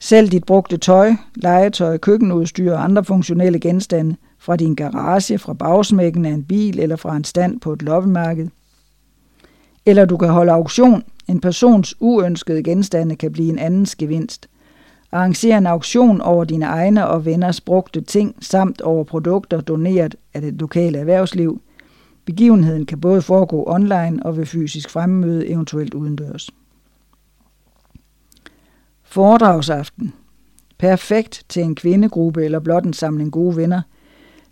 [0.00, 6.26] Selv dit brugte tøj, legetøj, køkkenudstyr og andre funktionelle genstande fra din garage, fra bagsmækken
[6.26, 8.48] af en bil eller fra en stand på et loppemarked.
[9.86, 11.02] Eller du kan holde auktion.
[11.28, 14.48] En persons uønskede genstande kan blive en andens gevinst.
[15.12, 20.40] Arranger en auktion over dine egne og venners brugte ting, samt over produkter doneret af
[20.40, 21.60] det lokale erhvervsliv.
[22.24, 26.50] Begivenheden kan både foregå online og ved fysisk fremmøde, eventuelt udendørs.
[29.16, 30.12] Foredragsaften.
[30.78, 33.82] Perfekt til en kvindegruppe eller blot en samling gode venner.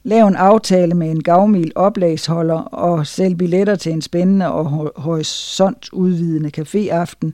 [0.03, 6.51] Lav en aftale med en gavmild oplagsholder og sælg billetter til en spændende og horisontudvidende
[6.59, 7.31] caféaften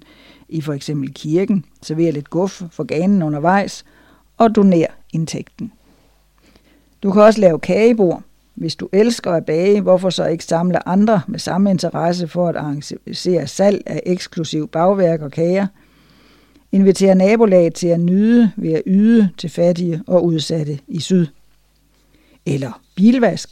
[0.48, 1.64] i for eksempel kirken.
[1.82, 3.84] Server lidt guf for ganen undervejs
[4.38, 5.72] og doner indtægten.
[7.02, 8.22] Du kan også lave kagebord.
[8.54, 12.56] Hvis du elsker at bage, hvorfor så ikke samle andre med samme interesse for at
[12.56, 15.66] arrangere salg af eksklusiv bagværk og kager–
[16.72, 21.26] inviterer nabolaget til at nyde ved at yde til fattige og udsatte i syd.
[22.46, 23.50] Eller bilvask.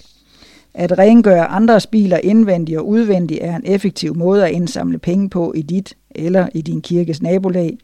[0.74, 5.52] At rengøre andres biler indvendigt og udvendigt er en effektiv måde at indsamle penge på
[5.52, 7.78] i dit eller i din kirkes nabolag.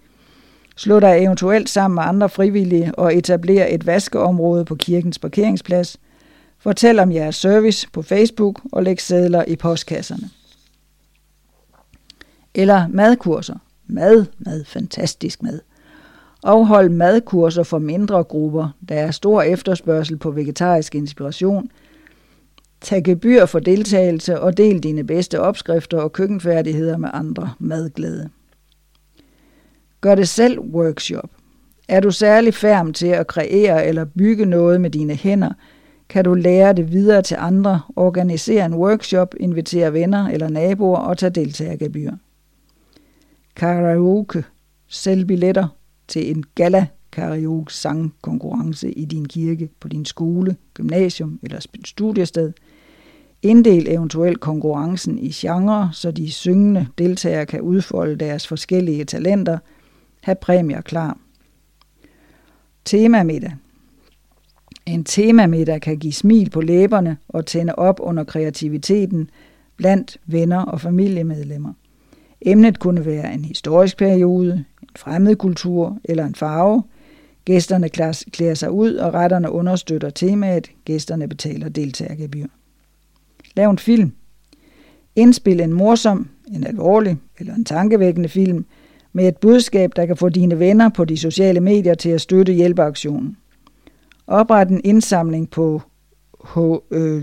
[0.77, 5.97] Slå dig eventuelt sammen med andre frivillige og etablere et vaskeområde på kirkens parkeringsplads.
[6.59, 10.31] Fortæl om jeres service på Facebook og læg sædler i postkasserne.
[12.55, 13.59] Eller madkurser.
[13.87, 15.61] Mad, mad, fantastisk mad.
[16.43, 18.69] Afhold madkurser for mindre grupper.
[18.89, 21.71] Der er stor efterspørgsel på vegetarisk inspiration.
[22.81, 28.31] Tag gebyr for deltagelse og del dine bedste opskrifter og køkkenfærdigheder med andre madglæde.
[30.01, 31.31] Gør det selv workshop.
[31.89, 35.53] Er du særlig færm til at kreere eller bygge noget med dine hænder,
[36.09, 41.19] kan du lære det videre til andre, organisere en workshop, invitere venner eller naboer og
[41.19, 42.11] tage deltagergebyr.
[43.57, 44.45] Karaoke.
[44.89, 45.69] Sælg billetter
[46.09, 52.53] til en gala karaoke sangkonkurrence i din kirke, på din skole, gymnasium eller studiested.
[53.43, 59.59] Inddel eventuelt konkurrencen i genre, så de syngende deltagere kan udfolde deres forskellige talenter.
[60.23, 61.19] Ha' præmier klar.
[62.85, 63.57] Temamiddag.
[64.87, 69.31] En temamiddag kan give smil på læberne og tænde op under kreativiteten
[69.77, 71.73] blandt venner og familiemedlemmer.
[72.47, 76.83] Emnet kunne være en historisk periode, en fremmed kultur eller en farve.
[77.45, 77.89] Gæsterne
[78.33, 80.71] klæder sig ud, og retterne understøtter temaet.
[80.85, 82.47] Gæsterne betaler deltagergebyr.
[83.57, 84.13] Lav en film.
[85.17, 88.67] Indspil en morsom, en alvorlig eller en tankevækkende film
[89.13, 92.53] med et budskab, der kan få dine venner på de sociale medier til at støtte
[92.53, 93.37] hjælpeaktionen.
[94.27, 95.83] Opret en indsamling på
[96.91, 97.23] øh,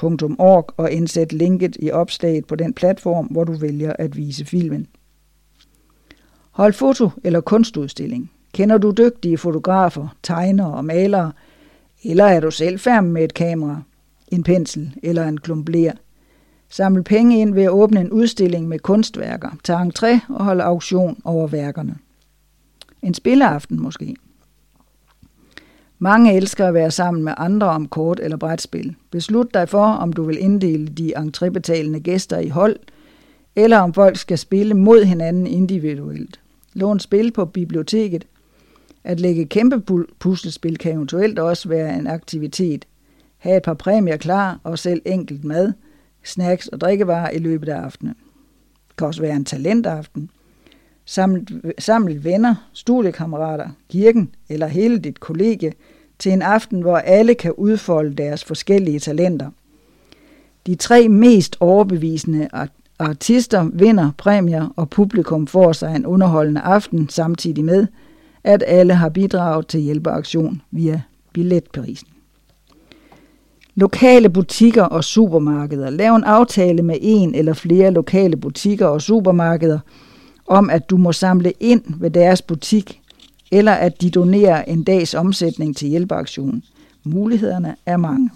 [0.00, 4.86] hdkbetternow.org og indsæt linket i opslaget på den platform, hvor du vælger at vise filmen.
[6.50, 8.30] Hold foto- eller kunstudstilling.
[8.52, 11.32] Kender du dygtige fotografer, tegnere og malere,
[12.04, 13.82] eller er du selv færm med et kamera,
[14.28, 15.92] en pensel eller en klump ler?
[16.68, 21.20] Samle penge ind ved at åbne en udstilling med kunstværker, tage entré og holde auktion
[21.24, 21.96] over værkerne.
[23.02, 24.16] En spilleaften måske.
[26.04, 28.96] Mange elsker at være sammen med andre om kort eller brætspil.
[29.10, 32.76] Beslut dig for, om du vil inddele de entrébetalende gæster i hold,
[33.56, 36.40] eller om folk skal spille mod hinanden individuelt.
[36.74, 38.26] Lån spil på biblioteket.
[39.04, 42.84] At lægge kæmpe puslespil kan eventuelt også være en aktivitet.
[43.38, 45.72] Ha' et par præmier klar og selv enkelt mad,
[46.24, 48.14] snacks og drikkevarer i løbet af aftenen.
[48.88, 50.30] Det kan også være en talentaften.
[51.78, 55.72] Samle, venner, studiekammerater, kirken eller hele dit kollegie
[56.22, 59.50] til en aften, hvor alle kan udfolde deres forskellige talenter.
[60.66, 62.48] De tre mest overbevisende
[62.98, 67.86] artister vinder præmier, og publikum får sig en underholdende aften samtidig med,
[68.44, 71.02] at alle har bidraget til hjælpeaktion via
[71.32, 72.08] billetprisen.
[73.74, 75.90] Lokale butikker og supermarkeder.
[75.90, 79.78] Lav en aftale med en eller flere lokale butikker og supermarkeder
[80.46, 83.01] om, at du må samle ind ved deres butik,
[83.52, 86.64] eller at de donerer en dags omsætning til hjælpeaktionen.
[87.04, 88.30] Mulighederne er mange.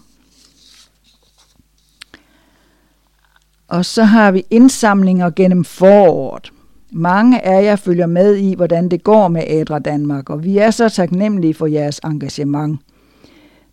[3.69, 6.53] Og så har vi indsamlinger gennem foråret.
[6.93, 10.71] Mange af jer følger med i, hvordan det går med Adra Danmark, og vi er
[10.71, 12.81] så taknemmelige for jeres engagement.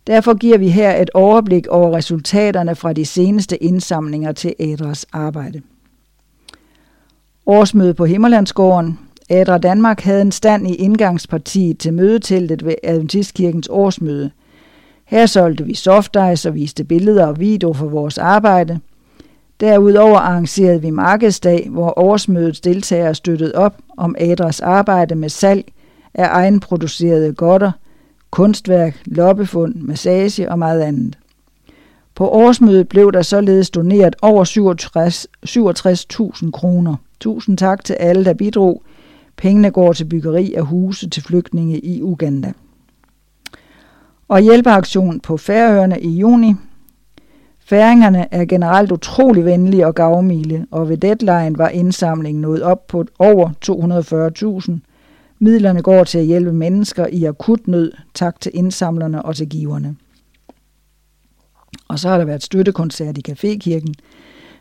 [0.06, 5.62] Derfor giver vi her et overblik over resultaterne fra de seneste indsamlinger til Adras arbejde.
[7.46, 8.98] Årsmøde på Himmerlandsgården.
[9.30, 14.30] Adra Danmark havde en stand i indgangspartiet til mødeteltet ved Adventistkirkens årsmøde.
[15.04, 18.80] Her solgte vi softice og viste billeder og video for vores arbejde.
[19.60, 25.64] Derudover arrangerede vi markedsdag, hvor årsmødets deltagere støttede op om Adras arbejde med salg
[26.14, 27.72] af egenproducerede godter–
[28.34, 31.18] kunstværk, loppefund, massage og meget andet.
[32.14, 34.44] På årsmødet blev der således doneret over
[36.44, 36.96] 67.000 kroner.
[37.20, 38.82] Tusind tak til alle, der bidrog.
[39.36, 42.52] Pengene går til byggeri af huse til flygtninge i Uganda.
[44.28, 46.54] Og hjælpeaktion på Færøerne i juni.
[47.66, 53.04] Færingerne er generelt utrolig venlige og gavmilde, og ved deadline var indsamlingen nået op på
[53.18, 53.50] over
[54.68, 54.90] 240.000
[55.38, 57.92] Midlerne går til at hjælpe mennesker i akut nød.
[58.14, 59.96] Tak til indsamlerne og til giverne.
[61.88, 63.92] Og så har der været støttekoncert i Cafékirken.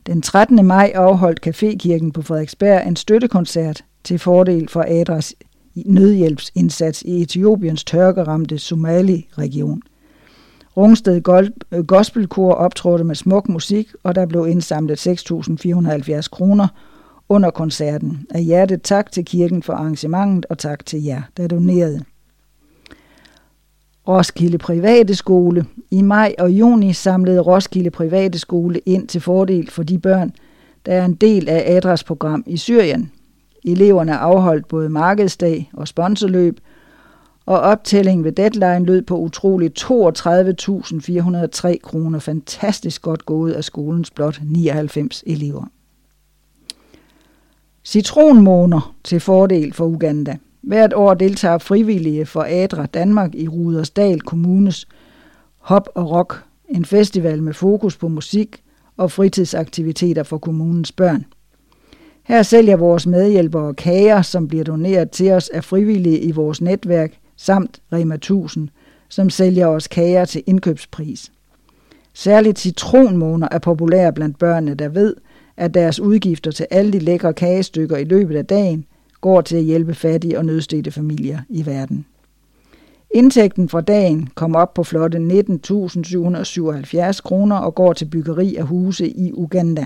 [0.06, 0.66] Den 13.
[0.66, 5.36] maj afholdt Cafékirken på Frederiksberg en støttekoncert til fordel for Adras
[5.76, 9.82] nødhjælpsindsats i Etiopiens tørkeramte Somali-region.
[10.78, 11.22] Rungsted
[11.72, 16.68] øh, Gospelkor optrådte med smuk musik, og der blev indsamlet 6.470 kroner
[17.30, 18.28] under koncerten.
[18.30, 22.04] Af hjertet tak til kirken for arrangementet, og tak til jer, der donerede.
[24.08, 25.66] Roskilde Private Skole.
[25.92, 30.34] I maj og juni samlede Roskilde Private Skole ind til fordel for de børn,
[30.86, 33.12] der er en del af Adras program i Syrien.
[33.66, 36.60] Eleverne afholdt både markedsdag og sponsorløb,
[37.46, 42.20] og optællingen ved deadline lød på utroligt 32.403 kroner.
[42.20, 45.66] Fantastisk godt gået af skolens blot 99 elever.
[47.84, 50.38] Citronmåner til fordel for Uganda.
[50.62, 54.88] Hvert år deltager frivillige for Adra Danmark i Rudersdal Kommunes
[55.58, 58.64] Hop og Rock, en festival med fokus på musik
[58.98, 61.26] og fritidsaktiviteter for kommunens børn.
[62.24, 67.14] Her sælger vores medhjælpere kager, som bliver doneret til os af frivillige i vores netværk,
[67.38, 68.70] samt Rema 1000,
[69.10, 71.32] som sælger os kager til indkøbspris.
[72.14, 75.16] Særligt citronmåner er populære blandt børnene, der ved,
[75.58, 78.86] at deres udgifter til alle de lækre kagestykker i løbet af dagen
[79.22, 82.06] går til at hjælpe fattige og nødstede familier i verden.
[83.16, 89.08] Indtægten fra dagen kom op på flotte 19.777 kroner og går til byggeri af huse
[89.08, 89.86] i Uganda.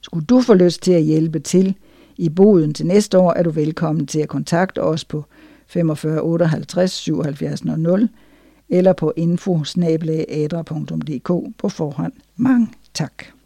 [0.00, 1.74] Skulle du få lyst til at hjælpe til
[2.16, 5.24] i boden til næste år, er du velkommen til at kontakte os på
[5.66, 8.08] 45 58 77 00
[8.68, 9.64] eller på info
[11.58, 12.12] på forhånd.
[12.36, 13.39] Mange tak.